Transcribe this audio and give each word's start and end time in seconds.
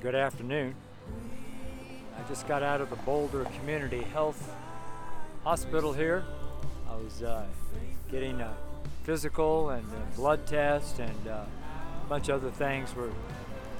good 0.00 0.14
afternoon. 0.14 0.74
I 2.18 2.26
just 2.26 2.48
got 2.48 2.62
out 2.62 2.80
of 2.80 2.88
the 2.88 2.96
Boulder 2.96 3.44
Community 3.58 4.00
Health 4.00 4.50
Hospital 5.44 5.92
here. 5.92 6.24
I 6.90 6.96
was 6.96 7.22
uh, 7.22 7.44
getting 8.10 8.40
a 8.40 8.56
physical 9.02 9.68
and 9.68 9.84
a 9.92 10.16
blood 10.16 10.46
test 10.46 11.00
and 11.00 11.28
uh, 11.28 11.44
a 12.02 12.08
bunch 12.08 12.30
of 12.30 12.42
other 12.42 12.50
things 12.50 12.94
were 12.94 13.10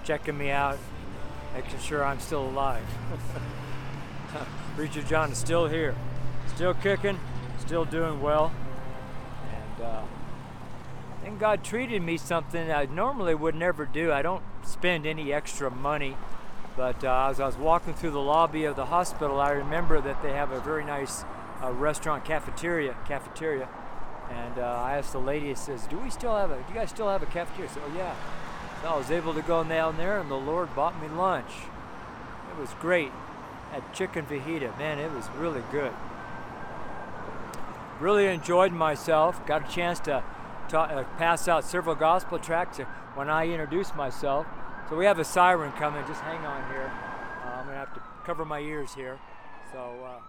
checking 0.04 0.36
me 0.36 0.50
out, 0.50 0.76
making 1.54 1.78
sure 1.78 2.04
I'm 2.04 2.20
still 2.20 2.46
alive. 2.50 2.84
Preacher 4.76 5.02
John 5.02 5.32
is 5.32 5.38
still 5.38 5.68
here, 5.68 5.94
still 6.54 6.74
kicking, 6.74 7.18
still 7.60 7.86
doing 7.86 8.20
well. 8.20 8.52
And 9.54 9.86
uh, 9.86 10.02
I 11.16 11.24
think 11.24 11.40
God 11.40 11.64
treated 11.64 12.02
me 12.02 12.18
something 12.18 12.70
I 12.70 12.84
normally 12.84 13.34
would 13.34 13.54
never 13.54 13.86
do. 13.86 14.12
I 14.12 14.20
don't 14.20 14.42
spend 14.70 15.06
any 15.06 15.32
extra 15.32 15.70
money, 15.70 16.16
but 16.76 17.04
uh, 17.04 17.28
as 17.30 17.40
I 17.40 17.46
was 17.46 17.56
walking 17.56 17.92
through 17.92 18.12
the 18.12 18.20
lobby 18.20 18.64
of 18.64 18.76
the 18.76 18.86
hospital, 18.86 19.40
I 19.40 19.50
remember 19.50 20.00
that 20.00 20.22
they 20.22 20.32
have 20.32 20.52
a 20.52 20.60
very 20.60 20.84
nice 20.84 21.24
uh, 21.62 21.72
restaurant 21.72 22.24
cafeteria. 22.24 22.96
Cafeteria, 23.06 23.68
and 24.30 24.58
uh, 24.58 24.62
I 24.62 24.96
asked 24.96 25.12
the 25.12 25.18
lady. 25.18 25.50
It 25.50 25.58
says, 25.58 25.86
"Do 25.86 25.98
we 25.98 26.10
still 26.10 26.36
have 26.36 26.50
a? 26.50 26.56
Do 26.56 26.64
you 26.68 26.74
guys 26.74 26.90
still 26.90 27.08
have 27.08 27.22
a 27.22 27.26
cafeteria?" 27.26 27.70
Said, 27.70 27.82
"Oh 27.84 27.96
yeah." 27.96 28.14
So 28.82 28.88
I 28.88 28.96
was 28.96 29.10
able 29.10 29.34
to 29.34 29.42
go 29.42 29.62
down 29.62 29.98
there, 29.98 30.18
and 30.18 30.30
the 30.30 30.36
Lord 30.36 30.74
bought 30.74 31.00
me 31.02 31.08
lunch. 31.08 31.50
It 32.50 32.58
was 32.58 32.70
great. 32.80 33.12
At 33.72 33.92
chicken 33.92 34.24
fajita, 34.26 34.76
man, 34.78 34.98
it 34.98 35.12
was 35.12 35.28
really 35.36 35.62
good. 35.70 35.92
Really 38.00 38.26
enjoyed 38.26 38.72
myself. 38.72 39.44
Got 39.46 39.68
a 39.68 39.72
chance 39.72 40.00
to 40.00 40.24
ta- 40.68 40.84
uh, 40.84 41.04
pass 41.18 41.46
out 41.46 41.64
several 41.64 41.94
gospel 41.94 42.38
tracts 42.38 42.78
when 43.14 43.28
I 43.28 43.46
introduced 43.48 43.94
myself. 43.94 44.46
So 44.90 44.96
we 44.96 45.04
have 45.04 45.20
a 45.20 45.24
siren 45.24 45.70
coming. 45.74 46.04
Just 46.08 46.20
hang 46.22 46.44
on 46.44 46.68
here. 46.68 46.90
Uh, 47.44 47.48
I'm 47.48 47.66
gonna 47.66 47.76
have 47.76 47.94
to 47.94 48.02
cover 48.26 48.44
my 48.44 48.58
ears 48.58 48.92
here. 48.92 49.20
So. 49.70 49.78
Uh, 49.78 50.20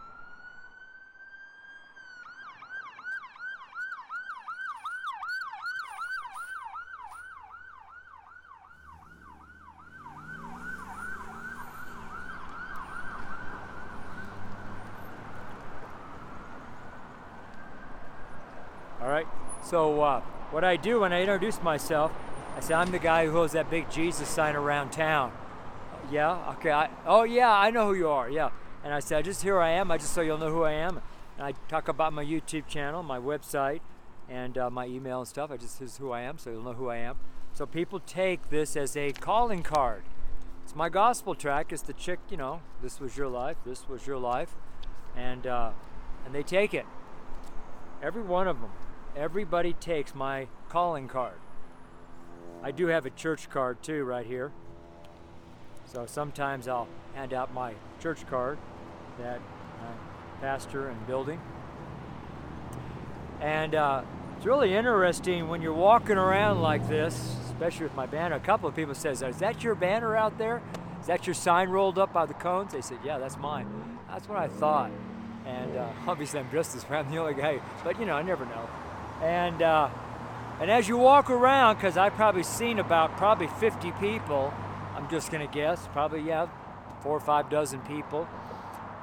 All 19.01 19.09
right. 19.09 19.25
So 19.63 20.03
uh, 20.03 20.21
what 20.51 20.63
I 20.63 20.75
do 20.75 20.99
when 20.99 21.11
I 21.11 21.21
introduce 21.21 21.59
myself, 21.63 22.11
I 22.55 22.59
said, 22.59 22.73
I'm 22.73 22.91
the 22.91 22.99
guy 22.99 23.25
who 23.25 23.31
holds 23.31 23.53
that 23.53 23.69
big 23.69 23.89
Jesus 23.89 24.27
sign 24.27 24.55
around 24.55 24.91
town. 24.91 25.31
Yeah. 26.11 26.53
Okay. 26.57 26.71
I, 26.71 26.89
oh 27.05 27.23
yeah, 27.23 27.51
I 27.51 27.71
know 27.71 27.87
who 27.87 27.93
you 27.93 28.09
are. 28.09 28.29
Yeah. 28.29 28.49
And 28.83 28.93
I 28.93 28.99
say, 28.99 29.21
just 29.21 29.43
here 29.43 29.59
I 29.59 29.69
am. 29.71 29.91
I 29.91 29.97
just 29.97 30.13
so 30.13 30.21
you'll 30.21 30.37
know 30.37 30.51
who 30.51 30.63
I 30.63 30.73
am. 30.73 31.01
And 31.37 31.45
I 31.45 31.53
talk 31.69 31.87
about 31.87 32.13
my 32.13 32.25
YouTube 32.25 32.67
channel, 32.67 33.03
my 33.03 33.19
website, 33.19 33.79
and 34.29 34.57
uh, 34.57 34.69
my 34.69 34.85
email 34.85 35.19
and 35.19 35.27
stuff. 35.27 35.51
I 35.51 35.57
just 35.57 35.79
this 35.79 35.93
is 35.93 35.97
who 35.97 36.11
I 36.11 36.21
am, 36.21 36.37
so 36.37 36.49
you'll 36.49 36.63
know 36.63 36.73
who 36.73 36.89
I 36.89 36.97
am. 36.97 37.17
So 37.53 37.65
people 37.65 37.99
take 37.99 38.49
this 38.49 38.75
as 38.75 38.95
a 38.97 39.11
calling 39.11 39.63
card. 39.63 40.03
It's 40.63 40.75
my 40.75 40.89
gospel 40.89 41.35
track. 41.35 41.71
It's 41.71 41.81
the 41.81 41.93
chick, 41.93 42.19
you 42.29 42.37
know. 42.37 42.61
This 42.81 42.99
was 42.99 43.17
your 43.17 43.27
life. 43.27 43.57
This 43.65 43.87
was 43.87 44.07
your 44.07 44.17
life, 44.17 44.55
and 45.15 45.45
uh, 45.45 45.71
and 46.25 46.33
they 46.33 46.43
take 46.43 46.73
it. 46.73 46.85
Every 48.01 48.23
one 48.23 48.47
of 48.47 48.61
them. 48.61 48.71
Everybody 49.15 49.73
takes 49.73 50.15
my 50.15 50.47
calling 50.69 51.07
card. 51.07 51.35
I 52.63 52.71
do 52.71 52.87
have 52.87 53.05
a 53.05 53.09
church 53.09 53.49
card 53.49 53.81
too, 53.81 54.03
right 54.03 54.25
here. 54.25 54.51
So 55.91 56.05
sometimes 56.05 56.67
I'll 56.67 56.87
hand 57.15 57.33
out 57.33 57.53
my 57.53 57.73
church 57.99 58.25
card 58.27 58.57
that 59.19 59.39
I 59.81 60.41
pastor 60.41 60.89
and 60.89 61.07
building. 61.07 61.39
And 63.41 63.73
uh, 63.73 64.03
it's 64.37 64.45
really 64.45 64.73
interesting 64.73 65.49
when 65.49 65.61
you're 65.61 65.73
walking 65.73 66.17
around 66.17 66.61
like 66.61 66.87
this, 66.87 67.35
especially 67.45 67.85
with 67.85 67.95
my 67.95 68.05
banner. 68.05 68.35
A 68.35 68.39
couple 68.39 68.69
of 68.69 68.75
people 68.75 68.93
says, 68.93 69.21
"Is 69.21 69.37
that 69.37 69.63
your 69.63 69.75
banner 69.75 70.15
out 70.15 70.37
there? 70.37 70.61
Is 70.99 71.07
that 71.07 71.25
your 71.25 71.33
sign 71.33 71.69
rolled 71.69 71.97
up 71.97 72.13
by 72.13 72.25
the 72.25 72.35
cones?" 72.35 72.73
They 72.73 72.81
said, 72.81 72.99
"Yeah, 73.03 73.17
that's 73.17 73.37
mine." 73.37 73.67
That's 74.07 74.29
what 74.29 74.37
I 74.37 74.47
thought. 74.47 74.91
And 75.45 75.77
uh, 75.77 75.89
obviously, 76.07 76.39
I'm 76.39 76.47
dressed 76.49 76.75
as 76.75 76.85
I'm 76.89 77.09
the 77.09 77.17
only 77.17 77.33
guy, 77.33 77.59
but 77.83 77.99
you 77.99 78.05
know, 78.05 78.15
I 78.15 78.21
never 78.21 78.45
know. 78.45 78.69
And 79.21 79.61
uh, 79.61 79.89
and 80.61 80.71
as 80.71 80.87
you 80.87 80.95
walk 80.95 81.29
around, 81.29 81.75
because 81.75 81.97
I've 81.97 82.13
probably 82.13 82.43
seen 82.43 82.79
about 82.79 83.17
probably 83.17 83.47
50 83.47 83.91
people, 83.99 84.53
I'm 84.95 85.09
just 85.09 85.31
gonna 85.31 85.47
guess, 85.47 85.87
probably 85.91 86.21
yeah, 86.21 86.47
four 87.01 87.17
or 87.17 87.19
five 87.19 87.49
dozen 87.49 87.81
people. 87.81 88.27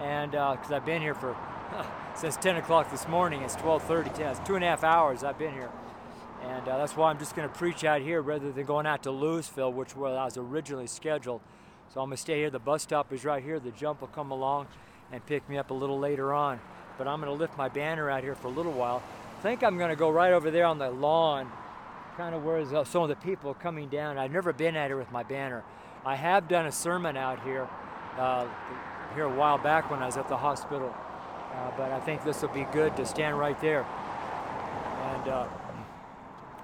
And 0.01 0.31
because 0.31 0.73
I've 0.73 0.87
been 0.87 1.03
here 1.03 1.15
for 1.15 1.37
since 2.15 2.37
10 2.37 2.57
o'clock 2.57 2.91
this 2.91 3.09
morning, 3.09 3.43
it's 3.43 3.57
12:30. 3.57 4.15
10, 4.15 4.27
it's 4.29 4.47
two 4.47 4.55
and 4.55 4.65
a 4.65 4.69
half 4.69 4.85
hours 4.85 5.25
I've 5.25 5.39
been 5.39 5.53
here. 5.53 5.71
And 6.43 6.69
uh, 6.69 6.79
that's 6.79 6.97
why 6.97 7.11
I'm 7.11 7.19
just 7.19 7.35
going 7.35 7.49
to 7.49 7.55
preach 7.55 7.85
out 7.85 8.01
here 8.01 8.23
rather 8.23 8.53
than 8.53 8.65
going 8.65 8.87
out 8.87 9.03
to 9.03 9.11
Louisville, 9.11 9.73
which 9.73 9.97
where 9.97 10.17
I 10.17 10.25
was 10.25 10.37
originally 10.37 10.87
scheduled. 10.87 11.41
So 11.93 12.01
I'm 12.01 12.09
going 12.09 12.17
to 12.17 12.21
stay 12.21 12.39
here. 12.39 12.51
The 12.51 12.61
bus 12.61 12.83
stop 12.83 13.13
is 13.13 13.25
right 13.25 13.43
here. 13.43 13.59
The 13.59 13.73
jump 13.73 14.01
will 14.01 14.09
come 14.09 14.31
along 14.31 14.69
and 15.11 15.25
pick 15.27 15.49
me 15.49 15.59
up 15.59 15.71
a 15.71 15.75
little 15.75 15.99
later 15.99 16.33
on. 16.33 16.61
But 16.97 17.09
I'm 17.09 17.21
going 17.21 17.33
to 17.33 17.39
lift 17.39 17.57
my 17.57 17.69
banner 17.69 18.09
out 18.09 18.23
here 18.23 18.35
for 18.35 18.47
a 18.47 18.51
little 18.51 18.73
while. 18.73 19.03
I 19.39 19.41
think 19.41 19.63
I'm 19.63 19.79
going 19.79 19.91
to 19.91 19.97
go 19.97 20.11
right 20.11 20.33
over 20.33 20.51
there 20.51 20.65
on 20.65 20.81
the 20.81 20.91
lawn, 20.91 21.49
kind 22.17 22.35
of 22.35 22.45
where 22.45 22.59
uh, 22.59 22.83
some 22.83 23.05
of 23.05 23.09
the 23.09 23.15
people 23.15 23.53
are 23.53 23.55
coming 23.55 23.89
down. 23.89 24.19
I've 24.19 24.33
never 24.33 24.53
been 24.53 24.75
at 24.75 24.91
it 24.91 24.97
with 24.97 25.13
my 25.13 25.23
banner. 25.23 25.63
I 26.05 26.17
have 26.17 26.49
done 26.49 26.67
a 26.67 26.73
sermon 26.73 27.17
out 27.17 27.41
here, 27.45 27.69
uh, 28.19 28.49
here 29.15 29.27
a 29.27 29.33
while 29.33 29.57
back 29.57 29.93
when 29.93 30.03
I 30.03 30.07
was 30.07 30.17
at 30.17 30.29
the 30.29 30.37
hospital. 30.37 30.93
Uh, 31.55 31.71
but 31.77 31.93
I 31.93 32.01
think 32.01 32.25
this 32.25 32.43
will 32.43 32.49
be 32.49 32.67
good 32.73 32.97
to 32.97 33.07
stand 33.07 33.39
right 33.39 33.59
there. 33.61 33.87
And 35.03 35.29
uh, 35.29 35.47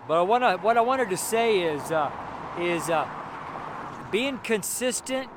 but 0.08 0.28
I, 0.28 0.56
what 0.56 0.76
I 0.76 0.80
wanted 0.80 1.10
to 1.10 1.16
say 1.16 1.60
is 1.60 1.92
uh, 1.92 2.10
is 2.58 2.90
uh, 2.90 3.08
being 4.10 4.38
consistent. 4.38 5.28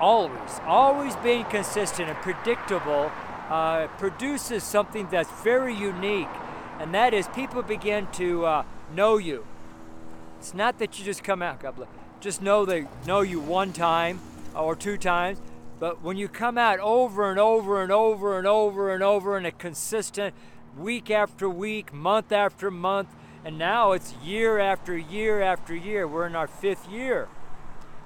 Always, 0.00 0.60
always 0.66 1.14
being 1.16 1.44
consistent 1.44 2.08
and 2.08 2.18
predictable 2.18 3.12
uh, 3.50 3.88
produces 3.98 4.62
something 4.62 5.08
that's 5.10 5.30
very 5.42 5.74
unique, 5.74 6.28
and 6.78 6.94
that 6.94 7.12
is 7.12 7.26
people 7.28 7.62
begin 7.62 8.06
to 8.12 8.46
uh, 8.46 8.64
know 8.94 9.18
you. 9.18 9.44
It's 10.38 10.54
not 10.54 10.78
that 10.78 10.98
you 10.98 11.04
just 11.04 11.24
come 11.24 11.42
out, 11.42 11.60
God 11.60 11.76
bless, 11.76 11.88
just 12.20 12.40
know 12.40 12.64
they 12.64 12.86
know 13.06 13.20
you 13.20 13.40
one 13.40 13.72
time 13.72 14.20
or 14.54 14.76
two 14.76 14.96
times, 14.96 15.40
but 15.78 16.02
when 16.02 16.16
you 16.16 16.28
come 16.28 16.56
out 16.56 16.78
over 16.78 17.28
and 17.28 17.38
over 17.38 17.82
and 17.82 17.90
over 17.90 18.38
and 18.38 18.46
over 18.46 18.94
and 18.94 19.02
over 19.02 19.36
in 19.36 19.44
a 19.44 19.52
consistent 19.52 20.34
week 20.78 21.10
after 21.10 21.48
week, 21.48 21.92
month 21.92 22.32
after 22.32 22.70
month, 22.70 23.08
and 23.44 23.58
now 23.58 23.92
it's 23.92 24.14
year 24.22 24.58
after 24.58 24.96
year 24.96 25.40
after 25.40 25.74
year. 25.74 26.06
We're 26.06 26.26
in 26.26 26.36
our 26.36 26.46
fifth 26.46 26.88
year 26.88 27.28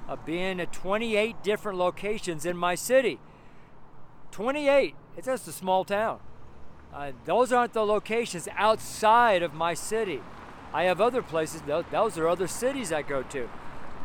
of 0.08 0.24
being 0.24 0.60
at 0.60 0.72
28 0.72 1.42
different 1.42 1.78
locations 1.78 2.46
in 2.46 2.56
my 2.56 2.74
city. 2.74 3.18
28. 4.30 4.94
It's 5.16 5.26
just 5.26 5.46
a 5.48 5.52
small 5.52 5.84
town. 5.84 6.20
Uh, 6.92 7.12
those 7.24 7.52
aren't 7.52 7.72
the 7.72 7.84
locations 7.84 8.48
outside 8.56 9.42
of 9.42 9.52
my 9.52 9.74
city. 9.74 10.20
I 10.72 10.84
have 10.84 11.00
other 11.00 11.22
places. 11.22 11.62
Those, 11.62 12.18
are 12.18 12.28
other 12.28 12.46
cities 12.46 12.92
I 12.92 13.02
go 13.02 13.22
to. 13.22 13.48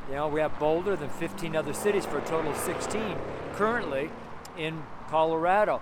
You 0.10 0.16
know, 0.16 0.28
we 0.28 0.40
have 0.40 0.58
Boulder, 0.60 0.96
then 0.96 1.10
15 1.10 1.56
other 1.56 1.74
cities 1.74 2.06
for 2.06 2.18
a 2.18 2.22
total 2.22 2.52
of 2.52 2.58
16 2.58 3.16
currently 3.54 4.10
in 4.58 4.84
Colorado. 5.08 5.78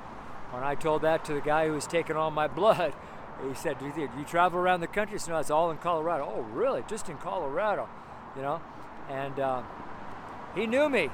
When 0.52 0.64
I 0.64 0.76
told 0.76 1.02
that 1.02 1.26
to 1.26 1.34
the 1.34 1.42
guy 1.42 1.68
who 1.68 1.74
was 1.74 1.88
taking 1.88 2.16
all 2.16 2.32
my 2.32 2.48
blood, 2.48 2.94
he 3.48 3.54
said, 3.54 3.80
"Do 3.80 3.86
you, 3.86 3.94
do 3.94 4.02
you 4.18 4.26
travel 4.26 4.60
around 4.60 4.80
the 4.80 4.88
country?" 4.88 5.20
So 5.20 5.32
no, 5.32 5.40
it's 5.40 5.52
all 5.52 5.72
in 5.72 5.78
Colorado. 5.78 6.30
Oh, 6.34 6.42
really? 6.42 6.84
Just 6.88 7.10
in 7.10 7.18
Colorado, 7.18 7.88
you 8.36 8.42
know? 8.42 8.62
And 9.10 9.40
uh, 9.40 9.64
he 10.56 10.68
knew 10.68 10.90
me. 10.90 11.10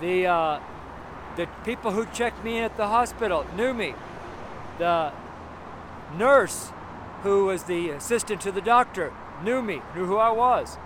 The 0.00 0.26
uh, 0.26 0.60
the 1.36 1.48
people 1.64 1.92
who 1.92 2.06
checked 2.06 2.44
me 2.44 2.58
in 2.58 2.64
at 2.64 2.76
the 2.76 2.88
hospital 2.88 3.46
knew 3.56 3.72
me. 3.74 3.94
The 4.78 5.12
nurse 6.16 6.72
who 7.22 7.46
was 7.46 7.64
the 7.64 7.90
assistant 7.90 8.40
to 8.42 8.52
the 8.52 8.60
doctor 8.60 9.12
knew 9.42 9.62
me, 9.62 9.82
knew 9.94 10.06
who 10.06 10.16
I 10.16 10.30
was. 10.30 10.76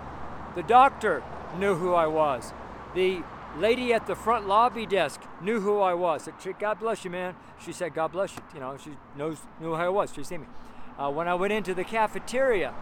The 0.55 0.63
doctor 0.63 1.23
knew 1.59 1.75
who 1.75 1.95
I 1.95 2.07
was. 2.07 2.53
The 2.95 3.23
lady 3.57 3.93
at 3.93 4.07
the 4.07 4.15
front 4.15 4.47
lobby 4.47 4.87
desk 4.87 5.21
knew 5.41 5.61
who 5.61 5.81
I 5.81 5.95
was. 5.95 6.29
Said, 6.39 6.59
God 6.59 6.79
bless 6.79 7.05
you, 7.05 7.11
man. 7.11 7.35
She 7.63 7.73
said, 7.73 7.95
God 7.95 8.13
bless 8.13 8.35
you. 8.37 8.43
You 8.55 8.61
know, 8.61 8.77
she 8.77 8.91
knows 9.17 9.39
knew 9.61 9.69
who 9.69 9.75
I 9.75 9.89
was. 9.89 10.13
She 10.15 10.23
seen 10.23 10.43
me. 10.43 10.47
Uh, 10.99 11.11
when 11.11 11.29
I 11.29 11.35
went 11.35 11.53
into 11.53 11.75
the 11.75 11.85
cafeteria, 11.85 12.75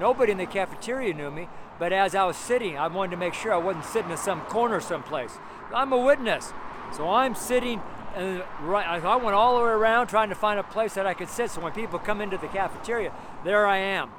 nobody 0.00 0.32
in 0.32 0.38
the 0.38 0.46
cafeteria 0.46 1.14
knew 1.14 1.30
me. 1.30 1.48
But 1.78 1.92
as 1.92 2.14
I 2.14 2.24
was 2.24 2.36
sitting, 2.36 2.78
I 2.78 2.86
wanted 2.88 3.12
to 3.12 3.16
make 3.16 3.34
sure 3.34 3.52
I 3.52 3.56
wasn't 3.56 3.84
sitting 3.84 4.10
in 4.10 4.16
some 4.16 4.42
corner 4.42 4.80
someplace. 4.80 5.38
I'm 5.74 5.92
a 5.92 5.98
witness. 5.98 6.52
So 6.96 7.10
I'm 7.10 7.34
sitting 7.34 7.80
And 8.16 8.44
right, 8.62 8.86
I 8.86 8.98
I 8.98 9.16
went 9.16 9.34
all 9.34 9.58
the 9.58 9.64
way 9.64 9.70
around 9.70 10.06
trying 10.06 10.28
to 10.28 10.34
find 10.34 10.60
a 10.60 10.62
place 10.62 10.94
that 10.94 11.06
I 11.06 11.14
could 11.14 11.28
sit. 11.28 11.50
So 11.50 11.60
when 11.60 11.72
people 11.72 11.98
come 11.98 12.20
into 12.20 12.38
the 12.38 12.46
cafeteria, 12.46 13.12
there 13.44 13.66
I 13.66 13.78
am. 13.78 14.10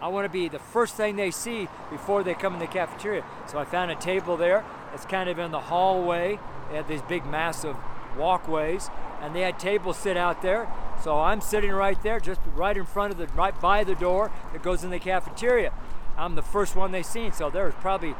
I 0.00 0.06
want 0.06 0.24
to 0.24 0.28
be 0.28 0.48
the 0.48 0.60
first 0.60 0.94
thing 0.94 1.16
they 1.16 1.32
see 1.32 1.68
before 1.90 2.22
they 2.22 2.34
come 2.34 2.54
in 2.54 2.60
the 2.60 2.68
cafeteria. 2.68 3.24
So 3.46 3.58
I 3.58 3.64
found 3.64 3.90
a 3.90 3.96
table 3.96 4.36
there. 4.36 4.64
It's 4.94 5.04
kind 5.04 5.28
of 5.28 5.38
in 5.40 5.50
the 5.50 5.60
hallway. 5.60 6.38
They 6.70 6.76
had 6.76 6.86
these 6.86 7.02
big, 7.02 7.26
massive 7.26 7.76
walkways, 8.16 8.90
and 9.20 9.34
they 9.34 9.40
had 9.40 9.58
tables 9.58 9.96
sit 9.96 10.16
out 10.16 10.40
there. 10.40 10.68
So 11.02 11.18
I'm 11.18 11.40
sitting 11.40 11.72
right 11.72 12.00
there, 12.04 12.20
just 12.20 12.40
right 12.54 12.76
in 12.76 12.84
front 12.84 13.12
of 13.12 13.18
the, 13.18 13.26
right 13.34 13.58
by 13.60 13.82
the 13.82 13.96
door 13.96 14.30
that 14.52 14.62
goes 14.62 14.84
in 14.84 14.90
the 14.90 15.00
cafeteria. 15.00 15.72
I'm 16.16 16.36
the 16.36 16.42
first 16.42 16.76
one 16.76 16.92
they 16.92 17.02
seen. 17.02 17.32
So 17.32 17.50
there 17.50 17.64
was 17.64 17.74
probably, 17.80 18.14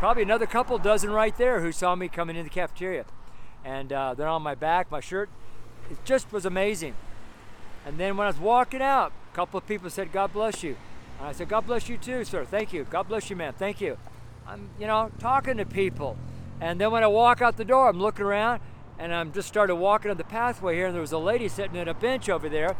probably 0.00 0.24
another 0.24 0.46
couple 0.46 0.76
dozen 0.78 1.10
right 1.10 1.36
there 1.38 1.60
who 1.60 1.70
saw 1.70 1.94
me 1.94 2.08
coming 2.08 2.34
in 2.34 2.42
the 2.42 2.50
cafeteria, 2.50 3.04
and 3.64 3.92
uh, 3.92 4.14
they're 4.14 4.26
on 4.26 4.42
my 4.42 4.56
back, 4.56 4.90
my 4.90 5.00
shirt. 5.00 5.30
It 5.90 6.04
just 6.04 6.32
was 6.32 6.44
amazing. 6.44 6.94
And 7.86 7.98
then 7.98 8.16
when 8.16 8.26
I 8.26 8.30
was 8.30 8.40
walking 8.40 8.82
out, 8.82 9.12
a 9.32 9.36
couple 9.36 9.58
of 9.58 9.66
people 9.68 9.88
said, 9.90 10.10
"God 10.10 10.32
bless 10.32 10.64
you." 10.64 10.76
And 11.20 11.28
I 11.28 11.32
said, 11.32 11.50
God 11.50 11.66
bless 11.66 11.88
you 11.88 11.98
too, 11.98 12.24
sir. 12.24 12.46
Thank 12.46 12.72
you. 12.72 12.86
God 12.88 13.08
bless 13.08 13.28
you, 13.28 13.36
ma'am. 13.36 13.52
Thank 13.56 13.80
you. 13.82 13.98
I'm, 14.46 14.70
you 14.80 14.86
know, 14.86 15.10
talking 15.18 15.58
to 15.58 15.66
people. 15.66 16.16
And 16.62 16.80
then 16.80 16.90
when 16.90 17.04
I 17.04 17.08
walk 17.08 17.42
out 17.42 17.58
the 17.58 17.64
door, 17.64 17.88
I'm 17.88 18.00
looking 18.00 18.24
around 18.24 18.62
and 18.98 19.14
I'm 19.14 19.30
just 19.32 19.46
started 19.46 19.76
walking 19.76 20.10
on 20.10 20.16
the 20.16 20.24
pathway 20.24 20.76
here, 20.76 20.86
and 20.86 20.94
there 20.94 21.00
was 21.00 21.12
a 21.12 21.18
lady 21.18 21.48
sitting 21.48 21.76
at 21.78 21.88
a 21.88 21.94
bench 21.94 22.28
over 22.28 22.48
there. 22.48 22.76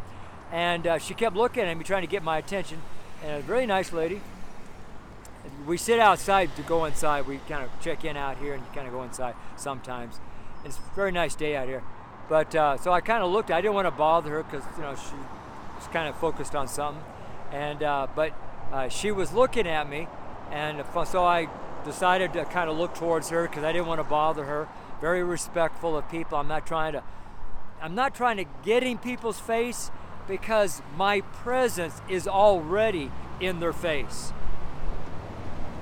And 0.53 0.87
uh, 0.87 0.99
she 0.99 1.15
kept 1.15 1.37
looking 1.37 1.65
at 1.65 1.77
me, 1.77 1.85
trying 1.85 2.03
to 2.03 2.09
get 2.09 2.23
my 2.23 2.39
attention. 2.39 2.81
And 3.23 3.39
a 3.39 3.41
very 3.43 3.67
nice 3.67 3.93
lady. 3.93 4.21
We 5.67 5.77
sit 5.77 6.01
outside 6.01 6.55
to 6.57 6.63
go 6.63 6.85
inside. 6.85 7.27
We 7.27 7.39
kind 7.49 7.65
of 7.65 7.71
check 7.81 8.05
in 8.05 8.17
out 8.17 8.39
here 8.39 8.55
and 8.55 8.73
kind 8.73 8.87
of 8.87 8.93
go 8.93 9.03
inside 9.03 9.35
sometimes. 9.57 10.21
It's 10.65 10.79
a 10.79 10.95
very 10.95 11.13
nice 11.13 11.35
day 11.35 11.57
out 11.57 11.69
here. 11.69 11.83
But 12.29 12.55
uh, 12.55 12.77
so 12.77 12.93
I 12.93 13.01
kind 13.01 13.23
of 13.23 13.31
looked. 13.31 13.51
I 13.51 13.61
didn't 13.61 13.75
want 13.75 13.87
to 13.87 13.91
bother 13.93 14.31
her 14.31 14.43
because 14.43 14.65
you 14.77 14.83
know 14.83 14.95
she 14.95 15.15
was 15.77 15.87
kind 15.93 16.09
of 16.09 16.17
focused 16.17 16.55
on 16.55 16.69
something 16.69 17.03
and 17.53 17.83
uh, 17.83 18.07
but 18.15 18.33
uh, 18.73 18.89
she 18.89 19.11
was 19.11 19.33
looking 19.33 19.67
at 19.67 19.89
me, 19.89 20.07
and 20.51 20.85
so 21.07 21.25
I 21.25 21.49
decided 21.85 22.33
to 22.35 22.45
kind 22.45 22.71
of 22.71 22.77
look 22.77 22.95
towards 22.95 23.31
her 23.31 23.49
because 23.49 23.65
I 23.65 23.73
didn't 23.73 23.87
want 23.87 24.01
to 24.01 24.05
bother 24.05 24.45
her. 24.45 24.69
Very 25.01 25.23
respectful 25.23 25.97
of 25.97 26.09
people. 26.11 26.39
I'm 26.39 26.49
not 26.49 26.67
trying 26.67 26.93
to, 26.93 27.03
I'm 27.81 27.95
not 27.95 28.15
trying 28.15 28.37
to 28.37 28.45
get 28.63 28.83
in 28.83 28.99
people's 28.99 29.41
face 29.41 29.91
because 30.29 30.83
my 30.97 31.23
presence 31.23 32.01
is 32.09 32.29
already 32.29 33.11
in 33.41 33.61
their 33.61 33.73
face. 33.73 34.33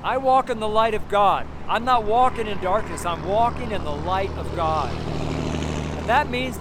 I 0.03 0.17
walk 0.17 0.49
in 0.49 0.61
the 0.61 0.69
light 0.69 0.95
of 0.95 1.09
God. 1.09 1.47
I'm 1.69 1.85
not 1.85 2.05
walking 2.05 2.47
in 2.47 2.61
darkness. 2.61 3.05
I'm 3.05 3.27
walking 3.27 3.73
in 3.73 3.85
the 3.85 3.95
light 3.95 4.31
of 4.33 4.55
God. 4.55 4.95
And 5.99 6.09
that 6.09 6.31
means 6.31 6.59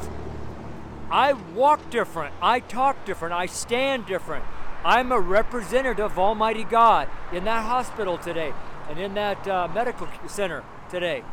I 1.11 1.33
walk 1.33 1.89
different. 1.89 2.33
I 2.41 2.59
talk 2.59 3.05
different. 3.05 3.33
I 3.33 3.45
stand 3.45 4.05
different. 4.05 4.43
I'm 4.83 5.11
a 5.11 5.19
representative 5.19 6.11
of 6.11 6.19
Almighty 6.19 6.63
God 6.63 7.09
in 7.31 7.43
that 7.45 7.65
hospital 7.65 8.17
today 8.17 8.53
and 8.89 8.99
in 8.99 9.13
that 9.13 9.47
uh, 9.47 9.67
medical 9.73 10.07
center 10.27 10.63
today. 10.89 11.23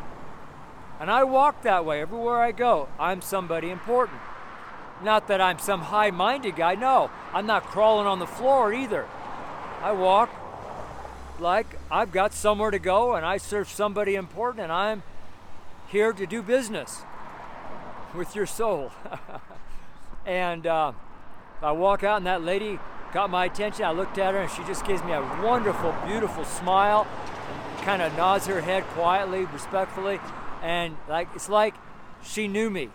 And 0.99 1.11
I 1.11 1.23
walk 1.23 1.63
that 1.63 1.85
way 1.85 2.01
everywhere 2.01 2.41
I 2.41 2.51
go. 2.51 2.87
I'm 2.99 3.21
somebody 3.21 3.69
important. 3.69 4.19
Not 5.03 5.27
that 5.27 5.41
I'm 5.41 5.59
some 5.59 5.81
high 5.81 6.11
minded 6.11 6.55
guy. 6.55 6.75
No, 6.75 7.11
I'm 7.33 7.45
not 7.45 7.63
crawling 7.63 8.07
on 8.07 8.19
the 8.19 8.27
floor 8.27 8.73
either. 8.73 9.05
I 9.81 9.91
walk 9.91 10.29
like 11.39 11.67
I've 11.91 12.11
got 12.11 12.33
somewhere 12.33 12.71
to 12.71 12.79
go 12.79 13.15
and 13.15 13.25
I 13.25 13.37
serve 13.37 13.69
somebody 13.69 14.15
important 14.15 14.63
and 14.63 14.71
I'm 14.71 15.03
here 15.87 16.13
to 16.13 16.25
do 16.25 16.41
business 16.41 17.03
with 18.13 18.35
your 18.35 18.45
soul. 18.45 18.91
and 20.25 20.65
uh, 20.65 20.93
I 21.61 21.71
walk 21.71 22.03
out 22.03 22.17
and 22.17 22.25
that 22.25 22.43
lady 22.43 22.79
got 23.13 23.29
my 23.29 23.45
attention. 23.45 23.85
I 23.85 23.91
looked 23.91 24.17
at 24.17 24.33
her 24.33 24.41
and 24.41 24.51
she 24.51 24.63
just 24.63 24.85
gives 24.85 25.03
me 25.03 25.13
a 25.13 25.21
wonderful, 25.43 25.95
beautiful 26.05 26.45
smile 26.45 27.07
and 27.49 27.85
kind 27.85 28.01
of 28.01 28.15
nods 28.15 28.47
her 28.47 28.61
head 28.61 28.83
quietly, 28.87 29.45
respectfully. 29.45 30.19
And 30.61 30.97
like 31.07 31.29
it's 31.35 31.49
like 31.49 31.75
she 32.23 32.47
knew 32.47 32.69
me. 32.69 32.89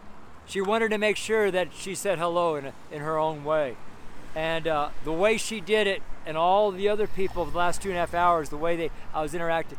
She 0.47 0.61
wanted 0.61 0.91
to 0.91 0.99
make 0.99 1.17
sure 1.17 1.51
that 1.51 1.69
she 1.73 1.95
said 1.95 2.19
hello 2.19 2.57
in, 2.57 2.73
in 2.91 3.01
her 3.03 3.19
own 3.19 3.45
way. 3.45 3.77
And 4.35 4.69
uh, 4.69 4.91
the 5.05 5.13
way 5.13 5.37
she 5.37 5.61
did 5.61 5.87
it, 5.87 6.03
and 6.25 6.37
all 6.37 6.71
the 6.71 6.89
other 6.89 7.07
people 7.07 7.43
of 7.43 7.53
the 7.53 7.59
last 7.59 7.83
two 7.83 7.89
and 7.89 7.97
a 7.97 8.01
half 8.01 8.15
hours, 8.15 8.49
the 8.49 8.57
way 8.57 8.77
they 8.77 8.91
I 9.13 9.23
was 9.23 9.35
interacting, 9.35 9.79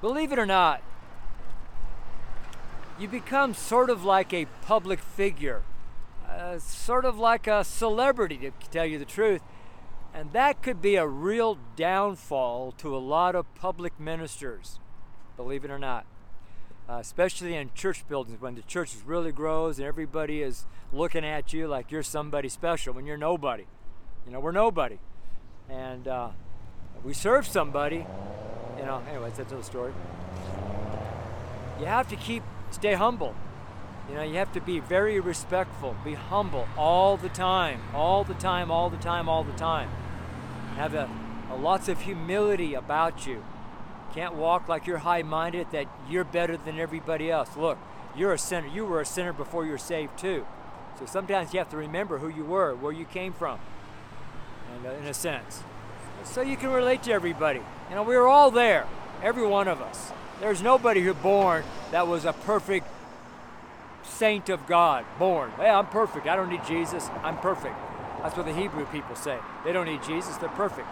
believe 0.00 0.32
it 0.32 0.38
or 0.38 0.46
not, 0.46 0.82
you 2.98 3.08
become 3.08 3.54
sort 3.54 3.88
of 3.88 4.04
like 4.04 4.34
a 4.34 4.46
public 4.62 4.98
figure 4.98 5.62
uh, 6.36 6.58
sort 6.58 7.04
of 7.04 7.18
like 7.18 7.46
a 7.46 7.64
celebrity, 7.64 8.36
to 8.38 8.52
tell 8.70 8.84
you 8.84 8.98
the 8.98 9.04
truth. 9.04 9.42
And 10.12 10.32
that 10.32 10.62
could 10.62 10.80
be 10.80 10.96
a 10.96 11.06
real 11.06 11.58
downfall 11.76 12.72
to 12.78 12.96
a 12.96 12.98
lot 12.98 13.34
of 13.34 13.52
public 13.54 13.98
ministers, 14.00 14.78
believe 15.36 15.64
it 15.64 15.70
or 15.70 15.78
not. 15.78 16.06
Uh, 16.88 16.98
especially 17.00 17.54
in 17.54 17.70
church 17.74 18.06
buildings 18.06 18.40
when 18.40 18.54
the 18.54 18.62
church 18.62 18.94
really 19.04 19.32
grows 19.32 19.78
and 19.78 19.88
everybody 19.88 20.40
is 20.40 20.66
looking 20.92 21.24
at 21.24 21.52
you 21.52 21.66
like 21.66 21.90
you're 21.90 22.02
somebody 22.02 22.48
special 22.48 22.94
when 22.94 23.06
you're 23.06 23.16
nobody. 23.16 23.64
You 24.26 24.32
know, 24.32 24.40
we're 24.40 24.52
nobody. 24.52 24.98
And 25.68 26.06
uh, 26.08 26.30
we 27.04 27.12
serve 27.12 27.46
somebody. 27.46 28.06
You 28.78 28.84
know, 28.84 29.02
anyways, 29.08 29.36
that's 29.36 29.50
another 29.50 29.64
story. 29.64 29.92
You 31.80 31.86
have 31.86 32.08
to 32.08 32.16
keep, 32.16 32.42
stay 32.70 32.94
humble. 32.94 33.34
You 34.08 34.14
know, 34.14 34.22
you 34.22 34.36
have 34.36 34.52
to 34.52 34.60
be 34.60 34.78
very 34.78 35.18
respectful, 35.18 35.96
be 36.04 36.14
humble 36.14 36.68
all 36.76 37.16
the 37.16 37.28
time, 37.28 37.80
all 37.92 38.22
the 38.22 38.34
time, 38.34 38.70
all 38.70 38.88
the 38.88 38.96
time, 38.96 39.28
all 39.28 39.42
the 39.42 39.52
time. 39.52 39.90
Have 40.76 40.94
a, 40.94 41.10
a 41.50 41.56
lots 41.56 41.88
of 41.88 42.00
humility 42.02 42.74
about 42.74 43.26
you. 43.26 43.44
Can't 44.14 44.34
walk 44.34 44.68
like 44.68 44.86
you're 44.86 44.98
high-minded 44.98 45.72
that 45.72 45.86
you're 46.08 46.24
better 46.24 46.56
than 46.56 46.78
everybody 46.78 47.30
else. 47.30 47.56
Look, 47.56 47.78
you're 48.16 48.32
a 48.32 48.38
sinner. 48.38 48.68
You 48.68 48.86
were 48.86 49.00
a 49.00 49.06
sinner 49.06 49.32
before 49.32 49.64
you 49.64 49.72
were 49.72 49.78
saved 49.78 50.18
too. 50.18 50.46
So 50.98 51.06
sometimes 51.06 51.52
you 51.52 51.58
have 51.58 51.70
to 51.70 51.76
remember 51.76 52.18
who 52.18 52.28
you 52.28 52.44
were, 52.44 52.74
where 52.74 52.92
you 52.92 53.04
came 53.04 53.32
from, 53.32 53.58
and 54.74 54.86
uh, 54.86 54.90
in 54.90 55.04
a 55.04 55.14
sense, 55.14 55.62
so 56.24 56.40
you 56.40 56.56
can 56.56 56.70
relate 56.70 57.02
to 57.04 57.12
everybody. 57.12 57.60
You 57.90 57.94
know, 57.94 58.02
we 58.02 58.16
were 58.16 58.28
all 58.28 58.50
there, 58.50 58.86
every 59.22 59.46
one 59.46 59.68
of 59.68 59.80
us. 59.80 60.12
There's 60.40 60.62
nobody 60.62 61.02
who 61.02 61.14
born 61.14 61.64
that 61.92 62.06
was 62.06 62.24
a 62.24 62.32
perfect 62.32 62.86
saint 64.02 64.48
of 64.48 64.66
God, 64.66 65.04
born. 65.18 65.50
Hey, 65.56 65.68
I'm 65.68 65.86
perfect. 65.86 66.26
I 66.26 66.36
don't 66.36 66.48
need 66.48 66.64
Jesus. 66.66 67.08
I'm 67.22 67.38
perfect. 67.38 67.74
That's 68.22 68.36
what 68.36 68.46
the 68.46 68.54
Hebrew 68.54 68.86
people 68.86 69.14
say. 69.16 69.38
They 69.64 69.72
don't 69.72 69.86
need 69.86 70.02
Jesus. 70.02 70.36
They're 70.36 70.48
perfect. 70.50 70.88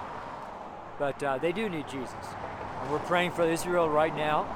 But 0.98 1.22
uh, 1.22 1.38
they 1.38 1.52
do 1.52 1.68
need 1.68 1.88
Jesus. 1.88 2.14
And 2.82 2.90
we're 2.90 2.98
praying 3.00 3.32
for 3.32 3.42
Israel 3.42 3.88
right 3.88 4.14
now. 4.14 4.46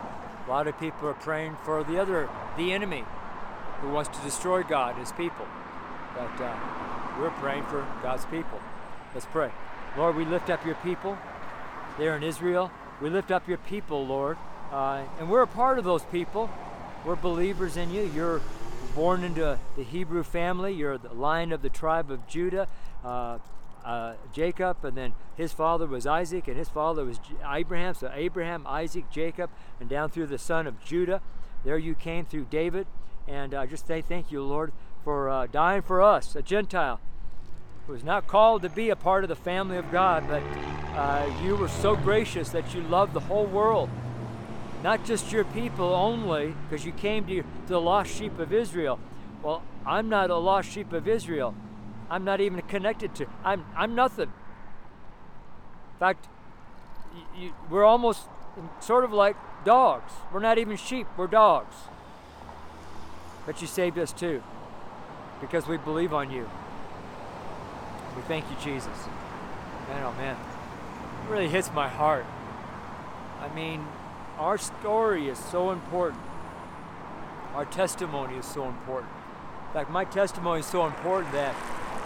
A 0.47 0.51
lot 0.51 0.67
of 0.67 0.79
people 0.79 1.09
are 1.09 1.15
praying 1.15 1.57
for 1.65 1.83
the 1.83 2.01
other, 2.01 2.29
the 2.57 2.73
enemy, 2.73 3.05
who 3.81 3.91
wants 3.91 4.17
to 4.17 4.25
destroy 4.25 4.63
God, 4.63 4.97
his 4.97 5.13
people. 5.13 5.47
But 6.15 6.43
uh, 6.43 6.57
we're 7.19 7.31
praying 7.31 7.65
for 7.65 7.87
God's 8.03 8.27
people. 8.27 8.61
Let's 9.15 9.27
pray. 9.27 9.51
Lord, 9.97 10.17
we 10.17 10.25
lift 10.25 10.51
up 10.51 10.65
your 10.65 10.75
people 10.77 11.17
there 11.99 12.17
in 12.17 12.23
Israel. 12.23 12.71
We 13.01 13.11
lift 13.11 13.31
up 13.31 13.49
your 13.49 13.59
people, 13.59 14.07
Lord. 14.07 14.37
Uh, 14.73 15.05
and 15.19 15.31
we're 15.31 15.43
a 15.43 15.47
part 15.47 15.79
of 15.79 15.85
those 15.85 16.05
people. 16.05 16.51
We're 17.05 17.17
believers 17.17 17.77
in 17.77 17.91
you. 17.91 18.03
You're 18.15 18.43
born 18.95 19.25
into 19.25 19.59
the 19.77 19.83
Hebrew 19.83 20.23
family. 20.23 20.73
You're 20.73 20.99
the 20.99 21.15
line 21.15 21.53
of 21.53 21.63
the 21.63 21.71
tribe 21.71 22.11
of 22.11 22.27
Judah. 22.27 22.69
Uh, 23.05 23.39
uh, 23.85 24.15
Jacob, 24.35 24.85
and 24.85 24.97
then 24.97 25.15
his 25.37 25.53
father 25.53 25.87
was 25.87 26.07
Isaac, 26.07 26.47
and 26.47 26.59
his 26.59 26.69
father 26.69 27.05
was 27.07 27.19
Abraham. 27.49 27.95
So 27.95 28.11
Abraham, 28.13 28.67
Isaac, 28.67 29.11
Jacob, 29.11 29.51
and 29.81 29.89
down 29.89 30.11
through 30.11 30.27
the 30.27 30.37
son 30.37 30.67
of 30.67 30.85
Judah. 30.85 31.23
There 31.65 31.79
you 31.79 31.95
came 31.95 32.27
through 32.27 32.47
David. 32.51 32.87
And 33.29 33.55
I 33.55 33.67
just 33.67 33.87
say 33.87 34.01
thank 34.01 34.33
you, 34.33 34.43
Lord, 34.43 34.73
for 35.05 35.29
uh, 35.29 35.47
dying 35.47 35.83
for 35.83 36.03
us, 36.03 36.35
a 36.35 36.43
Gentile 36.43 37.01
who 37.87 37.93
was 37.93 38.03
not 38.03 38.27
called 38.27 38.63
to 38.63 38.69
be 38.69 38.91
a 38.91 38.97
part 38.97 39.25
of 39.25 39.29
the 39.29 39.37
family 39.37 39.77
of 39.77 39.91
God, 39.93 40.25
but 40.29 40.43
uh, 40.97 41.31
you 41.43 41.55
were 41.57 41.69
so 41.69 41.97
gracious 41.97 42.49
that 42.51 42.75
you 42.75 42.83
loved 42.83 43.15
the 43.15 43.21
whole 43.21 43.47
world 43.47 43.89
not 44.83 45.05
just 45.05 45.33
your 45.33 45.45
people 45.45 45.93
only, 45.93 46.55
because 46.69 46.87
you 46.87 46.93
came 46.93 47.27
to, 47.27 47.43
to 47.43 47.47
the 47.67 47.81
lost 47.81 48.15
sheep 48.15 48.39
of 48.39 48.53
Israel. 48.53 48.99
Well, 49.43 49.63
I'm 49.85 50.09
not 50.09 50.31
a 50.31 50.37
lost 50.37 50.71
sheep 50.71 50.93
of 50.93 51.09
Israel. 51.09 51.55
I'm 52.11 52.25
not 52.25 52.41
even 52.41 52.63
connected 52.63 53.15
to. 53.17 53.27
I'm 53.45 53.65
I'm 53.77 53.95
nothing. 53.95 54.33
In 55.95 55.99
fact, 55.99 56.29
you, 57.15 57.43
you, 57.43 57.55
we're 57.69 57.85
almost 57.85 58.23
sort 58.81 59.05
of 59.05 59.13
like 59.13 59.37
dogs. 59.65 60.13
We're 60.33 60.41
not 60.41 60.59
even 60.59 60.77
sheep. 60.77 61.07
We're 61.17 61.27
dogs. 61.27 61.75
But 63.49 63.63
you 63.63 63.67
saved 63.67 63.99
us 63.99 64.13
too, 64.13 64.43
because 65.41 65.67
we 65.67 65.79
believe 65.79 66.13
on 66.13 66.31
you. 66.31 66.47
We 68.15 68.21
thank 68.25 68.45
you, 68.51 68.57
Jesus. 68.63 68.99
Man, 69.89 70.05
oh 70.05 70.13
man, 70.19 70.37
it 70.37 71.31
really 71.31 71.49
hits 71.49 71.73
my 71.73 71.89
heart. 71.89 72.27
I 73.41 73.49
mean, 73.55 73.87
our 74.37 74.59
story 74.59 75.31
is 75.31 75.39
so 75.39 75.71
important. 75.71 76.21
our 77.55 77.65
testimony 77.65 78.37
is 78.37 78.47
so 78.47 78.69
important. 78.69 79.11
In 79.67 79.73
fact, 79.73 79.91
my 79.91 80.05
testimony 80.05 80.61
is 80.61 80.67
so 80.67 80.87
important 80.87 81.33
that 81.33 81.55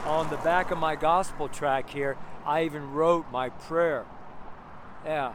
on 0.06 0.30
the 0.30 0.36
back 0.38 0.70
of 0.70 0.78
my 0.78 0.96
gospel 0.96 1.48
track 1.48 1.90
here, 1.90 2.16
I 2.46 2.64
even 2.64 2.92
wrote 2.92 3.26
my 3.30 3.50
prayer. 3.50 4.06
Yeah. 5.04 5.34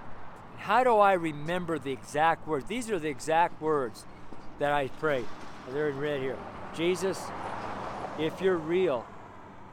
How 0.58 0.84
do 0.84 0.98
I 0.98 1.14
remember 1.14 1.78
the 1.78 1.92
exact 1.92 2.48
words? 2.48 2.66
These 2.66 2.90
are 2.90 2.98
the 2.98 3.10
exact 3.10 3.62
words 3.62 4.06
that 4.60 4.72
I 4.72 4.88
prayed. 4.88 5.28
They're 5.72 5.90
in 5.90 6.00
red 6.00 6.22
here. 6.22 6.38
Jesus, 6.76 7.22
if 8.18 8.42
you're 8.42 8.58
real, 8.58 9.06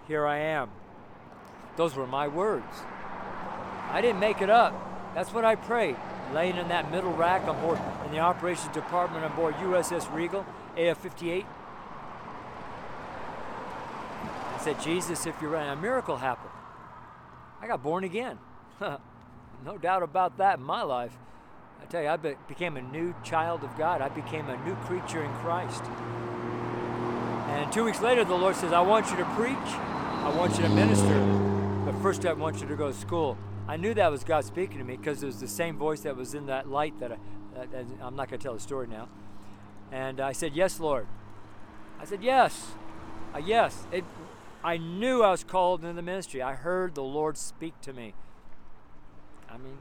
here 0.08 0.26
I 0.26 0.38
am. 0.38 0.70
Those 1.76 1.94
were 1.94 2.06
my 2.06 2.28
words. 2.28 2.64
I 3.90 4.00
didn't 4.00 4.20
make 4.20 4.42
it 4.42 4.50
up. 4.50 4.74
That's 5.14 5.32
what 5.32 5.44
I 5.44 5.54
prayed. 5.54 5.96
Laying 6.32 6.56
in 6.56 6.68
that 6.68 6.90
middle 6.90 7.12
rack 7.12 7.46
on 7.46 7.60
board 7.60 7.78
in 8.04 8.12
the 8.12 8.18
operations 8.18 8.72
department 8.74 9.24
on 9.24 9.34
board 9.36 9.54
USS 9.54 10.12
Rigel, 10.12 10.44
AF 10.76 10.98
58. 10.98 11.44
I 14.52 14.58
said, 14.58 14.80
Jesus, 14.80 15.26
if 15.26 15.40
you're 15.40 15.50
right, 15.50 15.66
a 15.66 15.76
miracle 15.76 16.16
happened. 16.16 16.50
I 17.60 17.66
got 17.66 17.82
born 17.82 18.04
again. 18.04 18.38
no 18.80 19.78
doubt 19.80 20.02
about 20.02 20.38
that 20.38 20.58
in 20.58 20.64
my 20.64 20.82
life. 20.82 21.16
I 21.84 21.86
tell 21.86 22.02
you, 22.02 22.08
I 22.08 22.16
be- 22.16 22.34
became 22.48 22.78
a 22.78 22.82
new 22.82 23.14
child 23.22 23.62
of 23.62 23.76
God. 23.76 24.00
I 24.00 24.08
became 24.08 24.48
a 24.48 24.56
new 24.64 24.74
creature 24.86 25.22
in 25.22 25.30
Christ. 25.34 25.82
And 27.48 27.70
two 27.70 27.84
weeks 27.84 28.00
later, 28.00 28.24
the 28.24 28.34
Lord 28.34 28.56
says, 28.56 28.72
I 28.72 28.80
want 28.80 29.10
you 29.10 29.18
to 29.18 29.24
preach. 29.36 29.54
I 29.58 30.34
want 30.34 30.56
you 30.56 30.62
to 30.62 30.70
minister. 30.70 31.20
But 31.84 31.94
first, 32.00 32.24
I 32.24 32.32
want 32.32 32.62
you 32.62 32.66
to 32.68 32.74
go 32.74 32.88
to 32.88 32.96
school. 32.96 33.36
I 33.68 33.76
knew 33.76 33.92
that 33.92 34.10
was 34.10 34.24
God 34.24 34.46
speaking 34.46 34.78
to 34.78 34.84
me 34.84 34.96
because 34.96 35.22
it 35.22 35.26
was 35.26 35.40
the 35.40 35.46
same 35.46 35.76
voice 35.76 36.00
that 36.00 36.16
was 36.16 36.32
in 36.32 36.46
that 36.46 36.70
light 36.70 36.98
that, 37.00 37.12
I, 37.12 37.18
that 37.66 37.84
I'm 38.00 38.16
not 38.16 38.30
going 38.30 38.40
to 38.40 38.42
tell 38.42 38.54
the 38.54 38.60
story 38.60 38.86
now. 38.86 39.10
And 39.92 40.20
I 40.20 40.32
said, 40.32 40.54
Yes, 40.54 40.80
Lord. 40.80 41.06
I 42.00 42.06
said, 42.06 42.22
Yes. 42.22 42.68
Uh, 43.34 43.42
yes. 43.44 43.86
It, 43.92 44.04
I 44.64 44.78
knew 44.78 45.22
I 45.22 45.32
was 45.32 45.44
called 45.44 45.82
into 45.82 45.92
the 45.92 46.02
ministry. 46.02 46.40
I 46.40 46.54
heard 46.54 46.94
the 46.94 47.02
Lord 47.02 47.36
speak 47.36 47.78
to 47.82 47.92
me. 47.92 48.14
I 49.50 49.58
mean, 49.58 49.76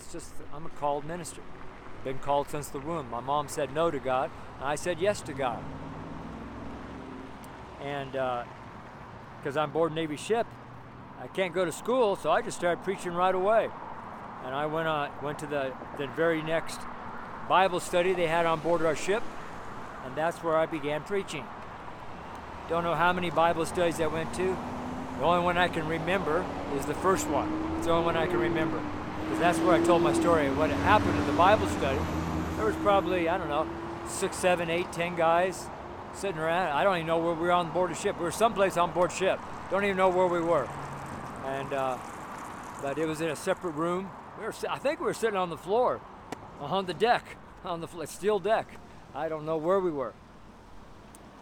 it's 0.00 0.12
just, 0.12 0.32
I'm 0.54 0.64
a 0.64 0.70
called 0.70 1.04
minister. 1.04 1.42
Been 2.04 2.18
called 2.18 2.48
since 2.48 2.68
the 2.68 2.78
womb. 2.78 3.10
My 3.10 3.20
mom 3.20 3.48
said 3.48 3.74
no 3.74 3.90
to 3.90 3.98
God, 3.98 4.30
and 4.58 4.66
I 4.66 4.74
said 4.74 4.98
yes 4.98 5.20
to 5.22 5.34
God. 5.34 5.62
And 7.82 8.12
because 8.12 9.56
uh, 9.56 9.60
I'm 9.60 9.70
board 9.70 9.94
Navy 9.94 10.16
ship, 10.16 10.46
I 11.20 11.26
can't 11.26 11.52
go 11.52 11.66
to 11.66 11.72
school, 11.72 12.16
so 12.16 12.30
I 12.30 12.40
just 12.40 12.56
started 12.56 12.82
preaching 12.82 13.12
right 13.12 13.34
away. 13.34 13.68
And 14.46 14.54
I 14.54 14.64
went 14.64 14.88
on, 14.88 15.10
went 15.22 15.38
to 15.40 15.46
the, 15.46 15.74
the 15.98 16.06
very 16.06 16.42
next 16.42 16.80
Bible 17.46 17.78
study 17.78 18.14
they 18.14 18.26
had 18.26 18.46
on 18.46 18.60
board 18.60 18.82
our 18.82 18.96
ship, 18.96 19.22
and 20.06 20.16
that's 20.16 20.38
where 20.38 20.56
I 20.56 20.64
began 20.64 21.02
preaching. 21.02 21.44
Don't 22.70 22.84
know 22.84 22.94
how 22.94 23.12
many 23.12 23.28
Bible 23.28 23.66
studies 23.66 24.00
I 24.00 24.06
went 24.06 24.32
to. 24.34 24.56
The 25.18 25.24
only 25.24 25.44
one 25.44 25.58
I 25.58 25.68
can 25.68 25.86
remember 25.86 26.46
is 26.78 26.86
the 26.86 26.94
first 26.94 27.28
one. 27.28 27.74
It's 27.76 27.86
the 27.86 27.92
only 27.92 28.06
one 28.06 28.16
I 28.16 28.26
can 28.26 28.38
remember. 28.38 28.82
Because 29.30 29.38
that's 29.38 29.58
where 29.60 29.80
I 29.80 29.84
told 29.84 30.02
my 30.02 30.12
story. 30.12 30.48
of 30.48 30.58
What 30.58 30.70
happened 30.70 31.16
in 31.16 31.24
the 31.28 31.32
Bible 31.34 31.68
study, 31.68 32.00
there 32.56 32.66
was 32.66 32.74
probably, 32.76 33.28
I 33.28 33.38
don't 33.38 33.48
know, 33.48 33.64
six, 34.08 34.36
seven, 34.36 34.68
eight, 34.68 34.92
ten 34.92 35.14
guys 35.14 35.68
sitting 36.14 36.40
around. 36.40 36.72
I 36.72 36.82
don't 36.82 36.96
even 36.96 37.06
know 37.06 37.18
where 37.18 37.34
we 37.34 37.42
were 37.42 37.52
on 37.52 37.70
board 37.70 37.92
a 37.92 37.94
ship. 37.94 38.18
We 38.18 38.24
were 38.24 38.32
someplace 38.32 38.76
on 38.76 38.90
board 38.90 39.12
ship. 39.12 39.38
Don't 39.70 39.84
even 39.84 39.96
know 39.96 40.08
where 40.08 40.26
we 40.26 40.40
were. 40.40 40.68
And, 41.46 41.72
uh, 41.72 41.96
but 42.82 42.98
it 42.98 43.06
was 43.06 43.20
in 43.20 43.28
a 43.28 43.36
separate 43.36 43.74
room. 43.74 44.10
We 44.36 44.46
were, 44.46 44.54
I 44.68 44.78
think 44.78 44.98
we 44.98 45.06
were 45.06 45.14
sitting 45.14 45.36
on 45.36 45.48
the 45.48 45.56
floor, 45.56 46.00
on 46.58 46.86
the 46.86 46.94
deck, 46.94 47.36
on 47.64 47.80
the 47.80 48.06
steel 48.06 48.40
deck. 48.40 48.66
I 49.14 49.28
don't 49.28 49.46
know 49.46 49.58
where 49.58 49.78
we 49.78 49.92
were. 49.92 50.12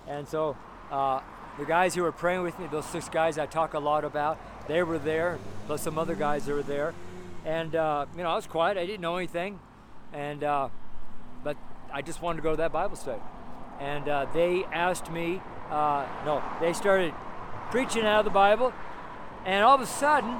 And 0.07 0.28
so 0.28 0.59
uh, 0.90 1.21
the 1.59 1.64
guys 1.64 1.95
who 1.95 2.02
were 2.02 2.12
praying 2.12 2.42
with 2.42 2.59
me, 2.59 2.66
those 2.71 2.85
six 2.85 3.09
guys 3.09 3.38
I 3.38 3.47
talk 3.47 3.73
a 3.73 3.78
lot 3.78 4.04
about, 4.04 4.38
they 4.68 4.83
were 4.83 4.99
there, 4.99 5.38
plus 5.66 5.80
some 5.80 5.99
other 5.99 6.14
guys 6.14 6.45
that 6.45 6.52
were 6.52 6.62
there. 6.62 6.92
And, 7.45 7.75
uh, 7.75 8.07
you 8.16 8.23
know, 8.23 8.30
I 8.30 8.37
was 8.37 8.47
quiet. 8.47 8.76
I 8.76 8.87
didn't 8.87 9.00
know 9.00 9.16
anything. 9.16 9.59
And, 10.12 10.42
uh, 10.45 10.68
but 11.45 11.57
I 11.92 12.02
just 12.02 12.23
wanted 12.23 12.37
to 12.37 12.42
go 12.42 12.50
to 12.50 12.57
that 12.59 12.73
Bible 12.73 12.97
study. 12.97 13.21
And 13.80 14.09
uh, 14.09 14.26
they 14.35 14.64
asked 14.64 15.11
me, 15.11 15.40
uh, 15.71 16.07
no, 16.25 16.42
they 16.61 16.73
started 16.73 17.14
preaching 17.71 18.04
out 18.04 18.21
of 18.21 18.25
the 18.25 18.30
Bible. 18.30 18.73
And 19.45 19.64
all 19.64 19.75
of 19.75 19.80
a 19.80 19.87
sudden, 19.87 20.37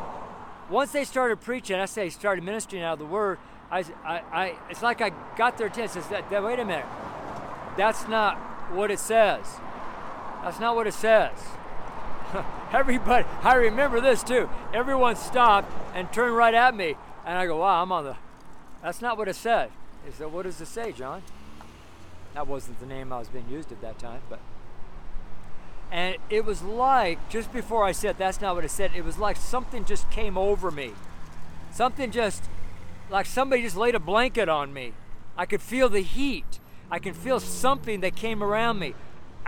once 0.71 0.93
they 0.93 1.05
started 1.05 1.40
preaching, 1.40 1.78
I 1.78 1.87
say 1.87 2.11
started 2.11 2.45
ministering 2.45 2.83
out 2.83 2.95
of 2.95 2.99
the 2.99 3.07
Word, 3.07 3.38
I, 3.71 3.85
I, 4.05 4.23
I 4.33 4.55
it's 4.71 4.83
like 4.83 5.00
I 5.00 5.12
got 5.37 5.59
their 5.59 5.69
attention. 5.69 6.02
That, 6.11 6.28
that, 6.31 6.43
wait 6.43 6.59
a 6.59 6.64
minute, 6.64 6.87
that's 7.76 8.09
not 8.09 8.37
what 8.73 8.90
it 8.90 8.99
says. 8.99 9.47
That's 10.43 10.61
not 10.61 10.75
what 10.75 10.87
it 10.87 10.95
says. 10.95 11.33
Everybody, 12.73 13.27
I 13.43 13.55
remember 13.55 14.01
this 14.01 14.23
too. 14.23 14.49
Everyone 14.73 15.17
stopped 15.17 15.73
and 15.95 16.13
turned 16.13 16.37
right 16.37 16.55
at 16.55 16.75
me, 16.75 16.95
and 17.25 17.39
I 17.39 17.47
go, 17.47 17.59
"Wow, 17.59 17.83
I'm 17.83 17.93
on 17.93 18.05
the." 18.05 18.17
That's 18.83 19.01
not 19.01 19.17
what 19.17 19.29
it 19.29 19.37
said. 19.37 19.71
He 20.05 20.13
said, 20.13 20.33
"What 20.33 20.43
does 20.43 20.61
it 20.61 20.67
say, 20.67 20.93
John?" 20.93 21.23
That 22.35 22.47
wasn't 22.47 22.81
the 22.81 22.87
name 22.87 23.13
I 23.13 23.19
was 23.19 23.29
being 23.29 23.49
used 23.49 23.73
at 23.73 23.81
that 23.81 23.99
time, 23.99 24.21
but. 24.29 24.41
And 25.91 26.17
it 26.29 26.45
was 26.45 26.61
like 26.63 27.31
just 27.31 27.53
before 27.53 27.85
I 27.85 27.93
said, 27.93 28.17
"That's 28.19 28.41
not 28.41 28.55
what 28.55 28.65
it 28.65 28.71
said." 28.71 28.91
It 28.95 29.05
was 29.05 29.19
like 29.19 29.37
something 29.37 29.85
just 29.85 30.11
came 30.11 30.37
over 30.37 30.71
me. 30.71 30.93
Something 31.71 32.11
just, 32.11 32.45
like 33.11 33.27
somebody 33.27 33.63
just 33.63 33.77
laid 33.77 33.95
a 33.95 34.01
blanket 34.01 34.49
on 34.49 34.73
me. 34.73 34.93
I 35.37 35.47
could 35.47 35.63
feel 35.63 35.89
the 35.89 36.01
heat. 36.01 36.61
I 36.91 36.99
can 36.99 37.15
feel 37.15 37.41
something 37.41 38.01
that 38.01 38.17
came 38.17 38.43
around 38.43 38.79
me 38.79 38.95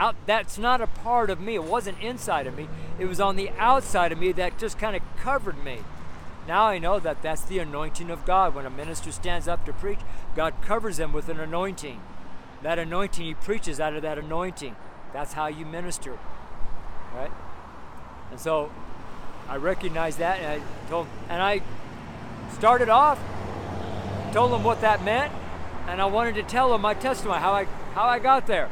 out 0.00 0.16
that's 0.26 0.58
not 0.58 0.80
a 0.80 0.86
part 0.86 1.30
of 1.30 1.40
me. 1.40 1.54
It 1.54 1.64
wasn't 1.64 2.00
inside 2.00 2.46
of 2.46 2.56
me. 2.56 2.68
It 2.98 3.04
was 3.04 3.20
on 3.20 3.36
the 3.36 3.50
outside 3.50 4.10
of 4.10 4.18
me 4.18 4.32
that 4.32 4.58
just 4.58 4.78
kind 4.78 4.96
of 4.96 5.02
covered 5.16 5.62
me. 5.62 5.80
Now 6.48 6.64
i 6.66 6.78
know 6.78 6.98
that 6.98 7.22
that's 7.22 7.42
the 7.42 7.58
anointing 7.58 8.10
of 8.10 8.24
god. 8.24 8.54
When 8.54 8.66
a 8.66 8.70
minister 8.70 9.12
stands 9.12 9.46
up 9.46 9.64
to 9.66 9.72
preach 9.72 10.00
god 10.34 10.54
covers 10.62 10.96
them 10.96 11.12
with 11.12 11.28
an 11.28 11.38
anointing. 11.38 12.00
That 12.62 12.78
anointing 12.78 13.24
he 13.24 13.34
preaches 13.34 13.78
out 13.78 13.94
of 13.94 14.02
that 14.02 14.18
anointing. 14.18 14.74
That's 15.12 15.34
how 15.34 15.46
you 15.46 15.66
minister 15.66 16.18
right? 17.14 17.30
And 18.30 18.40
so 18.40 18.70
i 19.48 19.56
recognized 19.56 20.18
that 20.18 20.38
and 20.38 20.62
i 20.62 20.88
told 20.88 21.06
and 21.28 21.42
i 21.42 21.60
started 22.52 22.88
off 22.88 23.18
told 24.32 24.52
them 24.52 24.62
what 24.62 24.80
that 24.80 25.02
meant 25.04 25.32
and 25.88 26.00
i 26.00 26.04
wanted 26.04 26.36
to 26.36 26.42
tell 26.44 26.70
them 26.70 26.80
my 26.80 26.94
testimony 26.94 27.40
how 27.40 27.52
i 27.52 27.64
how 27.94 28.04
i 28.04 28.18
got 28.18 28.46
there 28.46 28.70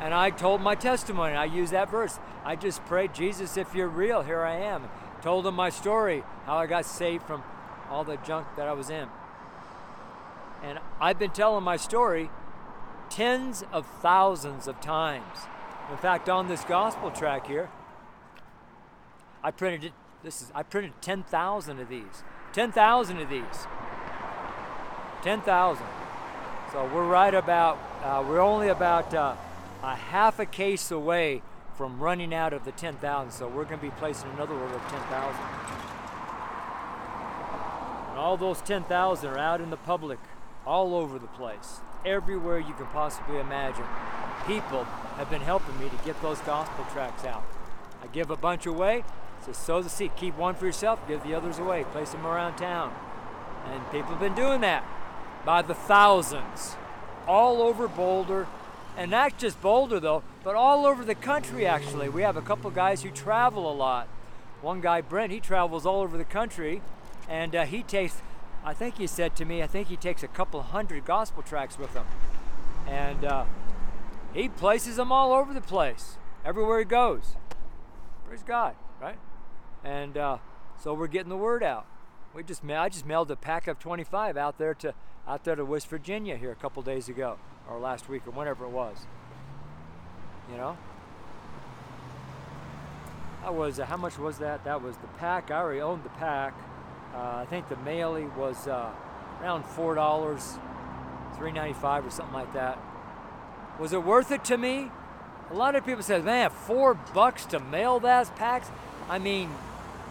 and 0.00 0.12
I 0.12 0.30
told 0.30 0.60
my 0.60 0.74
testimony. 0.74 1.34
I 1.34 1.46
used 1.46 1.72
that 1.72 1.90
verse. 1.90 2.18
I 2.44 2.56
just 2.56 2.84
prayed, 2.86 3.14
Jesus, 3.14 3.56
if 3.56 3.74
you're 3.74 3.88
real, 3.88 4.22
here 4.22 4.42
I 4.42 4.56
am. 4.56 4.88
Told 5.22 5.46
him 5.46 5.54
my 5.54 5.70
story, 5.70 6.22
how 6.44 6.56
I 6.56 6.66
got 6.66 6.84
saved 6.84 7.24
from 7.24 7.42
all 7.90 8.04
the 8.04 8.16
junk 8.18 8.46
that 8.56 8.68
I 8.68 8.72
was 8.72 8.90
in. 8.90 9.08
And 10.62 10.78
I've 11.00 11.18
been 11.18 11.30
telling 11.30 11.64
my 11.64 11.76
story 11.76 12.30
tens 13.08 13.64
of 13.72 13.86
thousands 14.02 14.66
of 14.68 14.80
times. 14.80 15.38
In 15.90 15.96
fact, 15.96 16.28
on 16.28 16.48
this 16.48 16.64
gospel 16.64 17.10
track 17.10 17.46
here, 17.46 17.68
I 19.42 19.50
printed 19.50 19.84
it. 19.84 19.92
This 20.22 20.42
is 20.42 20.52
I 20.54 20.62
printed 20.62 20.92
10,000 21.00 21.78
of 21.78 21.88
these. 21.88 22.24
10,000 22.52 23.18
of 23.18 23.30
these. 23.30 23.42
10,000. 25.22 25.86
So 26.72 26.90
we're 26.92 27.06
right 27.06 27.34
about. 27.34 27.78
Uh, 28.02 28.24
we're 28.26 28.40
only 28.40 28.68
about. 28.68 29.14
Uh, 29.14 29.36
a 29.82 29.94
half 29.94 30.38
a 30.38 30.46
case 30.46 30.90
away 30.90 31.42
from 31.76 31.98
running 31.98 32.34
out 32.34 32.52
of 32.52 32.64
the 32.64 32.72
10,000. 32.72 33.30
So 33.30 33.48
we're 33.48 33.64
going 33.64 33.78
to 33.78 33.86
be 33.86 33.92
placing 33.92 34.30
another 34.30 34.54
order 34.54 34.74
of 34.74 34.82
10,000. 34.88 35.40
And 38.10 38.18
all 38.18 38.36
those 38.36 38.62
10,000 38.62 39.28
are 39.28 39.38
out 39.38 39.60
in 39.60 39.70
the 39.70 39.76
public, 39.76 40.18
all 40.66 40.94
over 40.94 41.18
the 41.18 41.26
place, 41.28 41.80
everywhere 42.04 42.58
you 42.58 42.72
can 42.74 42.86
possibly 42.86 43.38
imagine. 43.38 43.84
People 44.46 44.84
have 45.16 45.28
been 45.28 45.42
helping 45.42 45.78
me 45.78 45.88
to 45.88 45.96
get 46.04 46.20
those 46.22 46.40
gospel 46.40 46.86
tracks 46.92 47.24
out. 47.24 47.44
I 48.02 48.06
give 48.06 48.30
a 48.30 48.36
bunch 48.36 48.64
away, 48.64 49.04
so 49.44 49.52
sow 49.52 49.82
the 49.82 49.90
seed. 49.90 50.12
Keep 50.16 50.38
one 50.38 50.54
for 50.54 50.66
yourself, 50.66 51.06
give 51.06 51.22
the 51.22 51.34
others 51.34 51.58
away, 51.58 51.84
place 51.84 52.12
them 52.12 52.26
around 52.26 52.56
town. 52.56 52.94
And 53.66 53.84
people 53.90 54.10
have 54.10 54.20
been 54.20 54.34
doing 54.34 54.60
that 54.62 54.84
by 55.44 55.62
the 55.62 55.74
thousands, 55.74 56.76
all 57.26 57.60
over 57.60 57.86
Boulder, 57.86 58.46
and 58.96 59.10
not 59.10 59.38
just 59.38 59.60
Boulder 59.60 60.00
though, 60.00 60.22
but 60.42 60.54
all 60.54 60.86
over 60.86 61.04
the 61.04 61.14
country 61.14 61.66
actually. 61.66 62.08
We 62.08 62.22
have 62.22 62.36
a 62.36 62.42
couple 62.42 62.70
guys 62.70 63.02
who 63.02 63.10
travel 63.10 63.70
a 63.70 63.74
lot. 63.74 64.08
One 64.62 64.80
guy, 64.80 65.00
Brent, 65.02 65.32
he 65.32 65.40
travels 65.40 65.84
all 65.84 66.00
over 66.00 66.16
the 66.16 66.24
country, 66.24 66.80
and 67.28 67.54
uh, 67.54 67.66
he 67.66 67.82
takes, 67.82 68.22
I 68.64 68.72
think 68.72 68.96
he 68.96 69.06
said 69.06 69.36
to 69.36 69.44
me, 69.44 69.62
I 69.62 69.66
think 69.66 69.88
he 69.88 69.96
takes 69.96 70.22
a 70.22 70.28
couple 70.28 70.62
hundred 70.62 71.04
gospel 71.04 71.42
tracks 71.42 71.78
with 71.78 71.92
him, 71.92 72.06
and 72.88 73.24
uh, 73.24 73.44
he 74.32 74.48
places 74.48 74.96
them 74.96 75.12
all 75.12 75.32
over 75.32 75.52
the 75.52 75.60
place, 75.60 76.16
everywhere 76.44 76.78
he 76.78 76.84
goes. 76.86 77.36
Praise 78.26 78.42
God, 78.42 78.74
right? 79.00 79.18
And 79.84 80.16
uh, 80.16 80.38
so 80.82 80.94
we're 80.94 81.06
getting 81.06 81.28
the 81.28 81.36
word 81.36 81.62
out. 81.62 81.86
We 82.34 82.42
just, 82.42 82.64
I 82.64 82.88
just 82.88 83.06
mailed 83.06 83.30
a 83.30 83.36
pack 83.36 83.66
of 83.66 83.78
25 83.78 84.36
out 84.36 84.58
there 84.58 84.74
to, 84.74 84.94
out 85.28 85.44
there 85.44 85.54
to 85.54 85.64
West 85.64 85.88
Virginia 85.88 86.36
here 86.36 86.50
a 86.50 86.56
couple 86.56 86.82
days 86.82 87.08
ago 87.08 87.38
or 87.70 87.78
last 87.78 88.08
week 88.08 88.26
or 88.26 88.30
whenever 88.30 88.64
it 88.64 88.70
was. 88.70 88.96
you 90.50 90.56
know. 90.56 90.76
That 93.42 93.54
was, 93.54 93.78
uh, 93.78 93.86
how 93.86 93.96
much 93.96 94.18
was 94.18 94.38
that? 94.38 94.64
That 94.64 94.82
was 94.82 94.96
the 94.96 95.06
pack. 95.18 95.50
I 95.50 95.58
already 95.58 95.80
owned 95.80 96.04
the 96.04 96.10
pack. 96.10 96.54
Uh, 97.14 97.36
I 97.36 97.46
think 97.48 97.68
the 97.68 97.76
mailie 97.76 98.26
was 98.36 98.66
uh, 98.66 98.90
around 99.40 99.64
$4, 99.64 99.94
$3.95 99.94 102.06
or 102.06 102.10
something 102.10 102.34
like 102.34 102.52
that. 102.54 102.78
Was 103.78 103.92
it 103.92 104.02
worth 104.02 104.30
it 104.30 104.44
to 104.46 104.56
me? 104.56 104.90
A 105.50 105.54
lot 105.54 105.76
of 105.76 105.86
people 105.86 106.02
say, 106.02 106.20
man, 106.20 106.50
four 106.50 106.94
bucks 106.94 107.44
to 107.46 107.60
mail 107.60 108.00
those 108.00 108.30
packs? 108.30 108.68
I 109.08 109.18
mean, 109.18 109.50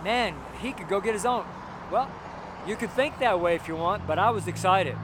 man, 0.03 0.35
he 0.61 0.71
could 0.71 0.87
go 0.87 1.01
get 1.01 1.13
his 1.13 1.25
own. 1.25 1.45
Well, 1.91 2.09
you 2.65 2.75
could 2.75 2.91
think 2.91 3.19
that 3.19 3.41
way 3.41 3.55
if 3.55 3.67
you 3.67 3.75
want, 3.75 4.07
but 4.07 4.17
I 4.17 4.29
was 4.29 4.47
excited. 4.47 4.95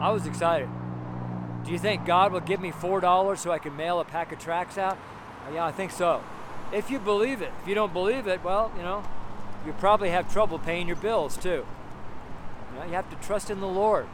I 0.00 0.10
was 0.10 0.26
excited. 0.26 0.68
Do 1.64 1.72
you 1.72 1.78
think 1.78 2.04
God 2.04 2.32
will 2.32 2.40
give 2.40 2.60
me 2.60 2.70
$4 2.70 3.38
so 3.38 3.50
I 3.50 3.58
can 3.58 3.76
mail 3.76 4.00
a 4.00 4.04
pack 4.04 4.32
of 4.32 4.38
tracks 4.38 4.76
out? 4.76 4.98
Uh, 5.46 5.54
yeah, 5.54 5.64
I 5.64 5.72
think 5.72 5.90
so 5.92 6.22
if 6.72 6.90
you 6.90 6.98
believe 6.98 7.42
it. 7.42 7.52
If 7.62 7.68
you 7.68 7.74
don't 7.74 7.92
believe 7.92 8.26
it, 8.26 8.42
well, 8.42 8.72
you 8.76 8.82
know, 8.82 9.04
you 9.66 9.72
probably 9.74 10.10
have 10.10 10.32
trouble 10.32 10.58
paying 10.58 10.86
your 10.86 10.96
bills 10.96 11.36
too. 11.36 11.64
You 12.72 12.78
know, 12.78 12.86
you 12.86 12.92
have 12.92 13.10
to 13.10 13.26
trust 13.26 13.50
in 13.50 13.60
the 13.60 13.68
Lord. 13.68 14.06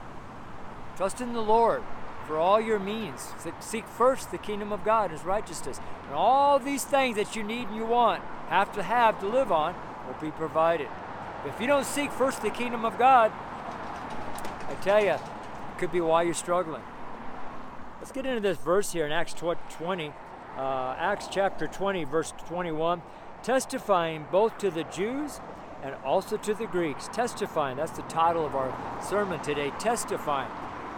Trust 0.96 1.20
in 1.20 1.32
the 1.32 1.40
Lord 1.40 1.82
for 2.26 2.36
all 2.36 2.60
your 2.60 2.78
means. 2.78 3.32
Seek 3.60 3.86
first 3.86 4.30
the 4.30 4.38
kingdom 4.38 4.72
of 4.72 4.84
God, 4.84 5.10
His 5.10 5.24
righteousness, 5.24 5.80
and 6.06 6.14
all 6.14 6.58
these 6.58 6.84
things 6.84 7.16
that 7.16 7.36
you 7.36 7.42
need 7.42 7.68
and 7.68 7.76
you 7.76 7.86
want, 7.86 8.22
have 8.48 8.72
to 8.74 8.82
have 8.82 9.18
to 9.20 9.28
live 9.28 9.52
on, 9.52 9.74
will 10.06 10.20
be 10.20 10.32
provided. 10.32 10.88
But 11.42 11.50
if 11.54 11.60
you 11.60 11.66
don't 11.66 11.86
seek 11.86 12.10
first 12.10 12.42
the 12.42 12.50
kingdom 12.50 12.84
of 12.84 12.98
God, 12.98 13.32
I 14.68 14.74
tell 14.82 15.02
you, 15.02 15.12
it 15.12 15.20
could 15.78 15.92
be 15.92 16.00
why 16.00 16.22
you're 16.22 16.34
struggling. 16.34 16.82
Let's 18.08 18.16
get 18.16 18.24
into 18.24 18.40
this 18.40 18.56
verse 18.56 18.90
here 18.90 19.04
in 19.04 19.12
Acts 19.12 19.34
20 19.34 20.12
uh, 20.56 20.94
Acts 20.96 21.28
chapter 21.30 21.66
20, 21.66 22.04
verse 22.04 22.32
21, 22.46 23.02
testifying 23.42 24.26
both 24.32 24.56
to 24.56 24.70
the 24.70 24.84
Jews 24.84 25.40
and 25.82 25.94
also 25.96 26.38
to 26.38 26.54
the 26.54 26.66
Greeks. 26.66 27.08
Testifying, 27.08 27.76
that's 27.76 27.92
the 27.92 28.02
title 28.04 28.46
of 28.46 28.54
our 28.54 28.74
sermon 29.02 29.42
today, 29.42 29.72
testifying. 29.78 30.50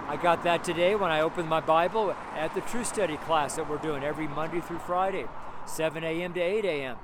I 0.06 0.20
got 0.22 0.44
that 0.44 0.62
today 0.62 0.94
when 0.94 1.10
I 1.10 1.20
opened 1.20 1.48
my 1.48 1.58
Bible 1.58 2.14
at 2.36 2.54
the 2.54 2.60
True 2.60 2.84
Study 2.84 3.16
class 3.16 3.56
that 3.56 3.68
we're 3.68 3.78
doing 3.78 4.04
every 4.04 4.28
Monday 4.28 4.60
through 4.60 4.78
Friday, 4.78 5.24
7 5.66 6.04
a.m. 6.04 6.32
to 6.34 6.40
8 6.40 6.64
a.m. 6.64 6.96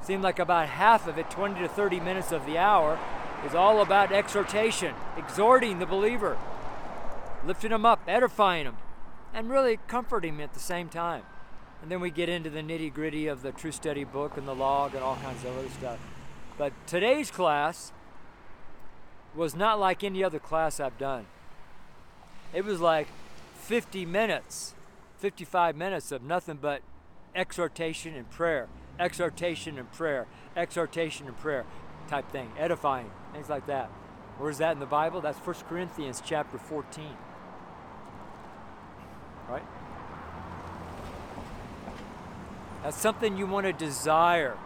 Seemed 0.00 0.22
like 0.22 0.38
about 0.38 0.70
half 0.70 1.06
of 1.06 1.18
it, 1.18 1.30
20 1.30 1.60
to 1.60 1.68
30 1.68 2.00
minutes 2.00 2.32
of 2.32 2.46
the 2.46 2.56
hour, 2.56 2.98
is 3.44 3.54
all 3.54 3.82
about 3.82 4.10
exhortation, 4.10 4.94
exhorting 5.18 5.80
the 5.80 5.86
believer, 5.86 6.38
lifting 7.44 7.72
them 7.72 7.84
up, 7.84 8.00
edifying 8.08 8.64
them, 8.64 8.76
and 9.34 9.50
really 9.50 9.78
comforting 9.88 10.36
them 10.36 10.44
at 10.44 10.54
the 10.54 10.60
same 10.60 10.88
time. 10.88 11.22
And 11.82 11.90
then 11.90 12.00
we 12.00 12.10
get 12.10 12.28
into 12.28 12.50
the 12.50 12.60
nitty 12.60 12.92
gritty 12.92 13.28
of 13.28 13.42
the 13.42 13.52
True 13.52 13.72
Study 13.72 14.04
book 14.04 14.36
and 14.36 14.48
the 14.48 14.54
log 14.54 14.94
and 14.94 15.02
all 15.02 15.16
kinds 15.16 15.44
of 15.44 15.56
other 15.56 15.68
stuff. 15.70 15.98
But 16.56 16.72
today's 16.86 17.30
class 17.30 17.92
was 19.34 19.54
not 19.54 19.78
like 19.78 20.02
any 20.02 20.24
other 20.24 20.40
class 20.40 20.80
I've 20.80 20.98
done. 20.98 21.26
It 22.52 22.64
was 22.64 22.80
like 22.80 23.06
50 23.60 24.04
minutes, 24.06 24.74
55 25.18 25.76
minutes 25.76 26.10
of 26.10 26.22
nothing 26.22 26.58
but 26.60 26.82
exhortation 27.34 28.14
and 28.14 28.28
prayer, 28.30 28.68
exhortation 28.98 29.78
and 29.78 29.92
prayer, 29.92 30.26
exhortation 30.56 31.28
and 31.28 31.38
prayer 31.38 31.64
type 32.08 32.30
thing, 32.32 32.50
edifying, 32.58 33.10
things 33.32 33.48
like 33.48 33.66
that. 33.66 33.90
Where's 34.38 34.58
that 34.58 34.72
in 34.72 34.80
the 34.80 34.86
Bible? 34.86 35.20
That's 35.20 35.38
1 35.38 35.56
Corinthians 35.68 36.22
chapter 36.24 36.58
14. 36.58 37.16
Right? 39.48 39.62
That's 42.82 42.96
something 42.96 43.36
you 43.36 43.46
want 43.46 43.66
to 43.66 43.72
desire. 43.72 44.56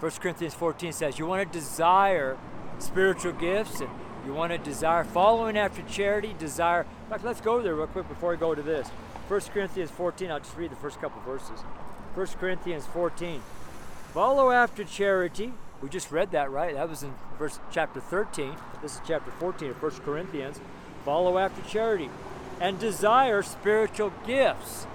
1 0.00 0.12
Corinthians 0.12 0.54
14 0.54 0.92
says 0.92 1.18
you 1.18 1.26
want 1.26 1.50
to 1.50 1.58
desire 1.58 2.36
spiritual 2.78 3.32
gifts 3.32 3.80
and 3.80 3.90
you 4.26 4.34
want 4.34 4.52
to 4.52 4.58
desire 4.58 5.04
following 5.04 5.56
after 5.56 5.82
charity, 5.82 6.34
desire. 6.38 6.82
In 6.82 7.10
fact, 7.10 7.24
let's 7.24 7.40
go 7.40 7.60
there 7.60 7.74
real 7.74 7.86
quick 7.86 8.08
before 8.08 8.30
we 8.30 8.36
go 8.36 8.54
to 8.54 8.62
this. 8.62 8.88
1 9.28 9.40
Corinthians 9.52 9.90
14, 9.90 10.30
I'll 10.30 10.38
just 10.38 10.56
read 10.56 10.70
the 10.70 10.76
first 10.76 11.00
couple 11.00 11.20
verses. 11.22 11.60
1 12.14 12.26
Corinthians 12.38 12.86
14. 12.86 13.42
Follow 14.12 14.50
after 14.50 14.84
charity. 14.84 15.52
We 15.82 15.88
just 15.88 16.10
read 16.10 16.30
that, 16.32 16.50
right? 16.50 16.74
That 16.74 16.88
was 16.88 17.02
in 17.02 17.14
verse 17.38 17.58
chapter 17.70 18.00
13. 18.00 18.54
This 18.80 18.94
is 18.94 19.00
chapter 19.06 19.30
14 19.32 19.70
of 19.70 19.82
1 19.82 19.90
Corinthians. 20.04 20.60
Follow 21.04 21.38
after 21.38 21.62
charity 21.68 22.10
and 22.60 22.78
desire 22.78 23.42
spiritual 23.42 24.12
gifts 24.26 24.86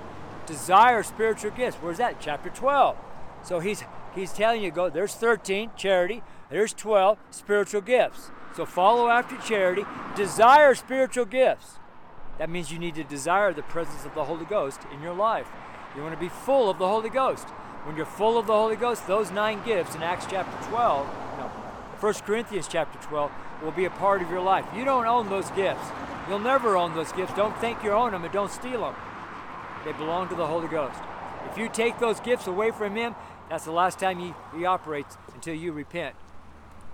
desire 0.50 1.04
spiritual 1.04 1.52
gifts. 1.52 1.78
Where's 1.78 2.00
that? 2.00 2.19
Chapter 2.19 2.50
12. 2.50 2.98
So 3.43 3.60
he's 3.60 3.84
he's 4.15 4.34
telling 4.34 4.63
you 4.63 4.72
go 4.72 4.89
there's 4.89 5.13
13 5.13 5.72
charity, 5.78 6.24
there's 6.50 6.74
12 6.74 7.19
spiritual 7.30 7.82
gifts. 7.82 8.32
So 8.56 8.65
follow 8.65 9.08
after 9.08 9.38
charity, 9.38 9.86
desire 10.15 10.74
spiritual 10.74 11.26
gifts. 11.26 11.78
That 12.39 12.50
means 12.50 12.72
you 12.72 12.80
need 12.80 12.95
to 12.95 13.04
desire 13.04 13.54
the 13.54 13.62
presence 13.62 14.06
of 14.06 14.15
the 14.15 14.24
Holy 14.24 14.45
Ghost 14.45 14.82
in 14.91 15.02
your 15.04 15.13
life. 15.13 15.48
You 15.95 16.02
want 16.02 16.15
to 16.15 16.19
be 16.19 16.30
full 16.30 16.69
of 16.69 16.80
the 16.80 16.88
Holy 16.88 17.10
Ghost. 17.10 17.48
When 17.86 17.95
you're 17.95 18.06
full 18.06 18.38
of 18.38 18.48
the 18.48 18.54
Holy 18.54 18.76
Ghost, 18.76 19.08
those 19.08 19.32
nine 19.32 19.62
gifts 19.63 19.95
in 19.95 20.04
Acts 20.04 20.26
chapter 20.30 20.69
12, 20.69 21.08
no, 21.08 21.29
1 22.00 22.14
Corinthians 22.26 22.68
chapter 22.70 22.98
12, 23.08 23.30
will 23.62 23.72
be 23.72 23.84
a 23.84 23.90
part 23.90 24.22
of 24.22 24.30
your 24.30 24.40
life. 24.40 24.66
You 24.74 24.86
don't 24.86 25.06
own 25.06 25.30
those 25.30 25.50
gifts. 25.52 25.86
You'll 26.30 26.40
never 26.40 26.78
own 26.78 26.96
those 26.96 27.12
gifts. 27.12 27.34
Don't 27.34 27.56
think 27.58 27.84
you 27.84 27.92
own 27.92 28.12
them 28.12 28.24
and 28.24 28.32
don't 28.32 28.52
steal 28.52 28.82
them. 28.82 28.96
They 29.84 29.92
belong 29.92 30.30
to 30.30 30.36
the 30.36 30.48
Holy 30.48 30.70
Ghost. 30.70 30.98
If 31.52 31.58
you 31.58 31.68
take 31.68 32.00
those 32.00 32.22
gifts 32.22 32.48
away 32.48 32.72
from 32.72 32.96
Him, 32.96 33.16
that's 33.50 33.66
the 33.66 33.72
last 33.72 34.00
time 34.00 34.20
He, 34.20 34.34
he 34.58 34.66
operates 34.66 35.18
until 35.34 35.56
you 35.56 35.74
repent. 35.74 36.16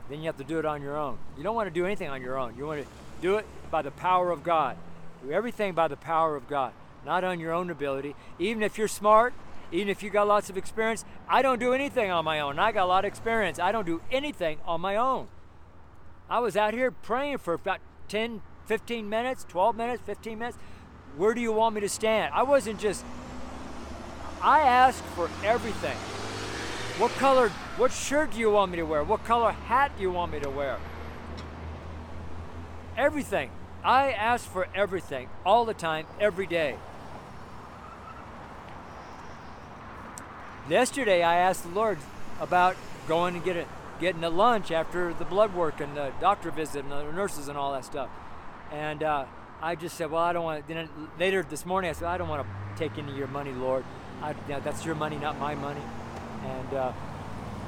Then 0.09 0.19
you 0.19 0.25
have 0.25 0.37
to 0.37 0.43
do 0.43 0.57
it 0.57 0.65
on 0.65 0.81
your 0.81 0.97
own. 0.97 1.17
You 1.37 1.43
don't 1.43 1.55
want 1.55 1.67
to 1.67 1.73
do 1.73 1.85
anything 1.85 2.09
on 2.09 2.21
your 2.21 2.39
own. 2.39 2.55
You 2.57 2.65
want 2.65 2.81
to 2.81 2.87
do 3.21 3.35
it 3.35 3.45
by 3.69 3.83
the 3.83 3.91
power 3.91 4.31
of 4.31 4.43
God. 4.43 4.75
Do 5.23 5.31
everything 5.31 5.73
by 5.73 5.87
the 5.87 5.97
power 5.97 6.35
of 6.35 6.47
God, 6.47 6.73
not 7.05 7.23
on 7.23 7.39
your 7.39 7.51
own 7.51 7.69
ability. 7.69 8.15
Even 8.39 8.63
if 8.63 8.77
you're 8.77 8.87
smart, 8.87 9.33
even 9.71 9.89
if 9.89 10.03
you 10.03 10.09
got 10.09 10.27
lots 10.27 10.49
of 10.49 10.57
experience, 10.57 11.05
I 11.27 11.41
don't 11.41 11.59
do 11.59 11.73
anything 11.73 12.11
on 12.11 12.25
my 12.25 12.39
own. 12.39 12.59
I 12.59 12.71
got 12.71 12.83
a 12.83 12.87
lot 12.87 13.05
of 13.05 13.09
experience. 13.09 13.59
I 13.59 13.71
don't 13.71 13.85
do 13.85 14.01
anything 14.11 14.59
on 14.65 14.81
my 14.81 14.95
own. 14.95 15.27
I 16.29 16.39
was 16.39 16.57
out 16.57 16.73
here 16.73 16.91
praying 16.91 17.39
for 17.39 17.53
about 17.53 17.79
10, 18.07 18.41
15 18.65 19.09
minutes, 19.09 19.45
12 19.47 19.75
minutes, 19.75 20.01
15 20.05 20.39
minutes. 20.39 20.57
Where 21.17 21.33
do 21.33 21.41
you 21.41 21.51
want 21.51 21.75
me 21.75 21.81
to 21.81 21.89
stand? 21.89 22.33
I 22.33 22.43
wasn't 22.43 22.79
just, 22.79 23.05
I 24.41 24.61
asked 24.61 25.03
for 25.03 25.29
everything. 25.43 25.97
What 26.97 27.11
color, 27.13 27.49
what 27.77 27.91
shirt 27.91 28.31
do 28.31 28.39
you 28.39 28.51
want 28.51 28.71
me 28.71 28.77
to 28.77 28.83
wear? 28.83 29.03
What 29.03 29.23
color 29.25 29.51
hat 29.51 29.91
do 29.97 30.01
you 30.01 30.11
want 30.11 30.31
me 30.31 30.39
to 30.39 30.49
wear? 30.49 30.77
Everything. 32.97 33.51
I 33.83 34.13
ask 34.13 34.49
for 34.49 34.67
everything, 34.73 35.29
all 35.45 35.65
the 35.65 35.73
time, 35.73 36.07
every 36.19 36.47
day. 36.47 36.77
Yesterday, 40.67 41.21
I 41.21 41.35
asked 41.35 41.61
the 41.61 41.69
Lord 41.69 41.99
about 42.39 42.75
going 43.07 43.35
and 43.35 43.43
get 43.43 43.55
a, 43.55 43.65
getting 44.01 44.23
a 44.23 44.31
lunch 44.31 44.71
after 44.71 45.13
the 45.13 45.25
blood 45.25 45.53
work 45.53 45.79
and 45.79 45.95
the 45.95 46.11
doctor 46.19 46.49
visit 46.49 46.83
and 46.83 46.91
the 46.91 47.11
nurses 47.11 47.47
and 47.47 47.57
all 47.57 47.73
that 47.73 47.85
stuff. 47.85 48.09
And 48.71 49.03
uh, 49.03 49.25
I 49.61 49.75
just 49.75 49.95
said, 49.95 50.09
well, 50.09 50.23
I 50.23 50.33
don't 50.33 50.43
want. 50.43 50.67
Then 50.67 50.89
later 51.19 51.43
this 51.43 51.67
morning, 51.67 51.91
I 51.91 51.93
said, 51.93 52.07
I 52.07 52.17
don't 52.17 52.27
want 52.27 52.47
to 52.47 52.79
take 52.79 52.97
any 52.97 53.11
of 53.11 53.17
your 53.17 53.27
money, 53.27 53.51
Lord. 53.51 53.85
I, 54.23 54.31
you 54.31 54.37
know, 54.49 54.59
that's 54.59 54.83
your 54.83 54.95
money, 54.95 55.17
not 55.17 55.39
my 55.39 55.53
money. 55.53 55.81
And 56.43 56.73
uh, 56.73 56.93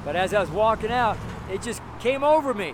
but 0.04 0.16
as 0.16 0.34
I 0.34 0.40
was 0.40 0.50
walking 0.50 0.90
out, 0.90 1.16
it 1.48 1.62
just 1.62 1.80
came 2.00 2.24
over 2.24 2.52
me. 2.52 2.70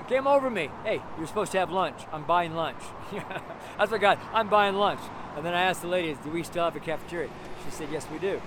It 0.00 0.08
came 0.08 0.26
over 0.26 0.50
me. 0.50 0.68
Hey, 0.82 1.00
you're 1.16 1.28
supposed 1.28 1.52
to 1.52 1.58
have 1.58 1.70
lunch. 1.70 2.00
I'm 2.12 2.24
buying 2.24 2.56
lunch. 2.56 2.82
that's 3.78 3.92
what 3.92 4.00
God. 4.00 4.18
I'm 4.32 4.48
buying 4.48 4.74
lunch. 4.74 5.00
And 5.36 5.46
then 5.46 5.54
I 5.54 5.62
asked 5.62 5.82
the 5.82 5.88
lady, 5.88 6.16
do 6.24 6.30
we 6.30 6.42
still 6.42 6.64
have 6.64 6.74
a 6.74 6.80
cafeteria? 6.80 7.30
She 7.64 7.70
said, 7.70 7.88
yes, 7.92 8.04
we 8.10 8.18
do. 8.18 8.40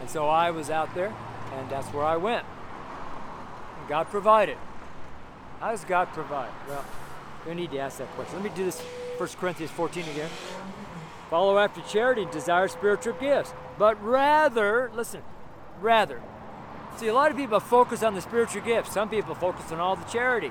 And 0.00 0.08
so 0.08 0.28
I 0.28 0.50
was 0.50 0.70
out 0.70 0.94
there, 0.94 1.12
and 1.54 1.70
that's 1.70 1.86
where 1.88 2.04
I 2.04 2.16
went. 2.16 2.44
And 3.78 3.88
God 3.88 4.08
provided. 4.08 4.56
How 5.60 5.70
does 5.70 5.84
God 5.84 6.08
provide? 6.08 6.50
Well, 6.68 6.84
we 7.46 7.54
need 7.54 7.70
to 7.72 7.78
ask 7.78 7.98
that 7.98 8.08
question. 8.14 8.36
Let 8.36 8.44
me 8.44 8.56
do 8.56 8.64
this 8.64 8.80
1 8.80 9.28
Corinthians 9.38 9.70
14 9.72 10.04
again. 10.08 10.30
Follow 11.28 11.58
after 11.58 11.80
charity, 11.82 12.26
desire 12.32 12.66
spiritual 12.68 13.12
gifts. 13.14 13.52
But 13.78 14.02
rather, 14.02 14.90
listen, 14.94 15.22
rather. 15.80 16.20
See, 16.96 17.06
a 17.06 17.14
lot 17.14 17.30
of 17.30 17.36
people 17.36 17.60
focus 17.60 18.02
on 18.02 18.14
the 18.14 18.20
spiritual 18.20 18.62
gifts. 18.62 18.92
Some 18.92 19.08
people 19.08 19.34
focus 19.34 19.70
on 19.70 19.80
all 19.80 19.96
the 19.96 20.04
charity. 20.04 20.50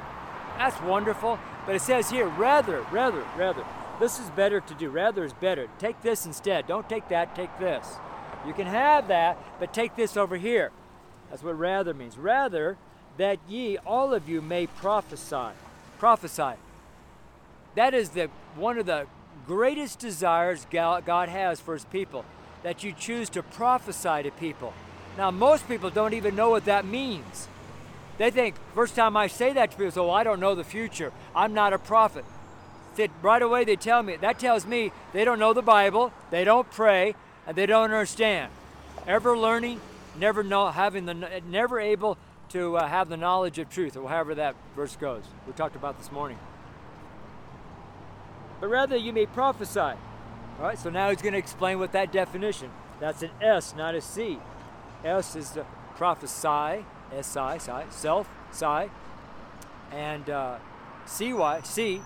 That's 0.58 0.80
wonderful. 0.82 1.40
But 1.66 1.76
it 1.76 1.82
says 1.82 2.10
here, 2.10 2.28
rather, 2.28 2.86
rather, 2.92 3.24
rather. 3.38 3.64
This 4.00 4.20
is 4.20 4.30
better 4.30 4.62
to 4.62 4.74
do. 4.74 4.90
Rather 4.90 5.24
is 5.24 5.34
better. 5.34 5.68
Take 5.78 6.02
this 6.02 6.26
instead. 6.26 6.68
Don't 6.68 6.88
take 6.88 7.10
that, 7.10 7.36
take 7.36 7.58
this. 7.60 7.98
You 8.48 8.54
can 8.54 8.68
have 8.68 9.08
that, 9.10 9.38
but 9.60 9.74
take 9.74 9.96
this 9.96 10.16
over 10.18 10.38
here. 10.38 10.72
That's 11.30 11.44
what 11.44 11.58
rather 11.58 11.94
means. 11.94 12.18
Rather, 12.18 12.78
that 13.18 13.38
ye, 13.48 13.78
all 13.78 14.14
of 14.14 14.30
you, 14.30 14.42
may 14.42 14.68
prophesy. 14.68 15.54
Prophesy. 15.98 16.54
That 17.76 17.94
is 17.94 18.10
the 18.10 18.30
one 18.56 18.78
of 18.78 18.86
the 18.86 19.08
greatest 19.46 20.00
desires 20.00 20.66
God 20.70 21.30
has 21.30 21.60
for 21.60 21.74
his 21.74 21.86
people 21.86 22.26
that 22.64 22.84
you 22.84 22.94
choose 22.94 23.30
to 23.30 23.44
prophesy 23.44 24.24
to 24.24 24.32
people. 24.32 24.74
Now, 25.18 25.32
most 25.32 25.68
people 25.68 25.90
don't 25.90 26.14
even 26.14 26.36
know 26.36 26.50
what 26.50 26.66
that 26.66 26.86
means. 26.86 27.48
They 28.18 28.32
think, 28.32 28.56
first 28.74 28.96
time 28.96 29.16
I 29.16 29.28
say 29.28 29.54
that 29.54 29.72
to 29.72 29.78
people, 29.78 29.92
so 29.92 30.12
I 30.12 30.24
don't 30.24 30.40
know 30.40 30.56
the 30.56 30.64
future. 30.64 31.12
I'm 31.36 31.54
not 31.54 31.74
a 31.74 31.80
prophet. 31.80 32.26
Right 33.22 33.42
away, 33.42 33.64
they 33.64 33.78
tell 33.78 34.04
me, 34.04 34.18
that 34.18 34.40
tells 34.40 34.66
me 34.66 34.92
they 35.14 35.24
don't 35.24 35.40
know 35.40 35.54
the 35.54 35.62
Bible, 35.62 36.12
they 36.32 36.44
don't 36.44 36.70
pray, 36.70 37.16
and 37.50 37.58
they 37.58 37.66
don't 37.66 37.86
understand. 37.86 38.52
Ever 39.08 39.36
learning, 39.36 39.82
never 40.20 40.44
know, 40.44 40.68
having 40.68 41.08
the, 41.08 41.42
never 41.50 41.80
able 41.80 42.16
to 42.50 42.78
uh, 42.78 42.88
have 42.88 43.10
the 43.10 43.18
knowledge 43.18 43.58
of 43.58 43.72
truth, 43.72 43.98
or 43.98 44.08
however 44.08 44.36
that 44.36 44.56
verse 44.76 44.96
goes. 44.96 45.24
We 45.48 45.54
talked 45.54 45.76
about 45.76 45.98
this 45.98 46.12
morning. 46.12 46.38
But 48.62 48.70
rather, 48.70 48.96
you 48.96 49.12
may 49.12 49.26
prophesy. 49.26 49.80
All 49.80 49.98
right, 50.60 50.78
so 50.78 50.92
now 50.92 51.10
he's 51.10 51.24
going 51.24 51.34
to 51.34 51.40
explain 51.40 51.80
what 51.80 51.92
that 51.94 52.12
definition. 52.12 52.70
That's 53.00 53.24
an 53.24 53.32
S, 53.42 53.74
not 53.76 53.96
a 53.96 54.02
C. 54.02 54.38
S 55.04 55.36
is 55.36 55.50
the 55.50 55.66
prophesy, 55.96 56.86
S-I, 57.12 57.58
si, 57.58 57.72
self, 57.90 58.30
si, 58.52 58.92
and 59.92 60.30
uh, 60.30 60.58
C-Y, 61.08 61.62
C 61.64 62.02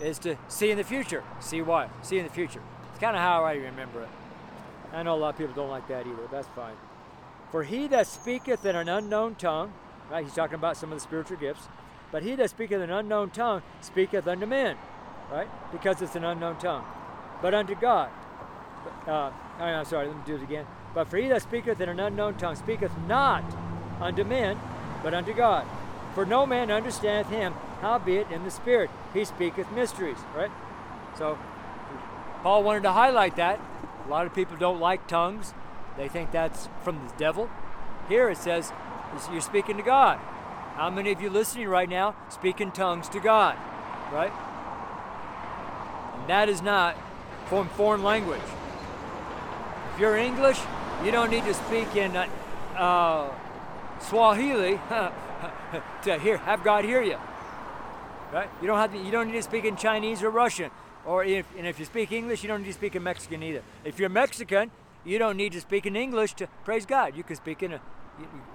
is 0.00 0.18
to 0.20 0.38
see 0.48 0.70
in 0.70 0.78
the 0.78 0.84
future. 0.84 1.22
C-Y, 1.40 1.88
see 2.00 2.16
in 2.16 2.24
the 2.24 2.32
future. 2.32 2.62
It's 2.92 3.00
kind 3.00 3.16
of 3.16 3.20
how 3.20 3.44
I 3.44 3.52
remember 3.52 4.02
it. 4.04 4.08
I 4.92 5.02
know 5.02 5.14
a 5.14 5.18
lot 5.18 5.30
of 5.30 5.38
people 5.38 5.54
don't 5.54 5.70
like 5.70 5.88
that 5.88 6.06
either. 6.06 6.28
That's 6.30 6.48
fine. 6.48 6.74
For 7.50 7.62
he 7.62 7.86
that 7.88 8.06
speaketh 8.06 8.64
in 8.64 8.76
an 8.76 8.88
unknown 8.88 9.34
tongue, 9.36 9.72
right? 10.10 10.24
He's 10.24 10.34
talking 10.34 10.54
about 10.56 10.76
some 10.76 10.92
of 10.92 10.98
the 10.98 11.02
spiritual 11.02 11.36
gifts. 11.36 11.68
But 12.12 12.22
he 12.22 12.34
that 12.36 12.50
speaketh 12.50 12.80
in 12.80 12.90
an 12.90 12.96
unknown 12.96 13.30
tongue 13.30 13.62
speaketh 13.80 14.26
unto 14.26 14.46
men, 14.46 14.76
right? 15.30 15.48
Because 15.72 16.02
it's 16.02 16.16
an 16.16 16.24
unknown 16.24 16.58
tongue. 16.58 16.84
But 17.42 17.54
unto 17.54 17.74
God. 17.74 18.10
Uh, 19.06 19.30
I'm 19.58 19.84
sorry, 19.84 20.06
let 20.06 20.16
me 20.16 20.22
do 20.24 20.36
it 20.36 20.42
again. 20.42 20.66
But 20.94 21.08
for 21.08 21.16
he 21.16 21.28
that 21.28 21.42
speaketh 21.42 21.80
in 21.80 21.88
an 21.88 22.00
unknown 22.00 22.36
tongue 22.36 22.56
speaketh 22.56 22.92
not 23.06 23.44
unto 24.00 24.24
men, 24.24 24.58
but 25.02 25.14
unto 25.14 25.32
God. 25.32 25.66
For 26.14 26.24
no 26.24 26.46
man 26.46 26.70
understandeth 26.70 27.30
him, 27.30 27.52
howbeit 27.80 28.30
in 28.30 28.44
the 28.44 28.50
Spirit 28.50 28.90
he 29.12 29.24
speaketh 29.24 29.70
mysteries, 29.72 30.18
right? 30.34 30.50
So 31.18 31.38
Paul 32.42 32.62
wanted 32.62 32.84
to 32.84 32.92
highlight 32.92 33.36
that. 33.36 33.60
A 34.06 34.10
lot 34.10 34.26
of 34.26 34.34
people 34.34 34.56
don't 34.56 34.78
like 34.78 35.08
tongues. 35.08 35.52
They 35.96 36.08
think 36.08 36.30
that's 36.30 36.68
from 36.82 37.08
the 37.08 37.14
devil. 37.16 37.50
Here 38.08 38.30
it 38.30 38.38
says 38.38 38.72
you're 39.32 39.40
speaking 39.40 39.76
to 39.78 39.82
God. 39.82 40.18
How 40.76 40.90
many 40.90 41.10
of 41.10 41.20
you 41.20 41.30
listening 41.30 41.68
right 41.68 41.88
now 41.88 42.14
speak 42.28 42.60
in 42.60 42.70
tongues 42.70 43.08
to 43.08 43.20
God? 43.20 43.56
Right? 44.12 44.32
And 46.20 46.28
that 46.28 46.48
is 46.48 46.62
not 46.62 46.96
from 47.48 47.68
foreign 47.70 48.02
language. 48.02 48.42
If 49.94 50.00
you're 50.00 50.16
English, 50.16 50.60
you 51.04 51.10
don't 51.10 51.30
need 51.30 51.44
to 51.44 51.54
speak 51.54 51.96
in 51.96 52.14
uh, 52.16 52.26
uh, 52.76 53.32
Swahili 54.00 54.78
to 56.02 56.18
hear 56.18 56.36
have 56.38 56.62
God 56.62 56.84
hear 56.84 57.02
you. 57.02 57.16
Right? 58.32 58.50
You 58.60 58.66
don't 58.66 58.78
have 58.78 58.92
to, 58.92 58.98
you 58.98 59.10
don't 59.10 59.28
need 59.28 59.34
to 59.34 59.42
speak 59.42 59.64
in 59.64 59.76
Chinese 59.76 60.22
or 60.22 60.30
Russian, 60.30 60.70
or 61.06 61.24
if 61.24 61.46
and 61.56 61.66
if 61.66 61.78
you 61.78 61.84
speak 61.84 62.12
English, 62.12 62.42
you 62.42 62.48
don't 62.48 62.62
need 62.62 62.68
to 62.68 62.74
speak 62.74 62.96
in 62.96 63.02
Mexican 63.02 63.42
either. 63.42 63.62
If 63.84 63.98
you're 63.98 64.08
Mexican, 64.08 64.70
you 65.04 65.18
don't 65.18 65.36
need 65.36 65.52
to 65.52 65.60
speak 65.60 65.86
in 65.86 65.96
English 65.96 66.34
to 66.34 66.48
praise 66.64 66.84
God. 66.84 67.16
You 67.16 67.22
can 67.22 67.36
speak 67.36 67.62
in 67.62 67.74
a 67.74 67.80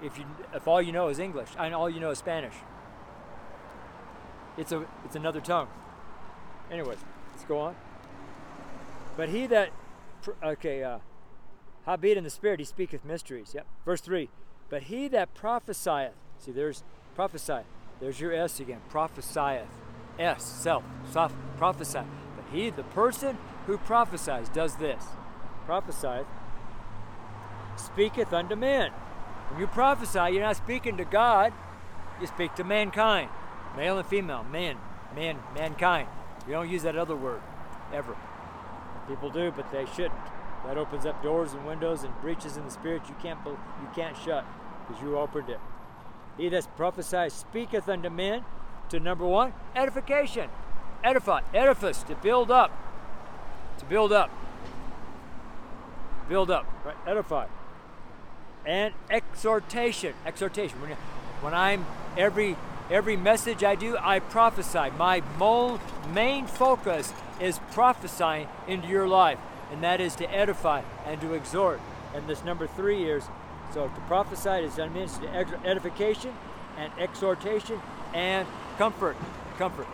if 0.02 0.18
you 0.18 0.24
if 0.54 0.68
all 0.68 0.82
you 0.82 0.92
know 0.92 1.08
is 1.08 1.18
English 1.18 1.48
and 1.58 1.74
all 1.74 1.88
you 1.88 1.98
know 1.98 2.10
is 2.10 2.18
Spanish. 2.18 2.54
It's 4.58 4.70
a 4.70 4.86
it's 5.04 5.16
another 5.16 5.40
tongue. 5.40 5.68
Anyways, 6.70 6.98
let's 7.32 7.44
go 7.44 7.58
on. 7.58 7.76
But 9.16 9.30
he 9.30 9.46
that 9.46 9.70
okay, 10.42 10.82
uh, 10.82 10.98
howbeit 11.86 12.16
in 12.16 12.24
the 12.24 12.30
spirit 12.30 12.60
he 12.60 12.66
speaketh 12.66 13.04
mysteries. 13.04 13.52
Yep. 13.54 13.66
Verse 13.84 14.00
three. 14.00 14.28
But 14.68 14.84
he 14.84 15.08
that 15.08 15.34
prophesieth, 15.34 16.14
see, 16.38 16.52
there's 16.52 16.82
prophesy. 17.14 17.60
There's 18.00 18.20
your 18.20 18.32
S 18.32 18.60
again. 18.60 18.80
Prophesieth. 18.88 19.68
S, 20.18 20.44
self, 20.44 20.84
self, 21.10 21.34
prophesy. 21.56 22.02
He, 22.52 22.70
the 22.70 22.82
person 22.82 23.38
who 23.66 23.78
prophesies, 23.78 24.48
does 24.48 24.76
this. 24.76 25.02
Prophesieth, 25.66 26.26
speaketh 27.76 28.32
unto 28.32 28.56
men. 28.56 28.90
When 29.50 29.60
you 29.60 29.66
prophesy, 29.66 30.32
you're 30.32 30.42
not 30.42 30.56
speaking 30.56 30.96
to 30.98 31.04
God, 31.04 31.52
you 32.20 32.26
speak 32.26 32.54
to 32.56 32.64
mankind. 32.64 33.30
Male 33.76 33.98
and 33.98 34.06
female, 34.06 34.44
men, 34.44 34.76
man, 35.14 35.38
mankind. 35.54 36.08
You 36.46 36.52
don't 36.52 36.68
use 36.68 36.82
that 36.82 36.96
other 36.96 37.16
word, 37.16 37.40
ever. 37.92 38.16
People 39.08 39.30
do, 39.30 39.50
but 39.50 39.70
they 39.72 39.86
shouldn't. 39.86 40.12
That 40.64 40.78
opens 40.78 41.06
up 41.06 41.22
doors 41.22 41.54
and 41.54 41.66
windows 41.66 42.04
and 42.04 42.12
breaches 42.20 42.56
in 42.56 42.64
the 42.64 42.70
spirit 42.70 43.02
you 43.08 43.16
can't 43.20 43.38
you 43.44 43.88
can't 43.94 44.16
shut 44.16 44.44
because 44.86 45.02
you 45.02 45.18
opened 45.18 45.48
it. 45.48 45.58
He 46.36 46.48
that 46.50 46.76
prophesies 46.76 47.32
speaketh 47.32 47.88
unto 47.88 48.10
men 48.10 48.44
to 48.90 49.00
number 49.00 49.26
one, 49.26 49.52
edification. 49.74 50.48
Edify, 51.04 51.40
edifice, 51.52 52.02
to 52.04 52.14
build 52.16 52.50
up. 52.50 52.70
To 53.78 53.84
build 53.84 54.12
up. 54.12 54.30
Build 56.28 56.50
up, 56.50 56.66
right? 56.84 56.96
Edify. 57.06 57.46
And 58.64 58.94
exhortation. 59.10 60.14
Exhortation. 60.24 60.80
When, 60.80 60.90
when 61.40 61.54
I'm 61.54 61.84
every 62.16 62.56
every 62.90 63.16
message 63.16 63.64
I 63.64 63.74
do, 63.74 63.96
I 63.98 64.20
prophesy. 64.20 64.90
My 64.98 65.22
main 66.12 66.46
focus 66.46 67.12
is 67.40 67.58
prophesying 67.72 68.48
into 68.68 68.86
your 68.88 69.08
life, 69.08 69.38
and 69.72 69.82
that 69.82 70.00
is 70.00 70.14
to 70.16 70.30
edify 70.32 70.82
and 71.06 71.20
to 71.22 71.32
exhort. 71.32 71.80
And 72.14 72.28
this 72.28 72.44
number 72.44 72.66
three 72.66 73.04
is 73.04 73.24
so 73.72 73.88
to 73.88 74.00
prophesy 74.02 74.66
is 74.66 74.76
done 74.76 74.92
means 74.92 75.18
to 75.18 75.28
edification 75.64 76.34
and 76.76 76.92
exhortation 76.98 77.80
and 78.12 78.46
comfort. 78.76 79.16
Comfort. 79.58 79.86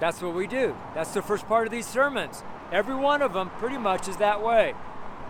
That's 0.00 0.22
what 0.22 0.34
we 0.34 0.46
do. 0.46 0.76
That's 0.94 1.12
the 1.12 1.22
first 1.22 1.46
part 1.46 1.66
of 1.66 1.72
these 1.72 1.86
sermons. 1.86 2.42
Every 2.70 2.94
one 2.94 3.22
of 3.22 3.32
them 3.32 3.50
pretty 3.58 3.78
much 3.78 4.08
is 4.08 4.16
that 4.18 4.42
way. 4.42 4.74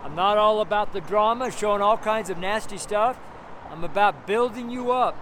I'm 0.03 0.15
not 0.15 0.37
all 0.37 0.61
about 0.61 0.93
the 0.93 1.01
drama, 1.01 1.51
showing 1.51 1.81
all 1.81 1.97
kinds 1.97 2.29
of 2.29 2.37
nasty 2.37 2.77
stuff. 2.77 3.19
I'm 3.69 3.83
about 3.83 4.27
building 4.27 4.69
you 4.69 4.91
up, 4.91 5.15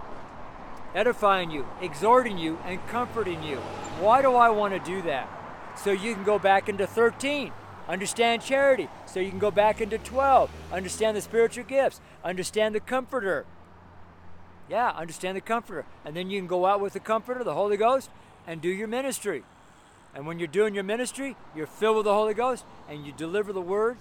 edifying 0.94 1.50
you, 1.50 1.66
exhorting 1.80 2.38
you, 2.38 2.58
and 2.64 2.86
comforting 2.88 3.42
you. 3.42 3.56
Why 4.00 4.22
do 4.22 4.34
I 4.34 4.50
want 4.50 4.74
to 4.74 4.90
do 4.90 5.02
that? 5.02 5.28
So 5.76 5.90
you 5.90 6.14
can 6.14 6.24
go 6.24 6.38
back 6.38 6.68
into 6.68 6.86
13 6.86 7.52
Understand 7.88 8.42
charity 8.42 8.88
so 9.06 9.18
you 9.18 9.30
can 9.30 9.38
go 9.38 9.50
back 9.50 9.80
into 9.80 9.96
12. 9.96 10.50
Understand 10.70 11.16
the 11.16 11.22
spiritual 11.22 11.64
gifts. 11.64 12.00
Understand 12.22 12.74
the 12.74 12.80
comforter. 12.80 13.46
Yeah, 14.68 14.90
understand 14.90 15.38
the 15.38 15.40
comforter. 15.40 15.86
And 16.04 16.14
then 16.14 16.28
you 16.28 16.38
can 16.38 16.46
go 16.46 16.66
out 16.66 16.80
with 16.80 16.92
the 16.92 17.00
comforter, 17.00 17.42
the 17.42 17.54
Holy 17.54 17.78
Ghost, 17.78 18.10
and 18.48 18.62
do 18.62 18.68
your 18.68 18.88
ministry. 18.88 19.44
And 20.14 20.26
when 20.26 20.38
you're 20.38 20.48
doing 20.48 20.74
your 20.74 20.82
ministry, 20.82 21.36
you're 21.54 21.66
filled 21.66 21.96
with 21.96 22.04
the 22.06 22.14
Holy 22.14 22.34
Ghost 22.34 22.64
and 22.88 23.06
you 23.06 23.12
deliver 23.12 23.52
the 23.52 23.60
word 23.60 23.98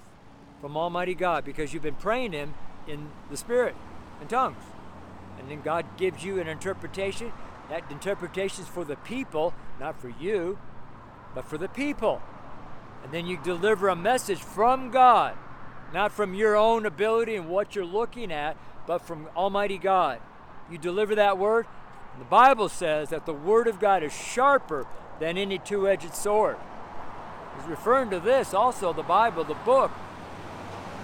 from 0.62 0.77
Almighty 0.77 1.13
God 1.13 1.43
because 1.43 1.73
you've 1.73 1.83
been 1.83 1.95
praying 1.95 2.31
Him 2.31 2.53
in 2.88 3.10
the 3.29 3.38
Spirit, 3.38 3.75
in 4.21 4.27
tongues. 4.27 4.63
And 5.38 5.51
then 5.51 5.62
God 5.62 5.86
gives 5.97 6.23
you 6.23 6.39
an 6.39 6.47
interpretation. 6.47 7.33
That 7.69 7.83
interpretation 7.91 8.63
is 8.63 8.69
for 8.69 8.86
the 8.86 8.95
people, 8.95 9.53
not 9.79 9.99
for 10.01 10.10
you, 10.10 10.57
but 11.36 11.45
for 11.45 11.57
the 11.57 11.67
people. 11.67 12.21
And 13.03 13.12
then 13.12 13.27
you 13.27 13.38
deliver 13.43 13.89
a 13.89 13.95
message 13.95 14.39
from 14.39 14.89
God, 14.91 15.36
not 15.93 16.13
from 16.13 16.33
your 16.33 16.55
own 16.55 16.86
ability 16.86 17.36
and 17.36 17.49
what 17.49 17.75
you're 17.75 17.86
looking 17.86 18.31
at, 18.31 18.55
but 18.88 18.99
from 18.99 19.27
Almighty 19.36 19.77
God. 19.77 20.19
You 20.71 20.77
deliver 20.77 21.15
that 21.15 21.38
word. 21.38 21.67
The 22.19 22.25
Bible 22.25 22.69
says 22.69 23.10
that 23.10 23.25
the 23.25 23.34
word 23.34 23.67
of 23.67 23.80
God 23.80 24.03
is 24.03 24.13
sharper 24.13 24.88
than 25.19 25.38
any 25.38 25.60
two 25.60 25.88
edged 25.88 26.13
sword. 26.15 26.58
He's 27.58 27.69
referring 27.69 28.10
to 28.12 28.19
this 28.19 28.53
also, 28.53 28.93
the 28.93 29.03
Bible, 29.03 29.43
the 29.43 29.53
book, 29.53 29.91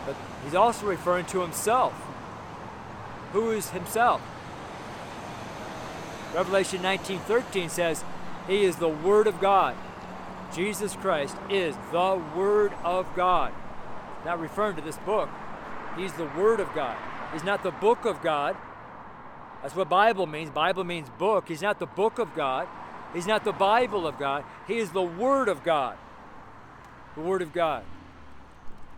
but 0.06 0.16
he's 0.44 0.56
also 0.56 0.86
referring 0.86 1.26
to 1.28 1.42
himself. 1.42 1.94
Who 3.32 3.52
is 3.52 3.72
himself? 3.72 4.22
Revelation 6.34 6.82
19:13 6.82 7.70
says, 7.70 8.04
"He 8.48 8.64
is 8.64 8.78
the 8.78 8.90
word 8.90 9.28
of 9.28 9.40
God." 9.40 9.76
Jesus 10.54 10.96
Christ 10.96 11.36
is 11.50 11.76
the 11.92 12.22
Word 12.36 12.74
of 12.84 13.08
God. 13.16 13.52
Not 14.24 14.40
referring 14.40 14.76
to 14.76 14.82
this 14.82 14.98
book. 14.98 15.30
He's 15.98 16.14
the 16.14 16.30
Word 16.38 16.60
of 16.60 16.74
God. 16.76 16.96
He's 17.34 17.44
not 17.44 17.64
the 17.64 17.72
book 17.72 18.06
of 18.06 18.22
God. 18.22 18.56
That's 19.64 19.76
what 19.76 19.88
Bible 19.88 20.28
means. 20.28 20.50
Bible 20.50 20.84
means 20.84 21.10
book. 21.18 21.48
He's 21.48 21.62
not 21.62 21.80
the 21.80 21.86
book 21.86 22.20
of 22.20 22.36
God. 22.36 22.68
He's 23.14 23.26
not 23.26 23.46
the 23.46 23.54
Bible 23.54 24.06
of 24.06 24.20
God. 24.20 24.44
He 24.68 24.78
is 24.78 24.92
the 24.92 25.02
Word 25.02 25.48
of 25.48 25.64
God. 25.64 25.98
The 27.16 27.22
Word 27.22 27.42
of 27.42 27.54
God. 27.54 27.86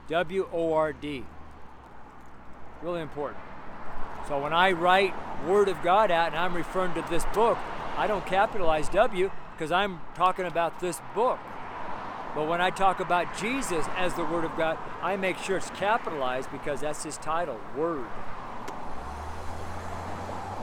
W 0.10 0.50
O 0.52 0.74
R 0.74 0.92
D. 0.92 1.24
Really 2.82 3.02
important. 3.02 3.42
So 4.28 4.42
when 4.42 4.54
I 4.54 4.72
write 4.72 5.14
Word 5.46 5.70
of 5.70 5.84
God 5.84 6.10
out 6.10 6.28
and 6.28 6.36
I'm 6.36 6.56
referring 6.56 6.96
to 6.96 7.06
this 7.12 7.26
book, 7.26 7.60
I 7.96 8.08
don't 8.08 8.26
capitalize 8.26 8.90
W 8.90 9.30
because 9.52 9.72
I'm 9.72 10.02
talking 10.16 10.46
about 10.46 10.80
this 10.80 11.00
book. 11.14 11.40
But 12.34 12.48
when 12.48 12.60
I 12.60 12.72
talk 12.72 13.00
about 13.00 13.38
Jesus 13.38 13.86
as 13.96 14.16
the 14.16 14.26
Word 14.26 14.44
of 14.44 14.58
God, 14.58 14.80
I 15.02 15.16
make 15.16 15.38
sure 15.38 15.58
it's 15.58 15.70
capitalized 15.72 16.52
because 16.52 16.82
that's 16.82 17.04
his 17.04 17.18
title, 17.18 17.60
Word. 17.78 18.08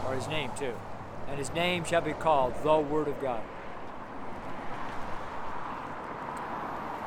Or 0.06 0.14
his 0.14 0.28
name, 0.28 0.50
too. 0.58 0.74
And 1.28 1.38
his 1.38 1.52
name 1.52 1.84
shall 1.84 2.00
be 2.00 2.12
called 2.12 2.54
the 2.62 2.78
Word 2.78 3.08
of 3.08 3.20
God. 3.20 3.42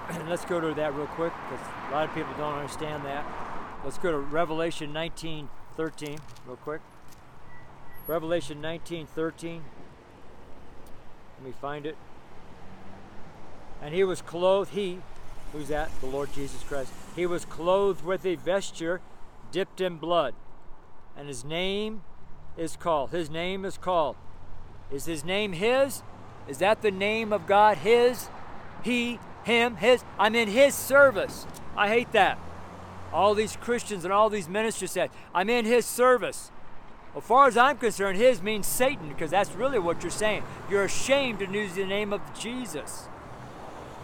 And 0.09 0.29
let's 0.29 0.45
go 0.45 0.59
to 0.59 0.73
that 0.73 0.93
real 0.95 1.07
quick 1.07 1.33
because 1.49 1.65
a 1.89 1.91
lot 1.91 2.07
of 2.07 2.15
people 2.15 2.33
don't 2.37 2.55
understand 2.55 3.05
that. 3.05 3.25
Let's 3.83 3.97
go 3.97 4.11
to 4.11 4.17
Revelation 4.17 4.93
19 4.93 5.49
13 5.75 6.17
real 6.47 6.55
quick. 6.57 6.81
Revelation 8.07 8.61
19 8.61 9.07
13. 9.07 9.63
Let 11.37 11.45
me 11.45 11.53
find 11.59 11.85
it. 11.85 11.97
And 13.81 13.93
he 13.93 14.03
was 14.03 14.21
clothed, 14.21 14.71
he, 14.71 14.99
who's 15.51 15.67
that? 15.67 15.89
The 15.99 16.07
Lord 16.07 16.33
Jesus 16.33 16.63
Christ. 16.63 16.91
He 17.15 17.25
was 17.25 17.45
clothed 17.45 18.03
with 18.03 18.25
a 18.25 18.35
vesture 18.35 19.01
dipped 19.51 19.81
in 19.81 19.97
blood. 19.97 20.33
And 21.17 21.27
his 21.27 21.43
name 21.43 22.03
is 22.57 22.75
called. 22.75 23.11
His 23.11 23.29
name 23.29 23.65
is 23.65 23.77
called. 23.77 24.15
Is 24.91 25.05
his 25.05 25.23
name 25.23 25.53
his? 25.53 26.03
Is 26.47 26.59
that 26.59 26.81
the 26.81 26.91
name 26.91 27.33
of 27.33 27.47
God? 27.47 27.79
His? 27.79 28.29
He? 28.83 29.19
Him? 29.43 29.77
His? 29.77 30.03
I'm 30.19 30.35
in 30.35 30.47
his 30.47 30.75
service. 30.75 31.45
I 31.75 31.89
hate 31.89 32.11
that. 32.11 32.37
All 33.11 33.33
these 33.33 33.55
Christians 33.55 34.03
and 34.03 34.13
all 34.13 34.29
these 34.29 34.49
ministers 34.49 34.91
said, 34.91 35.09
I'm 35.33 35.49
in 35.49 35.65
his 35.65 35.85
service. 35.85 36.51
As 37.15 37.23
far 37.23 37.47
as 37.47 37.55
I'm 37.55 37.77
concerned, 37.77 38.17
his 38.17 38.41
means 38.41 38.67
Satan, 38.67 39.07
because 39.07 39.31
that's 39.31 39.53
really 39.53 39.79
what 39.79 40.03
you're 40.03 40.11
saying. 40.11 40.43
You're 40.69 40.83
ashamed 40.83 41.39
to 41.39 41.49
use 41.49 41.73
the 41.73 41.85
name 41.85 42.11
of 42.11 42.21
Jesus. 42.37 43.07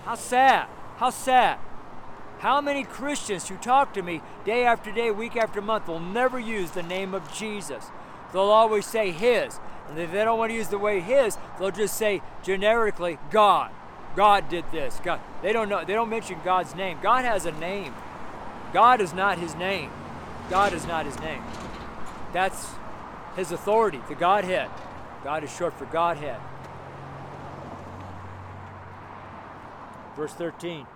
How 0.06 0.16
sad. 0.16 0.68
How 0.98 1.10
sad. 1.10 1.60
How 2.40 2.62
many 2.62 2.84
Christians 2.84 3.50
who 3.50 3.58
talk 3.58 3.94
to 3.94 4.02
me 4.02 4.22
day 4.46 4.64
after 4.64 4.92
day, 4.92 5.12
week 5.12 5.36
after 5.36 5.62
month, 5.62 5.88
will 5.88 6.00
never 6.00 6.40
use 6.40 6.72
the 6.72 6.84
name 6.84 7.14
of 7.14 7.32
Jesus? 7.34 7.92
They'll 8.32 8.44
always 8.44 8.86
say 8.86 9.12
His. 9.12 9.60
And 9.90 10.00
if 10.00 10.12
they 10.12 10.24
don't 10.24 10.40
want 10.40 10.52
to 10.52 10.56
use 10.56 10.70
the 10.70 10.78
way 10.78 11.00
His, 11.00 11.38
they'll 11.60 11.72
just 11.72 11.96
say 11.96 12.22
generically 12.44 13.18
God. 13.30 13.72
God 14.16 14.50
did 14.50 14.66
this. 14.72 15.00
God. 15.04 15.20
They 15.42 15.54
don't 15.54 15.70
know. 15.70 15.84
They 15.86 15.94
don't 15.94 16.10
mention 16.10 16.40
God's 16.44 16.76
name. 16.76 17.00
God 17.02 17.26
has 17.26 17.46
a 17.46 17.52
name. 17.52 17.94
God 18.74 19.02
is 19.02 19.14
not 19.14 19.38
His 19.38 19.56
name. 19.56 19.92
God 20.50 20.74
is 20.74 20.86
not 20.86 21.06
His 21.06 21.20
name. 21.20 21.44
That's 22.34 22.68
His 23.36 23.52
authority, 23.52 24.02
the 24.08 24.16
Godhead. 24.16 24.70
God 25.24 25.44
is 25.44 25.56
short 25.56 25.78
for 25.78 25.86
Godhead. 25.86 26.40
Verse 30.16 30.34
13. 30.34 30.88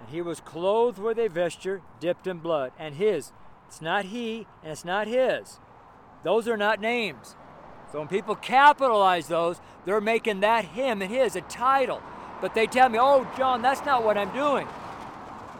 And 0.00 0.08
he 0.10 0.20
was 0.20 0.40
clothed 0.40 0.98
with 0.98 1.18
a 1.18 1.28
vesture 1.28 1.82
dipped 2.00 2.26
in 2.26 2.38
blood, 2.38 2.72
and 2.78 2.96
his. 2.96 3.32
It's 3.68 3.80
not 3.80 4.06
he, 4.06 4.46
and 4.62 4.72
it's 4.72 4.84
not 4.84 5.06
his. 5.06 5.58
Those 6.24 6.48
are 6.48 6.56
not 6.56 6.80
names. 6.80 7.36
So 7.92 7.98
when 8.00 8.08
people 8.08 8.34
capitalize 8.34 9.28
those, 9.28 9.60
they're 9.84 10.00
making 10.00 10.40
that 10.40 10.64
him 10.64 11.00
and 11.02 11.12
his 11.12 11.36
a 11.36 11.42
title. 11.42 12.02
But 12.40 12.54
they 12.54 12.66
tell 12.66 12.88
me, 12.88 12.98
oh, 13.00 13.30
John, 13.36 13.62
that's 13.62 13.84
not 13.84 14.04
what 14.04 14.18
I'm 14.18 14.32
doing. 14.32 14.66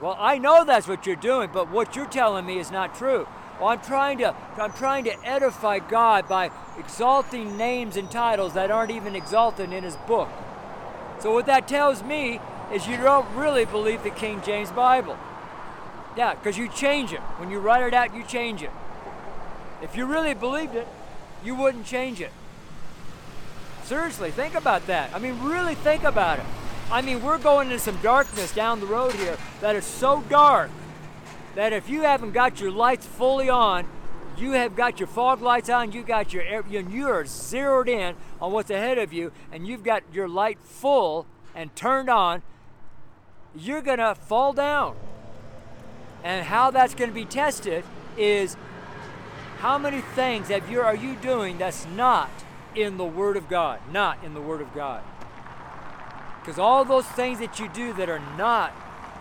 Well, 0.03 0.17
I 0.19 0.39
know 0.39 0.65
that's 0.65 0.89
what 0.89 1.07
you're 1.07 1.17
doing, 1.17 1.51
but 1.53 1.71
what 1.71 1.95
you're 1.95 2.07
telling 2.07 2.45
me 2.45 2.59
is 2.59 2.71
not 2.71 2.95
true. 2.95 3.29
Well, 3.61 3.69
I'm 3.69 3.81
trying 3.81 4.19
to 4.19 4.35
I'm 4.57 4.73
trying 4.73 5.05
to 5.05 5.25
edify 5.25 5.79
God 5.79 6.29
by 6.29 6.51
exalting 6.77 7.57
names 7.57 7.97
and 7.97 8.11
titles 8.11 8.55
that 8.55 8.71
aren't 8.71 8.91
even 8.91 9.15
exalted 9.15 9.73
in 9.73 9.85
his 9.85 9.97
book. 9.97 10.29
So 11.21 11.33
what 11.33 11.47
that 11.47 11.69
tells 11.69 12.03
me 12.03 12.41
is 12.73 12.89
you 12.89 12.97
don't 12.97 13.33
really 13.37 13.65
believe 13.65 14.03
the 14.03 14.11
King 14.11 14.43
James 14.45 14.73
Bible. 14.73 15.17
Yeah, 16.17 16.35
because 16.35 16.59
you 16.59 16.69
change 16.69 17.13
it. 17.13 17.21
When 17.39 17.51
you 17.51 17.61
write 17.61 17.85
it 17.85 17.95
out, 17.95 18.15
you 18.15 18.25
change 18.25 18.63
it. 18.63 18.71
If 19.85 19.95
you 19.97 20.07
really 20.07 20.33
believed 20.33 20.75
it, 20.75 20.89
you 21.45 21.55
wouldn't 21.55 21.85
change 21.85 22.21
it. 22.21 22.33
Seriously, 23.85 24.31
think 24.31 24.55
about 24.55 24.87
that. 24.87 25.15
I 25.15 25.19
mean, 25.19 25.39
really 25.43 25.75
think 25.75 26.05
about 26.05 26.39
it. 26.39 26.47
I 26.91 27.03
mean, 27.03 27.23
we're 27.23 27.39
going 27.39 27.71
into 27.71 27.79
some 27.79 27.99
darkness 28.03 28.55
down 28.55 28.81
the 28.81 28.87
road 28.87 29.13
here 29.13 29.37
that 29.61 29.77
is 29.77 29.85
so 29.85 30.23
dark 30.31 30.71
that 31.55 31.75
if 31.75 31.91
you 31.91 32.03
haven't 32.03 32.33
got 32.33 32.61
your 32.61 32.71
lights 32.71 33.05
fully 33.05 33.51
on, 33.51 33.87
you 34.39 34.53
have 34.53 34.75
got 34.75 34.99
your 34.99 35.07
fog 35.07 35.43
lights 35.43 35.69
on, 35.69 35.93
you 35.93 36.03
got 36.03 36.33
your 36.33 36.43
air, 36.43 36.65
you 36.67 37.09
are 37.09 37.27
zeroed 37.27 37.89
in 37.89 38.17
on 38.41 38.53
what's 38.53 38.71
ahead 38.71 38.97
of 38.97 39.13
you, 39.13 39.33
and 39.53 39.67
you've 39.67 39.85
got 39.85 40.03
your 40.13 40.29
light 40.29 40.59
full 40.61 41.27
and 41.55 41.75
turned 41.77 42.09
on, 42.09 42.43
you're 43.55 43.83
gonna 43.83 44.15
fall 44.15 44.55
down. 44.55 44.97
And 46.25 46.47
how 46.47 46.71
that's 46.71 46.95
gonna 46.95 47.13
be 47.13 47.27
tested 47.27 47.85
is 48.17 48.57
how 49.65 49.79
many 49.79 50.03
things 50.03 50.49
have 50.49 50.71
you 50.71 50.83
are 50.83 50.95
you 50.95 51.15
doing 51.15 51.57
that's 51.57 51.87
not 51.87 52.29
in 52.75 52.99
the 52.99 53.05
Word 53.05 53.35
of 53.35 53.49
God? 53.49 53.81
Not 53.91 54.23
in 54.23 54.35
the 54.35 54.41
Word 54.43 54.61
of 54.61 54.75
God. 54.75 55.03
Because 56.39 56.59
all 56.59 56.85
those 56.85 57.07
things 57.07 57.39
that 57.39 57.59
you 57.59 57.71
do 57.71 57.95
that 57.95 58.11
are 58.11 58.21
not 58.37 58.75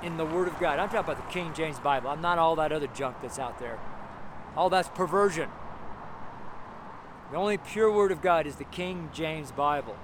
in 0.03 0.17
the 0.17 0.25
Word 0.25 0.49
of 0.49 0.59
God, 0.59 0.79
I'm 0.79 0.89
talking 0.89 1.09
about 1.13 1.25
the 1.25 1.31
King 1.31 1.53
James 1.53 1.79
Bible. 1.79 2.09
I'm 2.09 2.19
not 2.19 2.39
all 2.39 2.57
that 2.57 2.73
other 2.73 2.87
junk 2.87 3.21
that's 3.21 3.39
out 3.39 3.57
there. 3.57 3.79
All 4.57 4.69
that's 4.69 4.89
perversion. 4.89 5.47
The 7.31 7.37
only 7.37 7.57
pure 7.57 7.89
Word 7.89 8.11
of 8.11 8.21
God 8.21 8.45
is 8.45 8.57
the 8.57 8.65
King 8.65 9.11
James 9.13 9.53
Bible. 9.53 9.95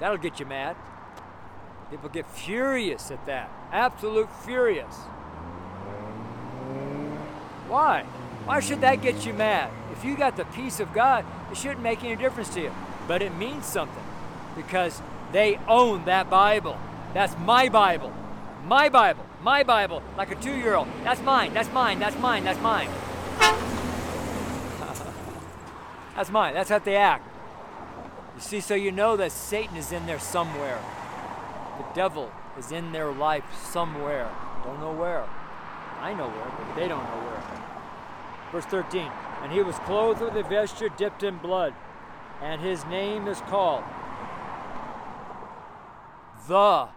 That'll 0.00 0.18
get 0.18 0.38
you 0.38 0.44
mad. 0.44 0.76
People 1.90 2.10
get 2.10 2.30
furious 2.30 3.10
at 3.10 3.24
that. 3.24 3.50
Absolute 3.72 4.28
furious. 4.44 4.96
Why? 7.66 8.04
Why 8.44 8.60
should 8.60 8.80
that 8.80 9.02
get 9.02 9.26
you 9.26 9.32
mad? 9.32 9.70
If 9.92 10.04
you 10.04 10.16
got 10.16 10.36
the 10.36 10.44
peace 10.46 10.80
of 10.80 10.92
God, 10.92 11.24
it 11.50 11.56
shouldn't 11.56 11.82
make 11.82 12.02
any 12.02 12.16
difference 12.16 12.48
to 12.54 12.60
you. 12.60 12.72
But 13.06 13.22
it 13.22 13.34
means 13.36 13.66
something 13.66 14.02
because 14.56 15.02
they 15.32 15.58
own 15.68 16.04
that 16.06 16.30
Bible. 16.30 16.78
That's 17.14 17.36
my 17.38 17.68
Bible. 17.68 18.12
My 18.64 18.88
Bible. 18.88 19.24
My 19.42 19.62
Bible. 19.62 20.02
Like 20.16 20.30
a 20.30 20.36
two 20.36 20.54
year 20.54 20.74
old. 20.74 20.88
That's 21.04 21.20
mine. 21.22 21.54
That's 21.54 21.72
mine. 21.72 21.98
That's 21.98 22.18
mine. 22.18 22.44
That's 22.44 22.60
mine. 22.60 22.88
that's 26.16 26.30
mine. 26.30 26.54
That's 26.54 26.70
how 26.70 26.78
they 26.78 26.96
act. 26.96 27.26
You 28.36 28.40
see, 28.40 28.60
so 28.60 28.74
you 28.74 28.90
know 28.90 29.16
that 29.16 29.32
Satan 29.32 29.76
is 29.76 29.92
in 29.92 30.06
there 30.06 30.18
somewhere. 30.18 30.80
The 31.78 31.84
devil 31.94 32.32
is 32.58 32.72
in 32.72 32.92
their 32.92 33.12
life 33.12 33.44
somewhere. 33.70 34.30
Don't 34.64 34.80
know 34.80 34.92
where. 34.92 35.26
I 36.00 36.14
know 36.14 36.28
where, 36.28 36.52
but 36.56 36.74
they 36.74 36.88
don't 36.88 37.04
know 37.04 37.20
where. 37.26 37.59
Verse 38.52 38.64
13 38.66 39.10
And 39.42 39.52
he 39.52 39.62
was 39.62 39.76
clothed 39.80 40.20
with 40.20 40.36
a 40.36 40.42
vesture 40.42 40.88
dipped 40.88 41.22
in 41.22 41.38
blood, 41.38 41.74
and 42.42 42.60
his 42.60 42.84
name 42.86 43.28
is 43.28 43.40
called 43.42 43.84
the 46.48 46.88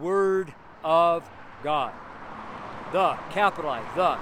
Word 0.00 0.52
of 0.82 1.28
God. 1.62 1.92
The, 2.92 3.16
capitalized, 3.30 3.94
the. 3.94 4.18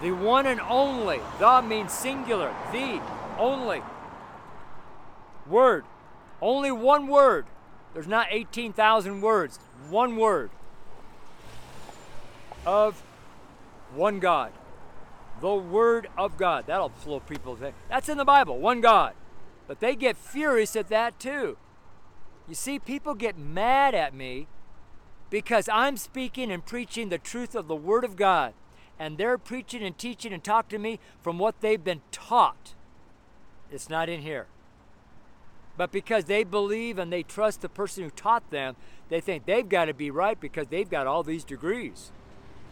The 0.00 0.12
one 0.12 0.46
and 0.46 0.60
only. 0.60 1.20
The 1.38 1.62
means 1.62 1.92
singular. 1.92 2.54
The, 2.72 3.00
only. 3.38 3.82
Word. 5.46 5.84
Only 6.40 6.70
one 6.70 7.08
word. 7.08 7.46
There's 7.94 8.06
not 8.06 8.28
18,000 8.30 9.20
words. 9.20 9.58
One 9.90 10.16
word. 10.16 10.50
Of 12.64 13.02
one 13.94 14.20
God. 14.20 14.52
The 15.40 15.54
Word 15.54 16.08
of 16.16 16.36
God. 16.36 16.64
That'll 16.66 16.88
flow 16.88 17.20
people. 17.20 17.58
That's 17.88 18.08
in 18.08 18.18
the 18.18 18.24
Bible. 18.24 18.58
One 18.58 18.80
God. 18.80 19.14
But 19.66 19.80
they 19.80 19.94
get 19.94 20.16
furious 20.16 20.74
at 20.76 20.88
that 20.88 21.20
too. 21.20 21.56
You 22.48 22.54
see, 22.54 22.78
people 22.78 23.14
get 23.14 23.36
mad 23.38 23.94
at 23.94 24.14
me 24.14 24.46
because 25.30 25.68
I'm 25.68 25.96
speaking 25.96 26.50
and 26.50 26.64
preaching 26.64 27.10
the 27.10 27.18
truth 27.18 27.54
of 27.54 27.68
the 27.68 27.76
Word 27.76 28.04
of 28.04 28.16
God, 28.16 28.54
and 28.98 29.18
they're 29.18 29.36
preaching 29.36 29.82
and 29.82 29.96
teaching 29.96 30.32
and 30.32 30.42
talking 30.42 30.78
to 30.78 30.82
me 30.82 30.98
from 31.20 31.38
what 31.38 31.60
they've 31.60 31.82
been 31.82 32.00
taught. 32.10 32.74
It's 33.70 33.90
not 33.90 34.08
in 34.08 34.22
here. 34.22 34.46
But 35.76 35.92
because 35.92 36.24
they 36.24 36.42
believe 36.42 36.98
and 36.98 37.12
they 37.12 37.22
trust 37.22 37.60
the 37.60 37.68
person 37.68 38.02
who 38.02 38.10
taught 38.10 38.50
them, 38.50 38.74
they 39.10 39.20
think 39.20 39.44
they've 39.44 39.68
got 39.68 39.84
to 39.84 39.94
be 39.94 40.10
right 40.10 40.40
because 40.40 40.68
they've 40.68 40.88
got 40.88 41.06
all 41.06 41.22
these 41.22 41.44
degrees. 41.44 42.10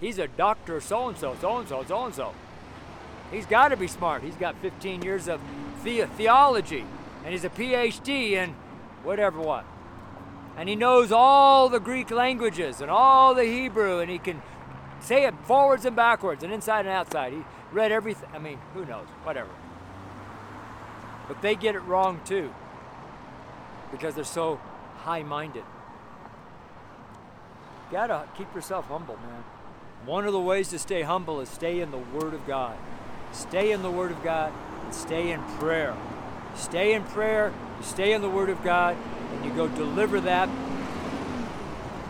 He's 0.01 0.19
a 0.19 0.27
doctor, 0.27 0.81
so 0.81 1.09
and 1.09 1.17
so, 1.17 1.37
so 1.41 1.59
and 1.59 1.69
so, 1.69 1.85
so 1.85 2.05
and 2.07 2.15
so. 2.15 2.33
He's 3.31 3.47
got 3.47 3.69
to 3.69 3.77
be 3.77 3.89
smart. 3.89 4.23
He's 4.23 4.37
got 4.37 4.57
15 4.57 5.03
years 5.03 5.29
of 5.29 5.41
the- 5.83 6.07
theology, 6.17 6.85
and 7.25 7.33
he's 7.33 7.45
a 7.45 7.51
PhD 7.51 8.33
in 8.33 8.55
whatever 9.03 9.41
what 9.41 9.65
and 10.57 10.69
he 10.69 10.75
knows 10.75 11.13
all 11.13 11.69
the 11.69 11.79
Greek 11.79 12.11
languages 12.11 12.81
and 12.81 12.91
all 12.91 13.35
the 13.35 13.45
Hebrew, 13.45 14.01
and 14.01 14.11
he 14.11 14.19
can 14.19 14.41
say 15.01 15.25
it 15.27 15.35
forwards 15.43 15.85
and 15.85 15.95
backwards 15.95 16.43
and 16.43 16.53
inside 16.53 16.81
and 16.81 16.89
outside. 16.89 17.35
He 17.35 17.43
read 17.73 17.93
everything. 17.93 18.29
I 18.35 18.39
mean, 18.39 18.59
who 18.73 18.87
knows? 18.87 19.07
Whatever. 19.23 19.51
But 21.29 21.43
they 21.43 21.55
get 21.55 21.75
it 21.75 21.81
wrong 21.81 22.21
too 22.25 22.53
because 23.93 24.15
they're 24.15 24.25
so 24.25 24.59
high 24.97 25.23
minded. 25.23 25.65
gotta 27.93 28.27
keep 28.37 28.53
yourself 28.55 28.87
humble, 28.87 29.17
man. 29.17 29.45
One 30.07 30.27
of 30.27 30.33
the 30.33 30.41
ways 30.41 30.69
to 30.71 30.79
stay 30.79 31.03
humble 31.03 31.41
is 31.41 31.49
stay 31.49 31.81
in 31.81 31.91
the 31.91 31.99
Word 31.99 32.35
of 32.35 32.47
God. 32.47 32.77
Stay 33.37 33.71
in 33.71 33.83
the 33.83 33.91
Word 33.91 34.11
of 34.11 34.25
God 34.25 34.51
and 34.83 34.95
stay 34.95 35.31
in 35.31 35.43
prayer. 35.59 35.95
Stay 36.55 36.95
in 36.95 37.05
prayer, 37.05 37.53
stay 37.83 38.15
in 38.15 38.23
the 38.23 38.31
Word 38.31 38.49
of 38.49 38.65
God, 38.65 38.97
and 39.33 39.45
you 39.45 39.53
go 39.53 39.69
deliver 39.69 40.21
that 40.23 40.49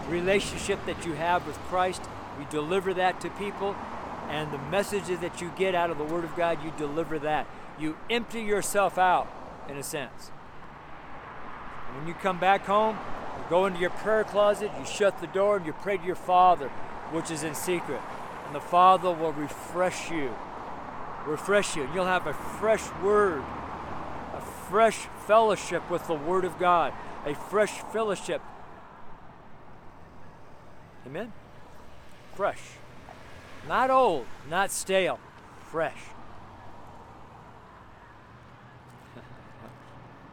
relationship 0.09 0.79
that 0.87 1.05
you 1.05 1.15
have 1.15 1.45
with 1.45 1.57
Christ. 1.63 2.01
You 2.39 2.47
deliver 2.49 2.95
that 2.95 3.21
to 3.23 3.31
people, 3.31 3.75
and 4.29 4.53
the 4.53 4.59
messages 4.59 5.19
that 5.19 5.41
you 5.41 5.51
get 5.57 5.75
out 5.75 5.91
of 5.91 5.99
the 5.99 6.05
Word 6.05 6.23
of 6.23 6.37
God, 6.37 6.63
you 6.65 6.73
deliver 6.79 7.19
that. 7.19 7.49
You 7.77 7.97
empty 8.09 8.43
yourself 8.43 8.97
out, 8.97 9.27
in 9.69 9.77
a 9.77 9.83
sense. 9.83 10.31
And 11.89 11.99
when 11.99 12.07
you 12.07 12.15
come 12.15 12.39
back 12.39 12.67
home, 12.67 12.99
you 13.37 13.45
go 13.51 13.67
into 13.67 13.81
your 13.81 13.91
prayer 13.91 14.23
closet, 14.23 14.71
you 14.79 14.87
shut 14.87 15.21
the 15.21 15.27
door, 15.27 15.57
and 15.57 15.67
you 15.67 15.73
pray 15.73 15.97
to 15.97 16.05
your 16.05 16.15
Father, 16.15 16.69
which 17.11 17.33
is 17.33 17.43
in 17.43 17.57
secret. 17.57 18.01
And 18.47 18.55
the 18.55 18.61
Father 18.61 19.11
will 19.11 19.33
refresh 19.33 20.09
you. 20.09 20.33
Refresh 21.27 21.77
you. 21.77 21.83
And 21.83 21.95
you'll 21.95 22.07
have 22.07 22.27
a 22.27 22.33
fresh 22.33 22.89
word, 23.03 23.43
a 24.35 24.41
fresh 24.71 25.09
fellowship 25.27 25.91
with 25.91 26.07
the 26.07 26.15
Word 26.15 26.45
of 26.45 26.59
God, 26.59 26.93
a 27.25 27.35
fresh 27.35 27.73
fellowship. 27.93 28.41
Amen? 31.07 31.33
Fresh. 32.35 32.61
Not 33.69 33.91
old, 33.91 34.27
not 34.49 34.71
stale, 34.71 35.19
fresh. 35.71 35.99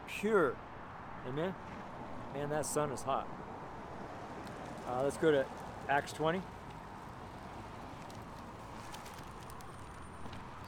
Pure. 0.08 0.54
Amen? 1.28 1.54
Man, 2.34 2.50
that 2.50 2.66
sun 2.66 2.92
is 2.92 3.02
hot. 3.02 3.26
Uh, 4.88 5.02
let's 5.02 5.16
go 5.16 5.32
to 5.32 5.44
Acts 5.88 6.12
20. 6.12 6.42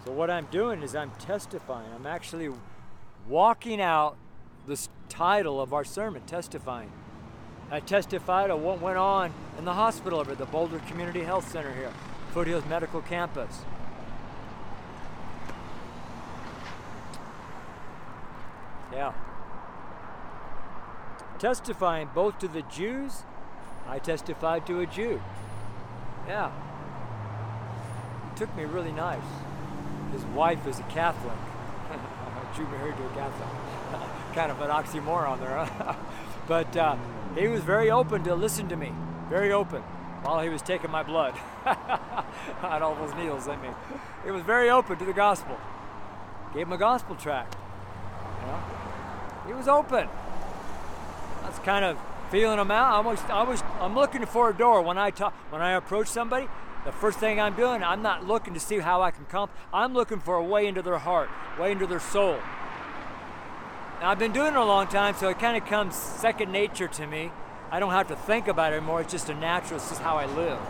So, 0.07 0.13
what 0.13 0.31
I'm 0.31 0.47
doing 0.53 0.83
is 0.83 0.95
I'm 0.95 1.11
testifying. 1.19 1.89
I'm 1.93 2.07
actually 2.07 2.51
walking 3.29 3.81
out 3.81 4.17
this 4.65 4.89
title 5.09 5.61
of 5.61 5.75
our 5.75 5.85
sermon, 5.85 6.23
testifying. 6.27 6.93
I 7.73 7.81
testified 7.81 8.51
of 8.51 8.61
what 8.61 8.81
went 8.81 8.99
on 8.99 9.33
in 9.59 9.65
the 9.65 9.75
hospital 9.75 10.21
over 10.21 10.33
at 10.33 10.39
the 10.39 10.47
Boulder 10.47 10.79
Community 10.87 11.25
Health 11.25 11.51
Center 11.51 11.75
here, 11.75 11.93
Foothills 12.33 12.65
Medical 12.67 13.01
Campus. 13.03 13.63
Yeah. 18.93 19.13
Testifying 21.41 22.11
both 22.15 22.39
to 22.39 22.47
the 22.47 22.63
Jews, 22.63 23.25
I 23.89 23.99
testified 23.99 24.67
to 24.69 24.79
a 24.79 24.87
Jew. 24.87 25.21
Yeah. 26.29 26.53
It 28.31 28.37
took 28.37 28.57
me 28.57 28.65
really 28.65 28.93
nice. 28.93 29.46
His 30.17 30.25
wife 30.27 30.67
is 30.67 30.79
a 30.79 30.83
Catholic. 30.85 31.37
a 31.91 32.57
Jew 32.57 32.67
married 32.69 32.97
to 32.97 33.05
a 33.05 33.09
Catholic. 33.11 33.49
kind 34.35 34.51
of 34.51 34.59
an 34.63 34.71
oxymoron 34.71 35.39
there, 35.41 35.69
but 36.49 36.75
uh, 36.75 36.97
he 37.37 37.49
was 37.49 37.63
very 37.63 37.91
open 37.91 38.25
to 38.25 38.35
listen 38.35 38.67
to 38.71 38.77
me. 38.77 38.93
Very 39.29 39.53
open 39.53 39.83
while 40.23 40.41
he 40.41 40.49
was 40.49 40.63
taking 40.63 40.91
my 40.91 41.03
blood 41.03 41.35
on 42.63 42.83
all 42.83 42.95
those 42.95 43.15
needles 43.15 43.47
in 43.47 43.61
me. 43.61 43.69
He 44.25 44.31
was 44.31 44.43
very 44.43 44.71
open 44.71 44.97
to 44.99 45.05
the 45.05 45.13
gospel. 45.13 45.59
Gave 46.55 46.67
him 46.67 46.73
a 46.73 46.79
gospel 46.79 47.15
tract. 47.15 47.55
You 48.41 48.47
know? 48.47 48.61
He 49.49 49.53
was 49.53 49.69
open. 49.69 50.09
That's 51.43 51.59
kind 51.59 51.85
of 51.85 51.99
feeling 52.31 52.59
him 52.59 52.71
out. 52.71 53.05
I 53.05 53.07
was, 53.07 53.21
I 53.29 53.43
was, 53.43 53.63
I'm 53.81 53.95
looking 53.95 54.25
for 54.25 54.49
a 54.49 54.55
door 54.55 54.81
when 54.81 54.97
I 54.97 55.11
talk, 55.11 55.35
when 55.51 55.61
I 55.61 55.73
approach 55.73 56.09
somebody. 56.09 56.49
The 56.87 56.93
first 56.93 57.19
thing 57.19 57.41
I'm 57.41 57.57
doing, 57.57 57.83
I'm 57.83 58.01
not 58.01 58.29
looking 58.29 58.55
to 58.55 58.61
see 58.61 58.79
how 58.79 59.03
I 59.03 59.11
can 59.11 59.25
come. 59.25 59.51
I'm 59.75 59.93
looking 59.93 60.21
for 60.21 60.37
a 60.37 60.43
way 60.43 60.69
into 60.69 60.83
their 60.83 60.99
heart, 60.99 61.29
way 61.59 61.73
into 61.73 61.85
their 61.85 61.99
soul. 61.99 62.39
Now, 64.01 64.11
I've 64.11 64.21
been 64.21 64.33
doing 64.33 64.55
it 64.55 64.57
a 64.57 64.65
long 64.65 64.87
time, 64.87 65.17
so 65.17 65.29
it 65.29 65.41
kind 65.41 65.61
of 65.61 65.69
comes 65.69 65.97
second 65.97 66.53
nature 66.53 66.87
to 66.87 67.07
me. 67.09 67.33
I 67.73 67.81
don't 67.81 67.91
have 67.91 68.07
to 68.07 68.15
think 68.15 68.47
about 68.47 68.73
it 68.73 68.77
anymore. 68.77 69.01
It's 69.01 69.11
just 69.11 69.29
a 69.29 69.35
natural. 69.35 69.81
It's 69.81 69.89
just 69.89 70.01
how 70.01 70.17
I 70.17 70.27
live. 70.27 70.61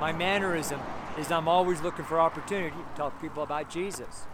My 0.00 0.10
mannerism 0.10 0.80
is 1.16 1.30
I'm 1.30 1.46
always 1.46 1.82
looking 1.82 2.04
for 2.04 2.18
opportunity 2.18 2.74
to 2.74 2.96
talk 2.96 3.14
to 3.14 3.20
people 3.20 3.44
about 3.44 3.70
Jesus. 3.70 4.24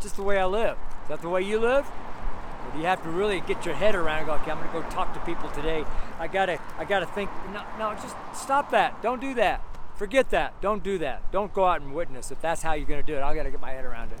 Just 0.00 0.16
the 0.16 0.22
way 0.22 0.38
I 0.38 0.46
live. 0.46 0.78
Is 1.02 1.08
that 1.10 1.20
the 1.20 1.28
way 1.28 1.42
you 1.42 1.58
live? 1.58 1.84
Or 1.84 2.72
do 2.72 2.78
you 2.78 2.86
have 2.86 3.02
to 3.02 3.10
really 3.10 3.42
get 3.42 3.66
your 3.66 3.74
head 3.74 3.94
around 3.94 4.20
and 4.20 4.26
go, 4.26 4.32
okay, 4.36 4.52
I'm 4.52 4.58
going 4.58 4.72
to 4.72 4.80
go 4.80 4.88
talk 4.88 5.12
to 5.12 5.20
people 5.20 5.50
today. 5.50 5.84
I 6.18 6.28
gotta, 6.28 6.58
I 6.78 6.86
gotta 6.86 7.04
think. 7.04 7.28
No, 7.52 7.62
no, 7.78 7.92
just 8.00 8.16
stop 8.32 8.70
that. 8.70 9.02
Don't 9.02 9.20
do 9.20 9.34
that. 9.34 9.62
Forget 9.96 10.30
that. 10.30 10.60
Don't 10.60 10.82
do 10.82 10.98
that. 10.98 11.30
Don't 11.32 11.52
go 11.52 11.64
out 11.64 11.80
and 11.80 11.94
witness. 11.94 12.30
If 12.30 12.40
that's 12.40 12.62
how 12.62 12.74
you're 12.74 12.86
going 12.86 13.00
to 13.00 13.06
do 13.06 13.16
it, 13.16 13.22
I 13.22 13.34
got 13.34 13.44
to 13.44 13.50
get 13.50 13.60
my 13.60 13.70
head 13.70 13.84
around 13.84 14.12
it. 14.12 14.18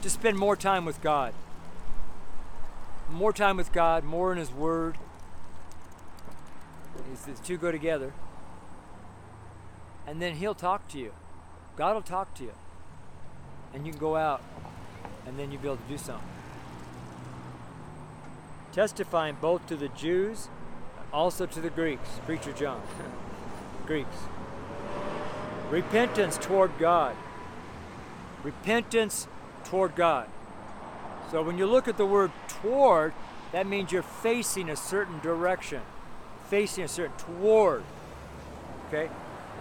Just 0.00 0.16
spend 0.16 0.38
more 0.38 0.56
time 0.56 0.84
with 0.84 1.00
God 1.02 1.34
more 3.12 3.32
time 3.32 3.56
with 3.56 3.72
God, 3.72 4.04
more 4.04 4.32
in 4.32 4.38
His 4.38 4.50
Word. 4.50 4.96
The 7.26 7.32
two 7.42 7.56
go 7.56 7.70
together. 7.70 8.12
And 10.06 10.20
then 10.20 10.36
He'll 10.36 10.54
talk 10.54 10.88
to 10.88 10.98
you. 10.98 11.12
God 11.76 11.94
will 11.94 12.02
talk 12.02 12.34
to 12.34 12.44
you. 12.44 12.52
And 13.72 13.86
you 13.86 13.92
can 13.92 14.00
go 14.00 14.16
out 14.16 14.42
and 15.26 15.38
then 15.38 15.52
you'll 15.52 15.62
be 15.62 15.68
able 15.68 15.76
to 15.76 15.88
do 15.88 15.98
something. 15.98 16.28
Testifying 18.72 19.36
both 19.40 19.66
to 19.66 19.76
the 19.76 19.88
Jews, 19.88 20.48
also 21.12 21.46
to 21.46 21.60
the 21.60 21.70
Greeks. 21.70 22.20
Preacher 22.26 22.52
John. 22.52 22.82
Greeks. 23.86 24.16
Repentance 25.70 26.36
toward 26.38 26.76
God. 26.78 27.16
Repentance 28.42 29.26
toward 29.64 29.94
God. 29.94 30.28
So 31.30 31.42
when 31.42 31.56
you 31.56 31.66
look 31.66 31.88
at 31.88 31.96
the 31.96 32.06
word 32.06 32.30
toward, 32.46 33.14
that 33.52 33.66
means 33.66 33.92
you're 33.92 34.02
facing 34.02 34.68
a 34.68 34.76
certain 34.76 35.18
direction, 35.20 35.80
facing 36.48 36.84
a 36.84 36.88
certain 36.88 37.16
toward. 37.16 37.84
Okay? 38.88 39.08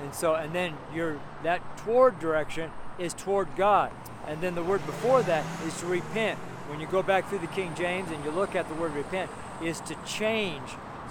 And 0.01 0.13
so 0.13 0.36
and 0.36 0.53
then 0.53 0.73
your 0.93 1.19
that 1.43 1.62
toward 1.77 2.19
direction 2.19 2.71
is 2.99 3.13
toward 3.13 3.55
God. 3.55 3.91
And 4.27 4.41
then 4.41 4.55
the 4.55 4.63
word 4.63 4.86
before 4.86 5.23
that 5.23 5.46
is 5.65 5.79
to 5.79 5.85
repent. 5.85 6.39
When 6.69 6.79
you 6.79 6.87
go 6.87 7.04
back 7.04 7.27
through 7.27 7.39
the 7.39 7.48
King 7.48 7.73
James 7.75 8.12
and 8.12 8.23
you 8.23 8.31
look 8.31 8.56
at 8.56 8.67
the 8.69 8.75
word 8.75 8.93
repent, 8.93 9.29
is 9.62 9.81
to 9.81 9.96
change. 10.06 10.69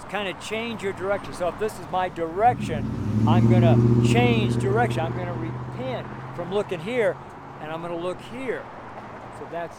Kind 0.09 0.27
of 0.27 0.43
change 0.45 0.83
your 0.83 0.91
direction. 0.91 1.31
So 1.33 1.47
if 1.47 1.57
this 1.57 1.79
is 1.79 1.85
my 1.89 2.09
direction, 2.09 3.25
I'm 3.25 3.49
going 3.49 3.61
to 3.61 4.11
change 4.11 4.57
direction. 4.57 4.99
I'm 4.99 5.13
going 5.13 5.27
to 5.27 5.33
repent 5.33 6.05
from 6.35 6.53
looking 6.53 6.81
here 6.81 7.15
and 7.61 7.71
I'm 7.71 7.81
going 7.81 7.93
to 7.93 7.97
look 7.97 8.19
here. 8.19 8.61
So 9.39 9.47
that's 9.51 9.77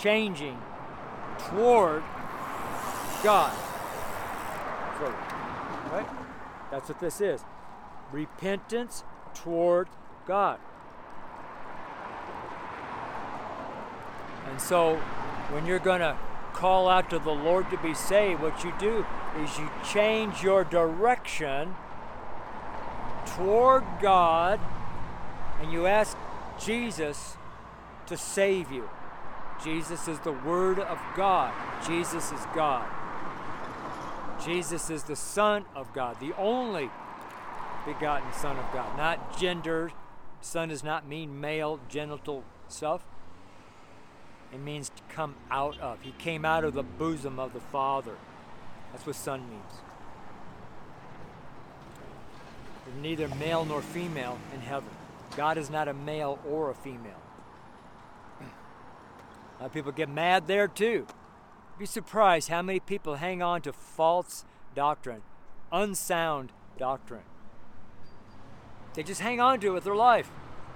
changing 0.00 0.58
toward 1.38 2.02
God. 3.22 3.52
So, 4.98 5.14
right? 5.92 6.06
That's 6.70 6.88
what 6.88 7.00
this 7.00 7.20
is. 7.20 7.44
Repentance 8.12 9.04
toward 9.34 9.88
God. 10.26 10.58
And 14.48 14.60
so, 14.60 14.96
when 15.50 15.66
you're 15.66 15.78
going 15.78 16.00
to 16.00 16.16
call 16.54 16.88
out 16.88 17.10
to 17.10 17.18
the 17.18 17.34
Lord 17.34 17.68
to 17.70 17.76
be 17.76 17.92
saved, 17.92 18.40
what 18.40 18.64
you 18.64 18.72
do 18.78 19.04
is 19.42 19.58
you 19.58 19.68
change 19.92 20.42
your 20.42 20.64
direction 20.64 21.74
toward 23.26 23.84
God 24.00 24.60
and 25.60 25.72
you 25.72 25.86
ask 25.86 26.16
Jesus 26.58 27.36
to 28.06 28.16
save 28.16 28.70
you. 28.70 28.88
Jesus 29.62 30.08
is 30.08 30.18
the 30.20 30.32
Word 30.32 30.78
of 30.78 30.98
God. 31.16 31.52
Jesus 31.86 32.32
is 32.32 32.40
God. 32.54 32.88
Jesus 34.44 34.90
is 34.90 35.04
the 35.04 35.16
Son 35.16 35.64
of 35.74 35.92
God, 35.92 36.20
the 36.20 36.34
only 36.36 36.90
begotten 37.86 38.32
Son 38.32 38.56
of 38.56 38.72
God, 38.72 38.96
not 38.96 39.38
gender. 39.38 39.90
Son 40.40 40.68
does 40.68 40.84
not 40.84 41.06
mean 41.06 41.40
male 41.40 41.80
genital 41.88 42.44
stuff. 42.68 43.04
It 44.54 44.60
means 44.60 44.88
to 44.90 45.02
come 45.08 45.34
out 45.50 45.78
of. 45.80 46.00
He 46.02 46.12
came 46.12 46.44
out 46.44 46.62
of 46.62 46.74
the 46.74 46.84
bosom 46.84 47.40
of 47.40 47.52
the 47.52 47.60
Father. 47.60 48.14
That's 48.92 49.04
what 49.04 49.16
Son 49.16 49.40
means. 49.50 49.80
There's 52.84 53.02
neither 53.02 53.26
male 53.36 53.64
nor 53.64 53.82
female 53.82 54.38
in 54.54 54.60
heaven. 54.60 54.90
God 55.36 55.58
is 55.58 55.70
not 55.70 55.88
a 55.88 55.94
male 55.94 56.38
or 56.48 56.70
a 56.70 56.74
female. 56.74 57.20
A 59.58 59.62
lot 59.62 59.66
of 59.66 59.72
people 59.72 59.90
get 59.90 60.08
mad 60.08 60.46
there 60.46 60.68
too. 60.68 61.08
Be 61.76 61.86
surprised 61.86 62.48
how 62.48 62.62
many 62.62 62.78
people 62.78 63.16
hang 63.16 63.42
on 63.42 63.60
to 63.62 63.72
false 63.72 64.44
doctrine, 64.76 65.22
unsound 65.72 66.52
doctrine. 66.78 67.22
They 68.94 69.02
just 69.02 69.20
hang 69.20 69.40
on 69.40 69.58
to 69.60 69.68
it 69.68 69.70
with 69.70 69.84
their 69.84 69.96
life. 69.96 70.28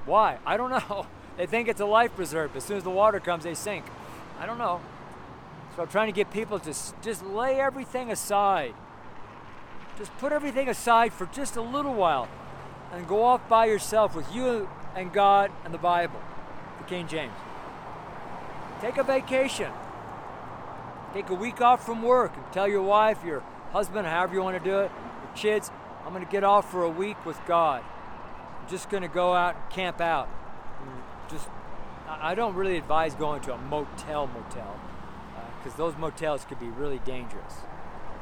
Why? 0.05 0.39
I 0.45 0.57
don't 0.57 0.70
know. 0.89 1.07
They 1.39 1.47
think 1.47 1.68
it's 1.68 1.80
a 1.80 1.86
life 1.86 2.14
preserver. 2.16 2.59
As 2.59 2.64
soon 2.64 2.76
as 2.76 2.82
the 2.82 2.91
water 2.91 3.20
comes, 3.20 3.45
they 3.45 3.55
sink. 3.55 3.84
I 4.41 4.45
don't 4.45 4.59
know. 4.59 4.80
So 5.76 5.82
I'm 5.82 5.89
trying 5.89 6.09
to 6.09 6.12
get 6.12 6.32
people 6.32 6.59
to 6.59 6.74
just 7.01 7.24
lay 7.24 7.61
everything 7.61 8.11
aside. 8.11 8.74
Just 9.97 10.16
put 10.18 10.32
everything 10.32 10.68
aside 10.68 11.12
for 11.12 11.26
just 11.26 11.55
a 11.55 11.62
little 11.62 11.95
while 11.95 12.28
and 12.93 13.07
go 13.07 13.22
off 13.22 13.49
by 13.49 13.66
yourself 13.66 14.16
with 14.16 14.34
you 14.34 14.68
and 14.97 15.12
God 15.12 15.53
and 15.64 15.72
the 15.72 15.78
Bible, 15.78 16.20
the 16.78 16.84
King 16.84 17.07
James. 17.07 17.32
Take 18.80 18.97
a 18.97 19.05
vacation. 19.05 19.70
Take 21.14 21.30
a 21.30 21.34
week 21.34 21.61
off 21.61 21.86
from 21.86 22.03
work 22.03 22.36
and 22.36 22.45
tell 22.53 22.66
your 22.66 22.82
wife, 22.82 23.24
your 23.24 23.45
husband, 23.72 24.09
however 24.09 24.34
you 24.34 24.43
want 24.43 24.62
to 24.62 24.70
do 24.70 24.80
it, 24.80 24.91
your 25.22 25.36
kids, 25.36 25.70
I'm 26.05 26.12
going 26.12 26.24
to 26.24 26.30
get 26.30 26.43
off 26.43 26.68
for 26.70 26.82
a 26.82 26.91
week 26.91 27.24
with 27.24 27.39
God. 27.47 27.84
I'm 28.61 28.68
just 28.68 28.91
going 28.91 29.03
to 29.05 29.09
go 29.09 29.34
out 29.34 29.55
and 29.55 29.70
camp 29.70 30.01
out. 30.01 30.28
Just, 31.31 31.49
I 32.09 32.35
don't 32.35 32.55
really 32.55 32.76
advise 32.76 33.14
going 33.14 33.41
to 33.43 33.55
a 33.55 33.59
motel 33.59 34.26
motel 34.26 34.81
because 35.59 35.74
uh, 35.74 35.76
those 35.76 35.97
motels 35.97 36.45
could 36.49 36.59
be 36.59 36.68
really 36.68 37.01
dangerous. 37.01 37.55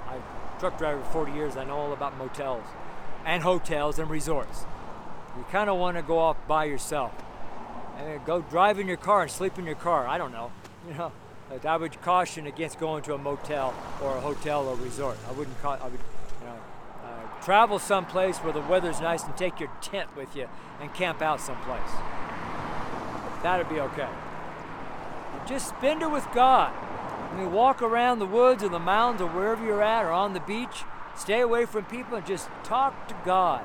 I've 0.08 0.22
truck 0.58 0.78
driver 0.78 1.02
for 1.04 1.26
40 1.26 1.32
years. 1.32 1.56
I 1.56 1.64
know 1.64 1.76
all 1.76 1.92
about 1.92 2.16
motels 2.16 2.64
and 3.24 3.42
hotels 3.42 3.98
and 3.98 4.08
resorts. 4.08 4.64
You 5.36 5.44
kind 5.50 5.68
of 5.68 5.76
want 5.76 5.96
to 5.96 6.02
go 6.02 6.18
off 6.18 6.36
by 6.46 6.64
yourself 6.64 7.12
and 7.98 8.24
go 8.24 8.40
drive 8.42 8.78
in 8.78 8.86
your 8.86 8.96
car 8.96 9.22
and 9.22 9.30
sleep 9.30 9.58
in 9.58 9.66
your 9.66 9.74
car. 9.74 10.06
I 10.06 10.18
don't 10.18 10.32
know, 10.32 10.50
you 10.88 10.94
know. 10.94 11.12
I 11.64 11.76
would 11.76 12.00
caution 12.02 12.48
against 12.48 12.80
going 12.80 13.04
to 13.04 13.14
a 13.14 13.18
motel 13.18 13.72
or 14.02 14.16
a 14.16 14.20
hotel 14.20 14.66
or 14.66 14.74
resort. 14.76 15.16
I 15.28 15.32
wouldn't. 15.32 15.56
Ca- 15.62 15.78
I 15.80 15.84
would, 15.84 16.00
you 16.40 16.46
know, 16.46 16.58
uh, 17.04 17.44
travel 17.44 17.78
someplace 17.78 18.38
where 18.38 18.52
the 18.52 18.62
weather's 18.62 19.00
nice 19.00 19.22
and 19.22 19.36
take 19.36 19.60
your 19.60 19.70
tent 19.80 20.16
with 20.16 20.34
you 20.34 20.48
and 20.80 20.92
camp 20.92 21.22
out 21.22 21.40
someplace. 21.40 21.88
That'd 23.42 23.68
be 23.68 23.80
okay. 23.80 24.08
Just 25.46 25.68
spend 25.68 26.02
it 26.02 26.10
with 26.10 26.26
God. 26.34 26.72
I 26.72 27.36
mean, 27.38 27.52
walk 27.52 27.82
around 27.82 28.18
the 28.18 28.26
woods 28.26 28.62
or 28.62 28.68
the 28.68 28.78
mountains 28.78 29.20
or 29.20 29.28
wherever 29.28 29.64
you're 29.64 29.82
at 29.82 30.04
or 30.04 30.12
on 30.12 30.32
the 30.32 30.40
beach. 30.40 30.84
Stay 31.16 31.40
away 31.40 31.66
from 31.66 31.84
people 31.84 32.16
and 32.16 32.26
just 32.26 32.48
talk 32.62 33.08
to 33.08 33.16
God 33.24 33.64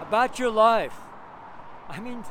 about 0.00 0.38
your 0.38 0.50
life. 0.50 0.94
I 1.88 2.00
mean, 2.00 2.24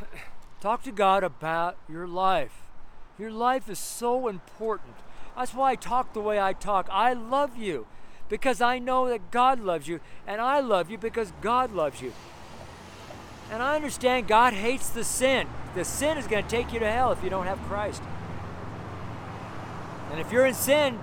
talk 0.60 0.82
to 0.84 0.92
God 0.92 1.24
about 1.24 1.76
your 1.88 2.06
life. 2.06 2.62
Your 3.18 3.30
life 3.30 3.68
is 3.68 3.78
so 3.78 4.28
important. 4.28 4.96
That's 5.36 5.54
why 5.54 5.72
I 5.72 5.74
talk 5.76 6.12
the 6.12 6.20
way 6.20 6.40
I 6.40 6.52
talk. 6.52 6.88
I 6.90 7.12
love 7.12 7.56
you 7.56 7.86
because 8.34 8.60
I 8.60 8.80
know 8.80 9.08
that 9.10 9.30
God 9.30 9.60
loves 9.60 9.86
you, 9.86 10.00
and 10.26 10.40
I 10.40 10.58
love 10.58 10.90
you 10.90 10.98
because 10.98 11.32
God 11.40 11.70
loves 11.70 12.02
you. 12.02 12.12
And 13.48 13.62
I 13.62 13.76
understand 13.76 14.26
God 14.26 14.52
hates 14.52 14.88
the 14.88 15.04
sin. 15.04 15.46
The 15.76 15.84
sin 15.84 16.18
is 16.18 16.26
going 16.26 16.42
to 16.42 16.50
take 16.50 16.72
you 16.72 16.80
to 16.80 16.90
hell 16.90 17.12
if 17.12 17.22
you 17.22 17.30
don't 17.30 17.46
have 17.46 17.60
Christ. 17.68 18.02
And 20.10 20.20
if 20.20 20.32
you're 20.32 20.46
in 20.46 20.54
sin, 20.54 20.98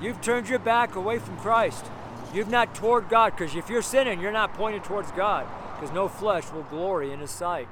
you've 0.00 0.22
turned 0.22 0.48
your 0.48 0.58
back 0.58 0.94
away 0.94 1.18
from 1.18 1.36
Christ. 1.36 1.84
You've 2.32 2.48
not 2.48 2.74
toward 2.74 3.10
God, 3.10 3.36
because 3.36 3.54
if 3.54 3.68
you're 3.68 3.82
sinning, 3.82 4.18
you're 4.18 4.32
not 4.32 4.54
pointed 4.54 4.82
towards 4.82 5.12
God, 5.12 5.46
because 5.74 5.94
no 5.94 6.08
flesh 6.08 6.50
will 6.50 6.62
glory 6.62 7.12
in 7.12 7.20
His 7.20 7.30
sight. 7.30 7.68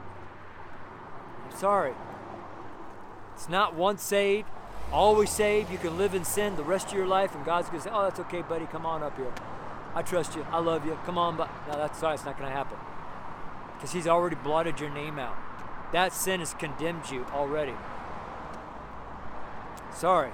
I'm 1.47 1.57
sorry. 1.57 1.95
It's 3.37 3.49
not 3.49 3.75
once 3.75 4.03
saved, 4.03 4.51
always 4.93 5.31
saved. 5.31 5.71
You 5.71 5.79
can 5.79 5.99
live 5.99 6.15
in 6.15 6.25
sin 6.25 6.57
the 6.57 6.65
rest 6.65 6.89
of 6.89 6.95
your 6.95 7.07
life, 7.07 7.35
and 7.35 7.45
God's 7.45 7.69
going 7.69 7.83
to 7.83 7.89
say, 7.89 7.95
"Oh, 7.95 8.03
that's 8.03 8.21
okay, 8.21 8.43
buddy. 8.43 8.67
Come 8.67 8.87
on 8.87 9.03
up 9.03 9.17
here. 9.17 9.33
I 9.95 10.03
trust 10.03 10.37
you. 10.37 10.47
I 10.51 10.59
love 10.59 10.85
you. 10.87 10.99
Come 11.05 11.19
on." 11.19 11.37
But 11.37 11.51
no, 11.69 11.77
that's 11.77 11.99
sorry. 11.99 12.15
It's 12.15 12.25
not 12.25 12.39
going 12.39 12.51
to 12.51 12.57
happen 12.57 12.79
because 13.75 13.93
He's 13.93 14.07
already 14.07 14.37
blotted 14.37 14.81
your 14.81 14.91
name 14.91 15.19
out. 15.19 15.37
That 15.93 16.13
sin 16.13 16.41
has 16.41 16.55
condemned 16.55 17.11
you 17.11 17.27
already. 17.33 17.75
Sorry. 19.95 20.31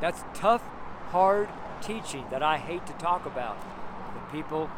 That's 0.00 0.22
tough, 0.34 0.62
hard 1.10 1.48
teaching 1.80 2.24
that 2.30 2.42
I 2.42 2.58
hate 2.58 2.86
to 2.86 2.92
talk 2.94 3.26
about. 3.26 3.56
When 3.56 4.42
people 4.42 4.70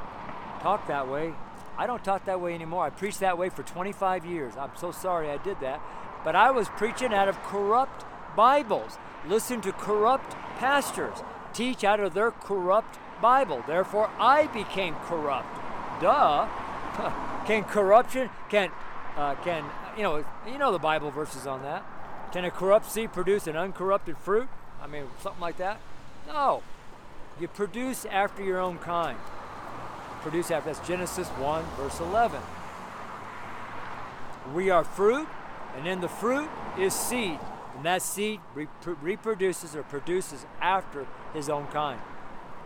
talk 0.61 0.87
that 0.89 1.09
way, 1.09 1.35
I 1.77 1.87
don't 1.87 2.05
talk 2.05 2.25
that 2.27 2.41
way 2.41 2.55
anymore. 2.55 2.85
I 2.85 2.91
preached 2.91 3.21
that 3.21 3.39
way 3.39 3.49
for 3.49 3.63
25 3.63 4.25
years. 4.25 4.57
I'm 4.57 4.77
so 4.77 4.93
sorry 4.93 5.31
I 5.31 5.39
did 5.39 5.61
that. 5.61 5.81
But 6.25 6.37
I 6.37 6.51
was 6.51 6.69
preaching 6.69 7.13
out 7.13 7.29
of 7.29 7.43
corrupt 7.43 8.05
Bibles. 8.37 8.99
Listen 9.29 9.61
to 9.61 9.73
corrupt 9.73 10.33
pastors 10.59 11.19
teach 11.53 11.85
out 11.85 12.01
of 12.01 12.15
their 12.15 12.31
corrupt 12.31 12.99
Bible. 13.21 13.63
Therefore, 13.67 14.11
I 14.19 14.47
became 14.49 14.95
corrupt. 15.05 15.55
Duh. 16.01 16.49
can 17.47 17.65
corruption, 17.65 18.31
can, 18.49 18.71
uh, 19.17 19.35
can, 19.37 19.65
you 19.97 20.03
know, 20.03 20.25
you 20.47 20.59
know 20.59 20.73
the 20.73 20.79
Bible 20.79 21.11
verses 21.11 21.47
on 21.47 21.63
that. 21.63 21.85
Can 22.33 22.45
a 22.45 22.51
corrupt 22.51 22.91
seed 22.91 23.13
produce 23.13 23.47
an 23.47 23.57
uncorrupted 23.57 24.17
fruit? 24.19 24.49
I 24.83 24.87
mean, 24.87 25.05
something 25.21 25.41
like 25.41 25.59
that? 25.59 25.81
No. 26.27 26.63
You 27.41 27.49
produce 27.49 28.05
after 28.07 28.43
your 28.43 28.59
own 28.59 28.79
kind. 28.79 29.19
Produce 30.23 30.51
after, 30.51 30.73
that's 30.73 30.87
Genesis 30.87 31.29
1, 31.29 31.65
verse 31.77 31.99
11. 32.01 32.41
We 34.55 34.71
are 34.71 34.85
fruit, 34.85 35.29
and 35.77 35.87
in 35.87 36.01
the 36.01 36.09
fruit 36.09 36.49
is 36.79 36.95
seed. 36.95 37.39
And 37.81 37.87
that 37.87 38.03
seed 38.03 38.41
reproduces 38.85 39.75
or 39.75 39.83
produces 39.85 40.45
after 40.61 41.07
his 41.33 41.49
own 41.49 41.67
kind. 41.69 41.99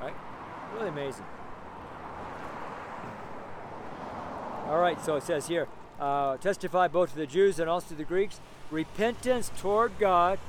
Right? 0.00 0.12
Really 0.74 0.88
amazing. 0.88 1.24
All 4.66 4.80
right, 4.80 5.00
so 5.04 5.14
it 5.14 5.22
says 5.22 5.46
here 5.46 5.68
uh, 6.00 6.36
testify 6.38 6.88
both 6.88 7.10
to 7.12 7.16
the 7.16 7.28
Jews 7.28 7.60
and 7.60 7.70
also 7.70 7.90
to 7.90 7.94
the 7.94 8.02
Greeks 8.02 8.40
repentance 8.72 9.52
toward 9.56 10.00
God 10.00 10.40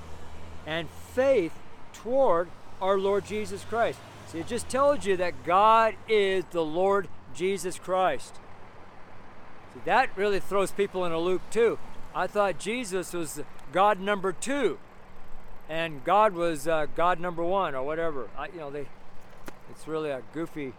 and 0.66 0.90
faith 1.14 1.54
toward 1.94 2.48
our 2.82 2.98
Lord 2.98 3.24
Jesus 3.28 3.64
Christ. 3.66 4.00
See, 4.30 4.40
it 4.40 4.48
just 4.48 4.68
told 4.68 5.06
you 5.06 5.16
that 5.18 5.44
God 5.44 5.94
is 6.10 6.44
the 6.50 6.66
Lord 6.66 7.08
Jesus 7.36 7.78
Christ. 7.78 8.34
See, 9.76 9.82
that 9.86 10.10
really 10.18 10.40
throws 10.40 10.72
people 10.72 11.06
in 11.06 11.12
a 11.12 11.20
loop 11.20 11.44
too. 11.52 11.78
I 12.16 12.28
thought 12.28 12.58
Jesus 12.58 13.12
was 13.12 13.44
God 13.74 14.00
number 14.00 14.32
two, 14.32 14.80
and 15.68 16.02
God 16.06 16.34
was 16.34 16.66
uh, 16.66 16.88
God 16.96 17.20
number 17.20 17.44
one, 17.44 17.76
or 17.76 17.84
whatever. 17.84 18.30
I, 18.38 18.48
you 18.48 18.60
know, 18.60 18.72
they. 18.72 18.88
It's 19.70 19.86
really 19.86 20.10
a 20.10 20.22
goofy. 20.34 20.74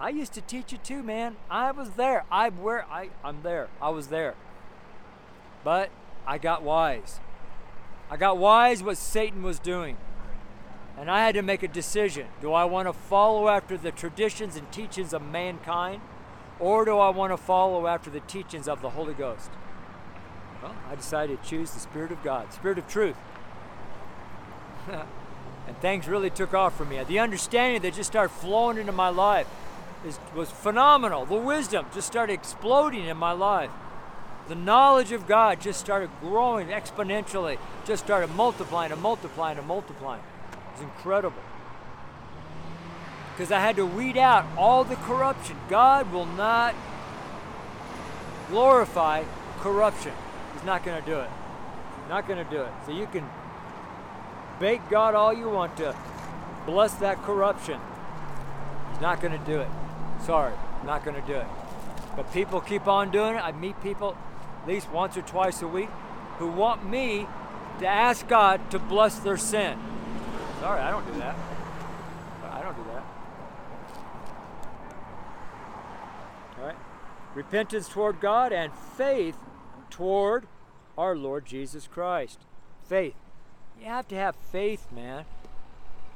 I 0.00 0.08
used 0.08 0.32
to 0.32 0.40
teach 0.40 0.72
it 0.72 0.82
too, 0.82 1.04
man. 1.04 1.36
I 1.48 1.70
was 1.70 1.90
there. 1.90 2.24
I 2.32 2.48
where 2.50 2.84
I 2.90 3.10
I'm 3.22 3.42
there. 3.42 3.68
I 3.80 3.90
was 3.90 4.08
there. 4.08 4.34
But 5.62 5.90
I 6.26 6.38
got 6.38 6.64
wise. 6.64 7.20
I 8.10 8.16
got 8.16 8.38
wise 8.38 8.82
what 8.82 8.98
Satan 8.98 9.44
was 9.44 9.60
doing. 9.60 9.96
And 10.98 11.10
I 11.10 11.24
had 11.24 11.34
to 11.34 11.42
make 11.42 11.62
a 11.62 11.68
decision. 11.68 12.26
Do 12.40 12.52
I 12.52 12.64
want 12.64 12.88
to 12.88 12.92
follow 12.92 13.48
after 13.48 13.76
the 13.76 13.92
traditions 13.92 14.56
and 14.56 14.70
teachings 14.72 15.12
of 15.12 15.22
mankind? 15.22 16.00
Or 16.58 16.84
do 16.84 16.98
I 16.98 17.10
want 17.10 17.32
to 17.32 17.36
follow 17.36 17.86
after 17.86 18.10
the 18.10 18.20
teachings 18.20 18.68
of 18.68 18.80
the 18.80 18.90
Holy 18.90 19.14
Ghost? 19.14 19.50
Well, 20.62 20.74
I 20.90 20.94
decided 20.94 21.42
to 21.42 21.48
choose 21.48 21.72
the 21.72 21.80
Spirit 21.80 22.12
of 22.12 22.22
God, 22.22 22.52
Spirit 22.52 22.78
of 22.78 22.88
truth. 22.88 23.16
and 24.90 25.76
things 25.80 26.08
really 26.08 26.30
took 26.30 26.54
off 26.54 26.76
for 26.76 26.84
me. 26.84 27.02
The 27.04 27.18
understanding 27.18 27.82
that 27.82 27.94
just 27.94 28.10
started 28.10 28.32
flowing 28.32 28.78
into 28.78 28.92
my 28.92 29.10
life 29.10 29.48
is, 30.06 30.18
was 30.34 30.50
phenomenal. 30.50 31.26
The 31.26 31.34
wisdom 31.34 31.86
just 31.92 32.06
started 32.06 32.32
exploding 32.32 33.04
in 33.04 33.16
my 33.16 33.32
life 33.32 33.70
the 34.48 34.54
knowledge 34.54 35.12
of 35.12 35.26
God 35.26 35.60
just 35.60 35.80
started 35.80 36.10
growing 36.20 36.68
exponentially, 36.68 37.58
just 37.84 38.04
started 38.04 38.28
multiplying 38.34 38.92
and 38.92 39.00
multiplying 39.00 39.58
and 39.58 39.66
multiplying. 39.66 40.22
It 40.52 40.72
was 40.72 40.82
incredible. 40.82 41.42
Because 43.36 43.52
I 43.52 43.60
had 43.60 43.76
to 43.76 43.84
weed 43.84 44.16
out 44.16 44.46
all 44.56 44.82
the 44.82 44.96
corruption. 44.96 45.58
God 45.68 46.10
will 46.10 46.24
not 46.24 46.74
glorify 48.48 49.24
corruption. 49.60 50.12
He's 50.54 50.64
not 50.64 50.82
going 50.82 50.98
to 50.98 51.06
do 51.06 51.20
it. 51.20 51.28
Not 52.08 52.26
going 52.26 52.42
to 52.42 52.50
do 52.50 52.62
it. 52.62 52.70
So 52.86 52.92
you 52.92 53.06
can 53.06 53.28
bake 54.58 54.80
God 54.88 55.14
all 55.14 55.34
you 55.34 55.50
want 55.50 55.76
to 55.76 55.94
bless 56.64 56.94
that 56.94 57.22
corruption. 57.24 57.78
He's 58.92 59.02
not 59.02 59.20
going 59.20 59.38
to 59.38 59.44
do 59.44 59.60
it. 59.60 59.68
Sorry, 60.24 60.54
not 60.86 61.04
going 61.04 61.20
to 61.20 61.26
do 61.26 61.34
it. 61.34 61.46
But 62.16 62.32
people 62.32 62.62
keep 62.62 62.86
on 62.86 63.10
doing 63.10 63.34
it. 63.34 63.44
I 63.44 63.52
meet 63.52 63.78
people 63.82 64.16
at 64.62 64.68
least 64.68 64.90
once 64.90 65.14
or 65.16 65.22
twice 65.22 65.60
a 65.60 65.68
week 65.68 65.90
who 66.38 66.48
want 66.48 66.88
me 66.88 67.26
to 67.80 67.86
ask 67.86 68.26
God 68.26 68.70
to 68.70 68.78
bless 68.78 69.18
their 69.18 69.36
sin. 69.36 69.78
Sorry, 70.60 70.80
I 70.80 70.90
don't 70.90 71.06
do 71.12 71.18
that. 71.18 71.36
I 72.50 72.62
don't 72.62 72.76
do 72.76 72.84
that. 72.84 73.04
All 76.58 76.66
right? 76.66 76.76
Repentance 77.36 77.90
toward 77.90 78.18
God 78.18 78.50
and 78.50 78.72
faith 78.72 79.36
toward 79.90 80.46
our 80.96 81.14
Lord 81.14 81.44
Jesus 81.44 81.86
Christ. 81.86 82.40
Faith. 82.88 83.14
You 83.78 83.84
have 83.84 84.08
to 84.08 84.14
have 84.14 84.34
faith, 84.34 84.90
man. 84.90 85.26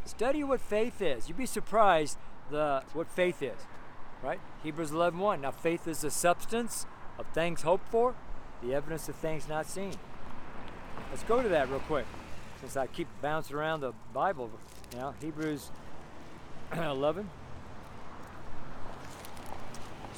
Study 0.07 0.43
what 0.43 0.62
faith 0.62 1.03
is. 1.03 1.29
You'd 1.29 1.37
be 1.37 1.45
surprised 1.45 2.16
the 2.51 2.83
what 2.95 3.11
faith 3.11 3.43
is. 3.43 3.66
Right? 4.23 4.41
Hebrews 4.62 4.93
11:1. 4.93 5.43
Now 5.43 5.51
faith 5.51 5.87
is 5.87 6.01
the 6.01 6.11
substance 6.11 6.87
of 7.18 7.27
things 7.35 7.61
hoped 7.61 7.91
for, 7.91 8.14
the 8.62 8.73
evidence 8.73 9.07
of 9.11 9.14
things 9.16 9.47
not 9.47 9.66
seen. 9.66 9.93
Let's 11.11 11.25
go 11.25 11.43
to 11.43 11.51
that 11.51 11.68
real 11.68 11.81
quick. 11.81 12.07
since 12.61 12.79
I 12.79 12.87
keep 12.87 13.09
bouncing 13.21 13.57
around 13.57 13.81
the 13.81 13.93
Bible 14.14 14.51
now. 14.95 15.14
Hebrews 15.21 15.71
11. 16.73 17.29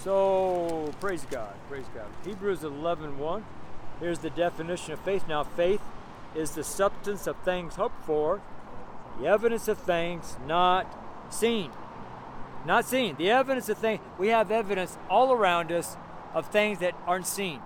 So, 0.02 0.92
praise 1.00 1.24
God, 1.30 1.54
praise 1.68 1.84
God. 1.94 2.06
Hebrews 2.24 2.64
11 2.64 3.20
1. 3.20 3.44
Here's 4.00 4.18
the 4.18 4.30
definition 4.30 4.92
of 4.92 4.98
faith. 5.00 5.28
Now, 5.28 5.44
faith 5.44 5.80
is 6.34 6.52
the 6.52 6.64
substance 6.64 7.28
of 7.28 7.36
things 7.44 7.76
hoped 7.76 8.04
for, 8.04 8.40
the 9.20 9.28
evidence 9.28 9.68
of 9.68 9.78
things 9.78 10.36
not 10.44 10.92
seen. 11.32 11.70
Not 12.66 12.84
seen. 12.84 13.14
The 13.16 13.30
evidence 13.30 13.68
of 13.68 13.78
things, 13.78 14.00
we 14.18 14.28
have 14.28 14.50
evidence 14.50 14.98
all 15.08 15.32
around 15.32 15.70
us 15.70 15.96
of 16.34 16.46
things 16.48 16.80
that 16.80 16.94
aren't 17.06 17.28
seen. 17.28 17.60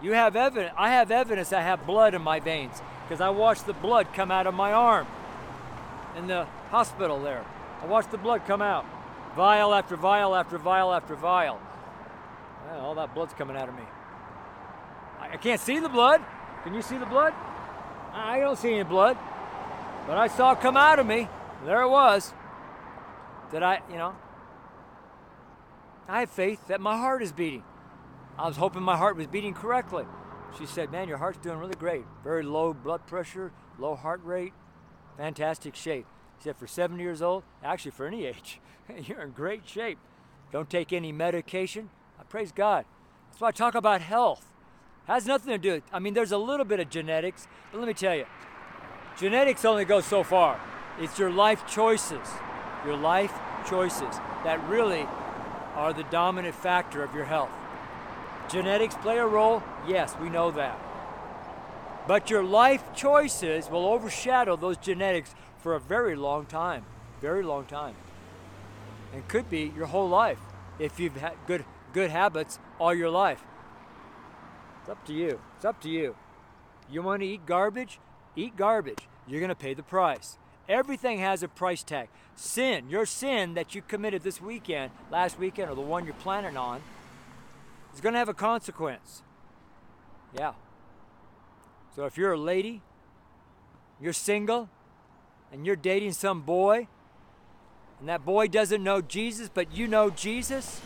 You 0.00 0.12
have 0.12 0.36
evidence, 0.36 0.74
I 0.78 0.90
have 0.90 1.10
evidence 1.10 1.52
I 1.52 1.62
have 1.62 1.84
blood 1.84 2.14
in 2.14 2.22
my 2.22 2.38
veins 2.38 2.80
because 3.02 3.20
I 3.20 3.30
watched 3.30 3.66
the 3.66 3.72
blood 3.72 4.12
come 4.12 4.30
out 4.30 4.46
of 4.46 4.54
my 4.54 4.72
arm 4.72 5.08
in 6.16 6.28
the 6.28 6.46
hospital 6.70 7.20
there. 7.20 7.44
I 7.82 7.86
watched 7.86 8.12
the 8.12 8.18
blood 8.18 8.46
come 8.46 8.62
out. 8.62 8.84
Vial 9.38 9.72
after 9.72 9.94
vial 9.94 10.34
after 10.34 10.58
vial 10.58 10.92
after 10.92 11.14
vial. 11.14 11.60
Well, 12.66 12.80
all 12.80 12.94
that 12.96 13.14
blood's 13.14 13.32
coming 13.34 13.56
out 13.56 13.68
of 13.68 13.76
me. 13.76 13.84
I, 15.20 15.34
I 15.34 15.36
can't 15.36 15.60
see 15.60 15.78
the 15.78 15.88
blood. 15.88 16.20
Can 16.64 16.74
you 16.74 16.82
see 16.82 16.98
the 16.98 17.06
blood? 17.06 17.32
I 18.12 18.40
don't 18.40 18.58
see 18.58 18.74
any 18.74 18.82
blood. 18.82 19.16
But 20.08 20.18
I 20.18 20.26
saw 20.26 20.54
it 20.54 20.60
come 20.60 20.76
out 20.76 20.98
of 20.98 21.06
me. 21.06 21.28
There 21.64 21.82
it 21.82 21.88
was. 21.88 22.32
Did 23.52 23.62
I, 23.62 23.80
you 23.88 23.96
know, 23.96 24.16
I 26.08 26.18
have 26.18 26.30
faith 26.30 26.66
that 26.66 26.80
my 26.80 26.96
heart 26.96 27.22
is 27.22 27.30
beating. 27.30 27.62
I 28.36 28.48
was 28.48 28.56
hoping 28.56 28.82
my 28.82 28.96
heart 28.96 29.16
was 29.16 29.28
beating 29.28 29.54
correctly. 29.54 30.06
She 30.58 30.66
said, 30.66 30.90
Man, 30.90 31.06
your 31.06 31.18
heart's 31.18 31.38
doing 31.38 31.58
really 31.58 31.76
great. 31.76 32.02
Very 32.24 32.42
low 32.42 32.74
blood 32.74 33.06
pressure, 33.06 33.52
low 33.78 33.94
heart 33.94 34.20
rate, 34.24 34.52
fantastic 35.16 35.76
shape. 35.76 36.06
She 36.38 36.44
said, 36.44 36.56
For 36.56 36.66
70 36.66 37.02
years 37.02 37.22
old, 37.22 37.42
actually 37.62 37.90
for 37.90 38.06
any 38.06 38.26
age, 38.26 38.60
you're 39.04 39.22
in 39.22 39.30
great 39.32 39.68
shape. 39.68 39.98
Don't 40.52 40.70
take 40.70 40.92
any 40.92 41.12
medication. 41.12 41.90
I 42.18 42.22
praise 42.24 42.52
God. 42.52 42.84
That's 43.30 43.40
why 43.40 43.48
I 43.48 43.52
talk 43.52 43.74
about 43.74 44.00
health. 44.00 44.44
Has 45.06 45.26
nothing 45.26 45.50
to 45.50 45.58
do 45.58 45.82
I 45.92 45.98
mean, 45.98 46.14
there's 46.14 46.32
a 46.32 46.38
little 46.38 46.66
bit 46.66 46.80
of 46.80 46.90
genetics, 46.90 47.48
but 47.72 47.78
let 47.78 47.88
me 47.88 47.94
tell 47.94 48.14
you, 48.14 48.26
genetics 49.18 49.64
only 49.64 49.84
goes 49.84 50.04
so 50.04 50.22
far. 50.22 50.60
It's 51.00 51.18
your 51.18 51.30
life 51.30 51.66
choices, 51.66 52.28
your 52.84 52.96
life 52.96 53.32
choices 53.68 54.16
that 54.44 54.62
really 54.68 55.06
are 55.74 55.92
the 55.92 56.04
dominant 56.04 56.54
factor 56.54 57.02
of 57.02 57.14
your 57.14 57.24
health. 57.24 57.50
Genetics 58.50 58.96
play 58.96 59.18
a 59.18 59.26
role, 59.26 59.62
yes, 59.86 60.14
we 60.20 60.28
know 60.28 60.50
that. 60.50 60.78
But 62.06 62.30
your 62.30 62.42
life 62.42 62.82
choices 62.94 63.68
will 63.68 63.86
overshadow 63.86 64.56
those 64.56 64.78
genetics 64.78 65.34
for 65.58 65.74
a 65.74 65.80
very 65.80 66.16
long 66.16 66.46
time, 66.46 66.84
very 67.20 67.42
long 67.42 67.64
time. 67.66 67.94
And 69.12 69.26
could 69.28 69.48
be 69.48 69.72
your 69.76 69.86
whole 69.86 70.08
life 70.08 70.38
if 70.78 71.00
you've 71.00 71.16
had 71.16 71.34
good 71.46 71.64
good 71.92 72.10
habits 72.10 72.58
all 72.78 72.94
your 72.94 73.10
life. 73.10 73.42
It's 74.80 74.90
up 74.90 75.04
to 75.06 75.12
you. 75.12 75.40
It's 75.56 75.64
up 75.64 75.80
to 75.82 75.88
you. 75.88 76.16
You 76.90 77.02
want 77.02 77.22
to 77.22 77.26
eat 77.26 77.46
garbage? 77.46 77.98
Eat 78.36 78.56
garbage. 78.56 79.08
You're 79.26 79.40
going 79.40 79.48
to 79.48 79.54
pay 79.54 79.74
the 79.74 79.82
price. 79.82 80.38
Everything 80.68 81.18
has 81.18 81.42
a 81.42 81.48
price 81.48 81.82
tag. 81.82 82.08
Sin, 82.36 82.88
your 82.88 83.04
sin 83.04 83.54
that 83.54 83.74
you 83.74 83.82
committed 83.82 84.22
this 84.22 84.40
weekend, 84.40 84.92
last 85.10 85.38
weekend, 85.38 85.70
or 85.70 85.74
the 85.74 85.80
one 85.80 86.04
you're 86.04 86.14
planning 86.14 86.56
on, 86.56 86.82
is 87.94 88.00
going 88.00 88.12
to 88.12 88.18
have 88.18 88.28
a 88.28 88.34
consequence. 88.34 89.22
Yeah. 90.36 90.52
So 91.96 92.04
if 92.04 92.16
you're 92.16 92.32
a 92.32 92.38
lady, 92.38 92.82
you're 94.00 94.12
single, 94.12 94.68
and 95.52 95.66
you're 95.66 95.76
dating 95.76 96.12
some 96.12 96.42
boy, 96.42 96.88
and 98.00 98.08
that 98.08 98.24
boy 98.24 98.48
doesn't 98.48 98.82
know 98.82 99.00
Jesus, 99.00 99.48
but 99.52 99.72
you 99.72 99.86
know 99.86 100.10
Jesus, 100.10 100.80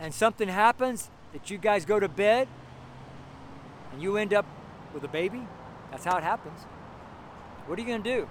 and 0.00 0.12
something 0.14 0.48
happens 0.48 1.10
that 1.32 1.50
you 1.50 1.58
guys 1.58 1.84
go 1.84 2.00
to 2.00 2.08
bed 2.08 2.48
and 3.92 4.02
you 4.02 4.16
end 4.16 4.32
up 4.32 4.46
with 4.94 5.04
a 5.04 5.08
baby, 5.08 5.46
that's 5.90 6.04
how 6.04 6.16
it 6.16 6.24
happens. 6.24 6.60
What 7.66 7.78
are 7.78 7.82
you 7.82 7.88
going 7.88 8.02
to 8.02 8.10
do? 8.10 8.28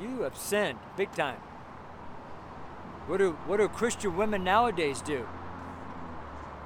You 0.00 0.22
have 0.22 0.36
sinned 0.36 0.78
big 0.96 1.12
time. 1.12 1.38
What 3.06 3.18
do, 3.18 3.32
what 3.46 3.56
do 3.56 3.68
Christian 3.68 4.16
women 4.16 4.44
nowadays 4.44 5.00
do? 5.00 5.26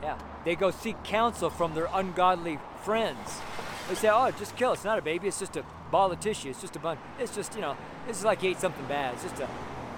Yeah, 0.03 0.19
they 0.45 0.57
go 0.57 0.73
seek 0.73 1.03
counsel 1.05 1.51
from 1.51 1.75
their 1.75 1.89
ungodly 1.93 2.59
friends. 2.83 3.41
They 3.89 3.95
say, 3.95 4.11
oh, 4.13 4.31
just 4.33 4.57
kill. 4.57 4.73
It's 4.73 4.85
not 4.85 4.99
a 4.99 5.03
baby. 5.03 5.29
It's 5.29 5.39
just 5.39 5.57
a 5.57 5.65
ball 5.93 6.11
of 6.11 6.19
tissue. 6.19 6.49
It's 6.49 6.61
just 6.61 6.75
a 6.75 6.79
bun. 6.81 6.99
It's 7.21 7.35
just, 7.37 7.55
you 7.55 7.61
know, 7.61 7.77
this 8.09 8.19
is 8.19 8.25
like 8.25 8.43
you 8.43 8.51
ate 8.51 8.59
something 8.59 8.87
bad. 8.87 9.15
It's 9.15 9.25
just 9.25 9.41
a, 9.41 9.49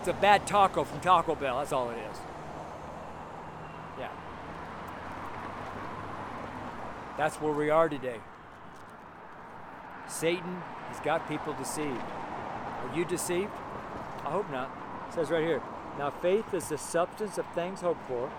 it's 0.00 0.08
a 0.08 0.12
bad 0.12 0.46
taco 0.46 0.84
from 0.84 1.00
Taco 1.00 1.34
Bell. 1.36 1.60
That's 1.60 1.72
all 1.72 1.88
it 1.88 1.96
is. 1.96 2.18
Yeah. 3.98 4.10
That's 7.16 7.36
where 7.36 7.52
we 7.52 7.70
are 7.70 7.88
today. 7.88 8.18
Satan 10.08 10.62
has 10.88 11.00
got 11.00 11.26
people 11.28 11.54
deceived. 11.54 12.02
Are 12.02 12.90
you 12.94 13.04
deceived? 13.04 13.52
I 14.26 14.30
hope 14.30 14.50
not. 14.50 14.70
It 15.08 15.14
says 15.14 15.30
right 15.30 15.44
here. 15.44 15.62
Now 15.96 16.10
faith 16.10 16.52
is 16.52 16.68
the 16.68 16.76
substance 16.76 17.38
of 17.38 17.46
things 17.54 17.82
hoped 17.82 18.06
for, 18.08 18.30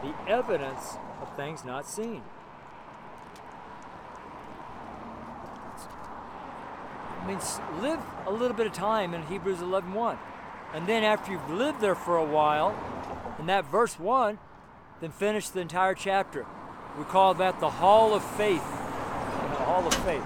the 0.00 0.14
evidence 0.30 0.96
of 1.20 1.34
things 1.36 1.64
not 1.64 1.86
seen. 1.86 2.22
I 7.24 7.26
mean, 7.26 7.40
live 7.80 8.00
a 8.26 8.30
little 8.30 8.54
bit 8.54 8.66
of 8.66 8.74
time 8.74 9.14
in 9.14 9.22
Hebrews 9.22 9.60
11.1. 9.60 10.18
And 10.74 10.86
then 10.86 11.04
after 11.04 11.32
you've 11.32 11.50
lived 11.50 11.80
there 11.80 11.94
for 11.94 12.18
a 12.18 12.24
while, 12.24 12.76
in 13.38 13.46
that 13.46 13.64
verse 13.70 13.98
1, 13.98 14.38
then 15.00 15.10
finish 15.10 15.48
the 15.48 15.60
entire 15.60 15.94
chapter. 15.94 16.44
We 16.98 17.04
call 17.04 17.32
that 17.34 17.60
the 17.60 17.70
Hall 17.70 18.12
of 18.12 18.22
Faith. 18.36 18.62
The 18.62 19.64
Hall 19.64 19.86
of 19.86 19.94
Faith. 19.94 20.24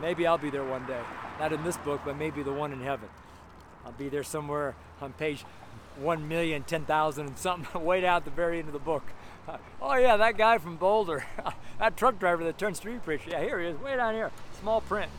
Maybe 0.00 0.24
I'll 0.24 0.38
be 0.38 0.50
there 0.50 0.64
one 0.64 0.86
day. 0.86 1.00
Not 1.40 1.52
in 1.52 1.64
this 1.64 1.76
book, 1.78 2.02
but 2.04 2.16
maybe 2.16 2.44
the 2.44 2.52
one 2.52 2.72
in 2.72 2.80
heaven. 2.80 3.08
I'll 3.84 3.90
be 3.92 4.08
there 4.08 4.22
somewhere 4.22 4.76
on 5.00 5.14
page 5.14 5.44
1 5.96 6.28
million, 6.28 6.62
10,000 6.62 7.26
and 7.26 7.36
something, 7.36 7.82
way 7.84 8.02
down 8.02 8.18
at 8.18 8.24
the 8.24 8.30
very 8.30 8.60
end 8.60 8.68
of 8.68 8.72
the 8.72 8.78
book. 8.78 9.02
Oh, 9.80 9.96
yeah, 9.96 10.16
that 10.16 10.36
guy 10.36 10.58
from 10.58 10.76
Boulder, 10.76 11.24
that 11.78 11.96
truck 11.96 12.18
driver 12.18 12.44
that 12.44 12.58
turned 12.58 12.76
street 12.76 13.04
preacher. 13.04 13.30
Yeah, 13.30 13.42
here 13.42 13.60
he 13.60 13.66
is, 13.66 13.78
way 13.78 13.96
down 13.96 14.14
here, 14.14 14.30
small 14.60 14.80
print. 14.80 15.10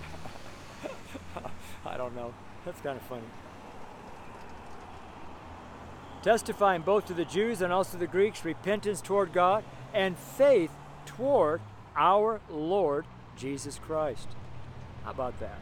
I 1.86 1.98
don't 1.98 2.16
know. 2.16 2.34
That's 2.66 2.80
kind 2.82 2.98
of 2.98 3.04
funny. 3.04 3.24
Testifying 6.22 6.82
both 6.82 7.06
to 7.08 7.14
the 7.14 7.26
Jews 7.26 7.62
and 7.62 7.72
also 7.72 7.98
the 7.98 8.08
Greeks 8.08 8.44
repentance 8.44 9.02
toward 9.02 9.32
God 9.32 9.64
and 9.94 10.18
faith 10.18 10.72
toward 11.06 11.62
our 11.96 12.42
Lord 12.50 13.06
Jesus 13.38 13.80
Christ. 13.80 14.28
How 15.06 15.12
about 15.12 15.40
that? 15.40 15.58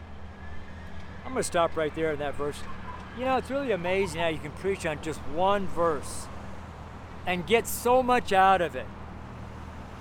I'm 1.23 1.33
going 1.33 1.43
to 1.43 1.47
stop 1.47 1.75
right 1.77 1.93
there 1.93 2.11
in 2.11 2.19
that 2.19 2.35
verse. 2.35 2.59
You 3.17 3.25
know, 3.25 3.37
it's 3.37 3.49
really 3.49 3.71
amazing 3.71 4.21
how 4.21 4.27
you 4.29 4.39
can 4.39 4.51
preach 4.51 4.85
on 4.85 5.01
just 5.01 5.19
one 5.33 5.67
verse 5.67 6.27
and 7.27 7.45
get 7.45 7.67
so 7.67 8.01
much 8.01 8.31
out 8.33 8.61
of 8.61 8.75
it. 8.75 8.87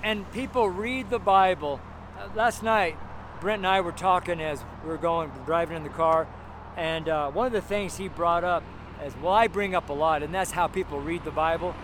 And 0.01 0.31
people 0.31 0.69
read 0.69 1.11
the 1.11 1.19
Bible. 1.19 1.79
Uh, 2.17 2.29
last 2.33 2.63
night, 2.63 2.97
Brent 3.41 3.59
and 3.59 3.67
I 3.67 3.81
were 3.81 3.91
talking 3.91 4.41
as 4.41 4.63
we 4.81 4.89
were 4.89 4.97
going, 4.97 5.29
driving 5.45 5.77
in 5.77 5.83
the 5.83 5.89
car, 5.89 6.27
and 6.75 7.07
uh, 7.09 7.29
one 7.29 7.45
of 7.45 7.53
the 7.53 7.61
things 7.61 7.97
he 7.97 8.07
brought 8.07 8.43
up 8.43 8.63
is, 9.05 9.13
well, 9.21 9.33
I 9.33 9.47
bring 9.47 9.75
up 9.75 9.89
a 9.89 9.93
lot, 9.93 10.23
and 10.23 10.33
that's 10.33 10.51
how 10.51 10.67
people 10.67 10.99
read 10.99 11.23
the 11.25 11.31
Bible. 11.31 11.75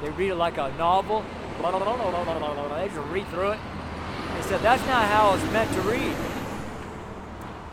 They 0.00 0.10
read 0.10 0.30
it 0.30 0.36
like 0.36 0.56
a 0.58 0.72
novel. 0.78 1.24
They 1.58 2.88
just 2.88 3.08
read 3.10 3.26
through 3.28 3.50
it. 3.50 3.58
He 4.36 4.42
said, 4.42 4.60
that's 4.62 4.86
not 4.86 5.08
how 5.08 5.34
it's 5.34 5.44
meant 5.52 5.72
to 5.72 5.80
read. 5.82 6.16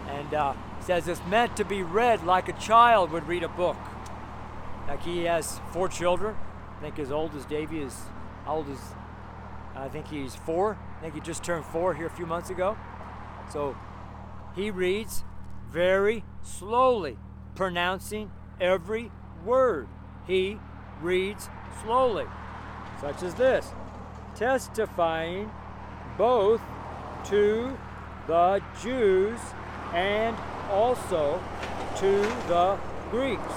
And 0.09 0.34
uh, 0.34 0.53
says 0.82 1.07
it's 1.07 1.26
meant 1.28 1.55
to 1.57 1.65
be 1.65 1.84
read 1.84 2.24
like 2.24 2.49
a 2.49 2.53
child 2.53 3.11
would 3.11 3.28
read 3.28 3.43
a 3.43 3.49
book. 3.49 3.78
Like 4.88 5.03
he 5.03 5.26
has 5.26 5.59
four 5.72 5.88
children. 5.88 6.36
I 6.82 6.84
think 6.86 6.98
as 6.98 7.12
old 7.12 7.36
as 7.36 7.46
Davy 7.46 7.80
is, 7.82 7.96
old 8.48 8.68
is, 8.68 8.80
I 9.76 9.88
think 9.88 10.08
he's 10.08 10.34
four. 10.34 10.80
I 10.98 11.02
think 11.02 11.14
he 11.14 11.22
just 11.22 11.44
turned 11.44 11.64
four 11.64 11.94
here 11.94 12.08
a 12.08 12.10
few 12.10 12.26
months 12.26 12.50
ago. 12.50 12.76
So 13.54 13.78
he 14.56 14.72
reads 14.72 15.24
very 15.70 16.24
slowly, 16.42 17.20
pronouncing 17.54 18.32
every 18.60 19.12
word. 19.46 19.90
He 20.26 20.58
reads 21.04 21.52
slowly, 21.84 22.26
such 23.00 23.22
as 23.22 23.36
this 23.36 23.72
testifying 24.34 25.52
both 26.18 26.62
to 27.26 27.78
the 28.26 28.60
Jews 28.82 29.40
and 29.94 30.36
also 30.72 31.40
to 31.98 32.22
the 32.48 32.80
Greeks. 33.12 33.54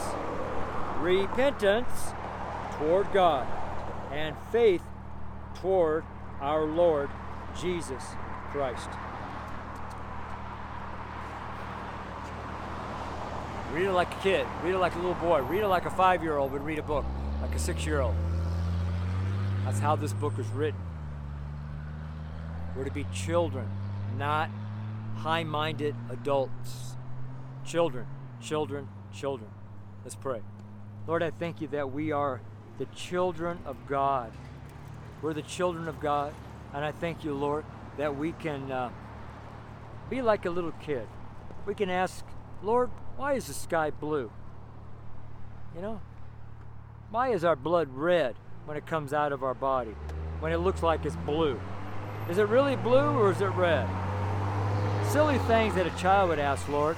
Repentance 0.98 2.12
toward 2.78 3.12
God 3.12 3.46
and 4.12 4.36
faith 4.50 4.82
toward 5.56 6.04
our 6.40 6.64
Lord 6.64 7.10
Jesus 7.60 8.02
Christ. 8.50 8.88
Read 13.72 13.86
it 13.86 13.92
like 13.92 14.12
a 14.14 14.20
kid. 14.20 14.46
Read 14.62 14.74
it 14.74 14.78
like 14.78 14.94
a 14.94 14.98
little 14.98 15.14
boy. 15.14 15.40
Read 15.42 15.62
it 15.62 15.68
like 15.68 15.84
a 15.84 15.90
five 15.90 16.22
year 16.22 16.36
old 16.36 16.52
would 16.52 16.62
read 16.62 16.78
a 16.78 16.82
book, 16.82 17.04
like 17.42 17.54
a 17.54 17.58
six 17.58 17.84
year 17.84 18.00
old. 18.00 18.14
That's 19.64 19.80
how 19.80 19.96
this 19.96 20.12
book 20.12 20.38
is 20.38 20.46
written. 20.48 20.80
We're 22.76 22.84
to 22.84 22.90
be 22.90 23.06
children, 23.12 23.68
not 24.16 24.50
high 25.16 25.44
minded 25.44 25.94
adults. 26.10 26.94
Children, 27.64 28.06
children, 28.40 28.88
children. 29.12 29.50
Let's 30.04 30.14
pray. 30.14 30.40
Lord, 31.06 31.22
I 31.22 31.30
thank 31.30 31.60
you 31.60 31.68
that 31.68 31.92
we 31.92 32.12
are 32.12 32.40
the 32.78 32.86
children 32.86 33.58
of 33.64 33.76
God. 33.86 34.32
We're 35.22 35.34
the 35.34 35.42
children 35.42 35.88
of 35.88 36.00
God. 36.00 36.34
And 36.72 36.84
I 36.84 36.92
thank 36.92 37.24
you, 37.24 37.34
Lord, 37.34 37.64
that 37.98 38.16
we 38.16 38.32
can 38.32 38.70
uh, 38.70 38.90
be 40.10 40.22
like 40.22 40.44
a 40.44 40.50
little 40.50 40.72
kid. 40.82 41.06
We 41.66 41.74
can 41.74 41.88
ask, 41.88 42.24
Lord, 42.62 42.90
why 43.16 43.34
is 43.34 43.46
the 43.46 43.54
sky 43.54 43.90
blue? 43.90 44.30
You 45.74 45.82
know? 45.82 46.00
Why 47.10 47.28
is 47.28 47.44
our 47.44 47.56
blood 47.56 47.88
red 47.94 48.34
when 48.64 48.76
it 48.76 48.86
comes 48.86 49.12
out 49.12 49.32
of 49.32 49.42
our 49.44 49.54
body? 49.54 49.94
When 50.40 50.52
it 50.52 50.58
looks 50.58 50.82
like 50.82 51.04
it's 51.04 51.16
blue? 51.16 51.60
Is 52.28 52.38
it 52.38 52.48
really 52.48 52.76
blue 52.76 53.18
or 53.18 53.30
is 53.30 53.40
it 53.40 53.46
red? 53.46 53.88
Silly 55.08 55.38
things 55.40 55.74
that 55.76 55.86
a 55.86 55.96
child 55.96 56.30
would 56.30 56.38
ask, 56.38 56.68
Lord. 56.68 56.96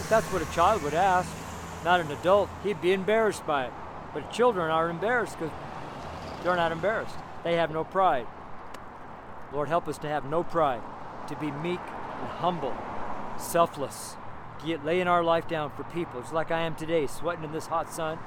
If 0.00 0.08
that's 0.08 0.26
what 0.32 0.42
a 0.42 0.52
child 0.52 0.82
would 0.82 0.94
ask, 0.94 1.30
not 1.84 2.00
an 2.00 2.10
adult, 2.10 2.48
he'd 2.64 2.80
be 2.80 2.92
embarrassed 2.92 3.46
by 3.46 3.66
it. 3.66 3.72
But 4.14 4.32
children 4.32 4.70
are 4.70 4.88
embarrassed 4.88 5.38
because 5.38 5.54
they're 6.42 6.56
not 6.56 6.72
embarrassed. 6.72 7.14
They 7.44 7.54
have 7.56 7.70
no 7.70 7.84
pride. 7.84 8.26
Lord, 9.52 9.68
help 9.68 9.88
us 9.88 9.98
to 9.98 10.08
have 10.08 10.24
no 10.24 10.42
pride, 10.42 10.82
to 11.28 11.36
be 11.36 11.50
meek 11.50 11.80
and 11.80 12.28
humble, 12.28 12.74
selfless, 13.38 14.16
get, 14.64 14.84
laying 14.84 15.08
our 15.08 15.22
life 15.24 15.48
down 15.48 15.70
for 15.70 15.84
people, 15.84 16.20
just 16.20 16.32
like 16.32 16.50
I 16.50 16.60
am 16.60 16.74
today, 16.74 17.06
sweating 17.06 17.44
in 17.44 17.52
this 17.52 17.66
hot 17.66 17.90
sun, 17.92 18.18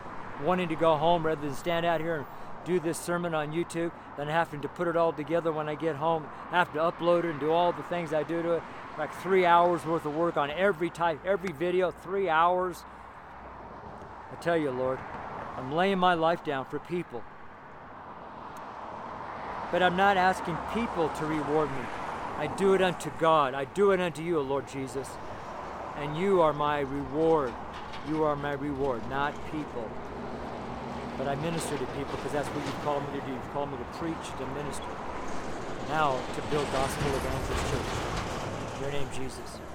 wanting 0.44 0.70
to 0.70 0.76
go 0.76 0.98
home 0.98 1.26
rather 1.26 1.42
than 1.42 1.56
stand 1.56 1.86
out 1.86 2.02
here 2.02 2.18
and 2.18 2.26
do 2.66 2.80
this 2.80 2.98
sermon 2.98 3.34
on 3.34 3.52
YouTube, 3.52 3.92
then 4.18 4.28
having 4.28 4.62
to 4.62 4.68
put 4.68 4.88
it 4.88 4.96
all 4.96 5.14
together 5.14 5.52
when 5.52 5.70
I 5.70 5.76
get 5.76 5.96
home, 5.96 6.26
have 6.50 6.72
to 6.74 6.80
upload 6.80 7.20
it 7.20 7.32
and 7.32 7.40
do 7.40 7.52
all 7.52 7.72
the 7.72 7.84
things 7.84 8.14
I 8.14 8.24
do 8.24 8.42
to 8.42 8.54
it. 8.54 8.64
Like 8.98 9.14
three 9.22 9.46
hours 9.46 9.86
worth 9.86 10.06
of 10.06 10.16
work 10.16 10.38
on 10.38 10.52
every 10.52 10.90
type, 10.90 11.26
every 11.26 11.52
video, 11.52 11.92
three 11.92 12.30
hours. 12.30 12.84
I 14.32 14.36
tell 14.42 14.58
you, 14.58 14.72
Lord, 14.72 15.00
I'm 15.58 15.74
laying 15.74 16.00
my 16.00 16.14
life 16.14 16.44
down 16.44 16.66
for 16.66 16.80
people. 16.80 17.24
But 19.72 19.82
I'm 19.82 19.96
not 19.96 20.18
asking 20.18 20.58
people 20.74 21.10
to 21.10 21.26
reward 21.26 21.70
me. 21.72 21.86
I 22.38 22.48
do 22.48 22.74
it 22.74 22.82
unto 22.82 23.10
God. 23.20 23.54
I 23.54 23.66
do 23.66 23.92
it 23.92 24.00
unto 24.00 24.22
you, 24.22 24.40
Lord 24.40 24.68
Jesus. 24.68 25.08
And 25.98 26.18
you 26.18 26.42
are 26.42 26.54
my 26.54 26.80
reward. 26.80 27.54
You 28.08 28.24
are 28.24 28.36
my 28.36 28.54
reward, 28.54 29.08
not 29.10 29.34
people. 29.52 29.90
But 31.18 31.28
I 31.28 31.36
minister 31.36 31.78
to 31.78 31.86
people 31.86 32.16
because 32.16 32.32
that's 32.32 32.48
what 32.50 32.66
you've 32.66 32.82
called 32.82 33.04
me 33.14 33.20
to 33.20 33.26
do. 33.26 33.32
You've 33.32 33.54
called 33.54 33.72
me 33.72 33.78
to 33.78 33.84
preach, 33.98 34.26
to 34.40 34.46
minister. 34.56 34.90
Now 35.88 36.20
to 36.36 36.42
build 36.50 36.66
Gospel 36.72 37.08
Evangelist 37.16 37.72
Church. 37.72 38.76
In 38.76 38.82
your 38.82 38.92
name, 38.92 39.08
Jesus. 39.14 39.71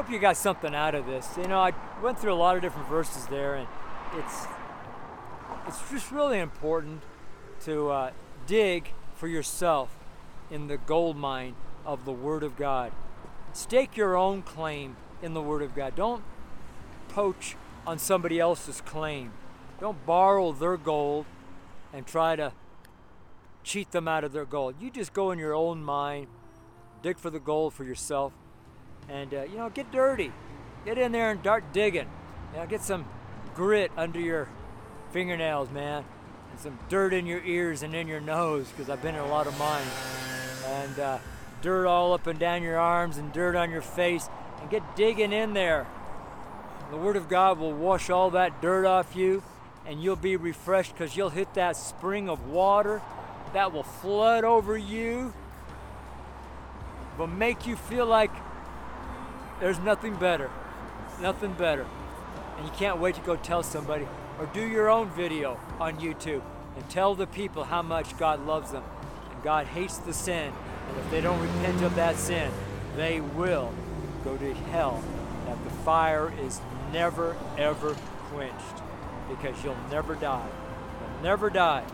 Hope 0.00 0.10
you 0.10 0.18
got 0.18 0.38
something 0.38 0.74
out 0.74 0.94
of 0.94 1.04
this. 1.04 1.28
You 1.36 1.46
know, 1.46 1.60
I 1.60 1.74
went 2.02 2.18
through 2.18 2.32
a 2.32 2.40
lot 2.40 2.56
of 2.56 2.62
different 2.62 2.88
verses 2.88 3.26
there, 3.26 3.56
and 3.56 3.68
it's 4.16 4.46
it's 5.68 5.78
just 5.90 6.10
really 6.10 6.38
important 6.38 7.02
to 7.64 7.90
uh, 7.90 8.10
dig 8.46 8.92
for 9.14 9.28
yourself 9.28 9.94
in 10.50 10.68
the 10.68 10.78
gold 10.78 11.18
mine 11.18 11.54
of 11.84 12.06
the 12.06 12.12
Word 12.12 12.42
of 12.42 12.56
God. 12.56 12.92
Stake 13.52 13.94
your 13.94 14.16
own 14.16 14.40
claim 14.40 14.96
in 15.20 15.34
the 15.34 15.42
Word 15.42 15.60
of 15.60 15.74
God. 15.74 15.94
Don't 15.96 16.24
poach 17.08 17.54
on 17.86 17.98
somebody 17.98 18.40
else's 18.40 18.80
claim. 18.80 19.32
Don't 19.80 20.06
borrow 20.06 20.50
their 20.52 20.78
gold 20.78 21.26
and 21.92 22.06
try 22.06 22.36
to 22.36 22.54
cheat 23.62 23.90
them 23.90 24.08
out 24.08 24.24
of 24.24 24.32
their 24.32 24.46
gold. 24.46 24.76
You 24.80 24.90
just 24.90 25.12
go 25.12 25.30
in 25.30 25.38
your 25.38 25.54
own 25.54 25.84
mind, 25.84 26.28
dig 27.02 27.18
for 27.18 27.28
the 27.28 27.38
gold 27.38 27.74
for 27.74 27.84
yourself, 27.84 28.32
and 29.08 29.32
uh, 29.32 29.42
you 29.42 29.56
know, 29.56 29.68
get 29.70 29.90
dirty. 29.90 30.32
Get 30.84 30.98
in 30.98 31.12
there 31.12 31.30
and 31.30 31.40
start 31.40 31.72
digging. 31.72 32.08
You 32.52 32.60
know, 32.60 32.66
get 32.66 32.82
some 32.82 33.04
grit 33.54 33.90
under 33.96 34.20
your 34.20 34.48
fingernails, 35.12 35.70
man, 35.70 36.04
and 36.50 36.60
some 36.60 36.78
dirt 36.88 37.12
in 37.12 37.26
your 37.26 37.42
ears 37.44 37.82
and 37.82 37.94
in 37.94 38.08
your 38.08 38.20
nose, 38.20 38.68
because 38.70 38.88
I've 38.88 39.02
been 39.02 39.14
in 39.14 39.20
a 39.20 39.28
lot 39.28 39.46
of 39.46 39.58
mine. 39.58 39.86
And 40.66 40.98
uh, 40.98 41.18
dirt 41.62 41.86
all 41.86 42.12
up 42.12 42.26
and 42.26 42.38
down 42.38 42.62
your 42.62 42.78
arms 42.78 43.18
and 43.18 43.32
dirt 43.32 43.56
on 43.56 43.70
your 43.70 43.82
face, 43.82 44.28
and 44.60 44.70
get 44.70 44.96
digging 44.96 45.32
in 45.32 45.52
there. 45.52 45.86
The 46.90 46.96
Word 46.96 47.16
of 47.16 47.28
God 47.28 47.58
will 47.58 47.72
wash 47.72 48.10
all 48.10 48.30
that 48.30 48.60
dirt 48.60 48.84
off 48.84 49.14
you, 49.14 49.42
and 49.86 50.02
you'll 50.02 50.16
be 50.16 50.36
refreshed 50.36 50.92
because 50.92 51.16
you'll 51.16 51.30
hit 51.30 51.54
that 51.54 51.76
spring 51.76 52.28
of 52.28 52.48
water 52.48 53.02
that 53.52 53.72
will 53.72 53.82
flood 53.82 54.44
over 54.44 54.76
you, 54.76 55.32
will 57.18 57.26
make 57.26 57.66
you 57.66 57.76
feel 57.76 58.06
like 58.06 58.30
there's 59.60 59.78
nothing 59.78 60.16
better. 60.16 60.50
Nothing 61.20 61.52
better. 61.52 61.86
And 62.56 62.66
you 62.66 62.72
can't 62.72 62.98
wait 62.98 63.14
to 63.16 63.20
go 63.20 63.36
tell 63.36 63.62
somebody 63.62 64.08
or 64.38 64.46
do 64.46 64.66
your 64.66 64.88
own 64.88 65.10
video 65.10 65.60
on 65.78 65.98
YouTube 65.98 66.42
and 66.76 66.88
tell 66.88 67.14
the 67.14 67.26
people 67.26 67.64
how 67.64 67.82
much 67.82 68.16
God 68.18 68.46
loves 68.46 68.72
them. 68.72 68.82
And 69.32 69.42
God 69.42 69.66
hates 69.66 69.98
the 69.98 70.14
sin. 70.14 70.52
And 70.88 70.98
if 70.98 71.10
they 71.10 71.20
don't 71.20 71.40
repent 71.40 71.82
of 71.82 71.94
that 71.96 72.16
sin, 72.16 72.50
they 72.96 73.20
will 73.20 73.72
go 74.24 74.36
to 74.36 74.54
hell. 74.54 75.02
That 75.46 75.62
the 75.64 75.70
fire 75.70 76.32
is 76.40 76.60
never, 76.92 77.36
ever 77.58 77.94
quenched 78.32 78.82
because 79.28 79.62
you'll 79.62 79.76
never 79.90 80.14
die. 80.14 80.48
You'll 81.00 81.22
never 81.22 81.50
die. 81.50 81.84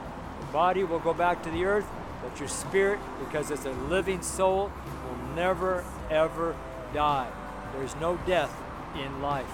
Your 0.41 0.53
body 0.53 0.85
will 0.85 0.99
go 0.99 1.15
back 1.15 1.43
to 1.43 1.51
the 1.51 1.65
earth, 1.65 1.87
but 2.23 2.39
your 2.39 2.49
spirit, 2.49 3.01
because 3.25 3.51
it's 3.51 3.65
a 3.65 3.73
living 3.73 4.23
soul, 4.23 4.71
will 5.09 5.35
never, 5.35 5.85
ever 6.11 6.55
die. 6.95 7.29
There's 7.73 7.97
no 7.97 8.17
death 8.27 8.55
in 8.95 9.23
life. 9.23 9.51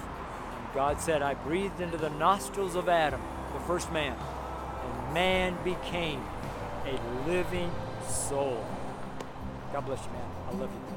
And 0.56 0.74
God 0.74 1.00
said, 1.00 1.22
I 1.22 1.34
breathed 1.34 1.80
into 1.80 1.96
the 1.96 2.10
nostrils 2.10 2.74
of 2.74 2.88
Adam, 2.88 3.20
the 3.54 3.60
first 3.60 3.92
man, 3.92 4.16
and 4.16 5.14
man 5.14 5.56
became 5.64 6.22
a 6.86 7.28
living 7.28 7.70
soul. 8.08 8.64
God 9.72 9.86
bless 9.86 10.04
you, 10.04 10.12
man. 10.12 10.30
I 10.48 10.52
love 10.52 10.70
you. 10.72 10.91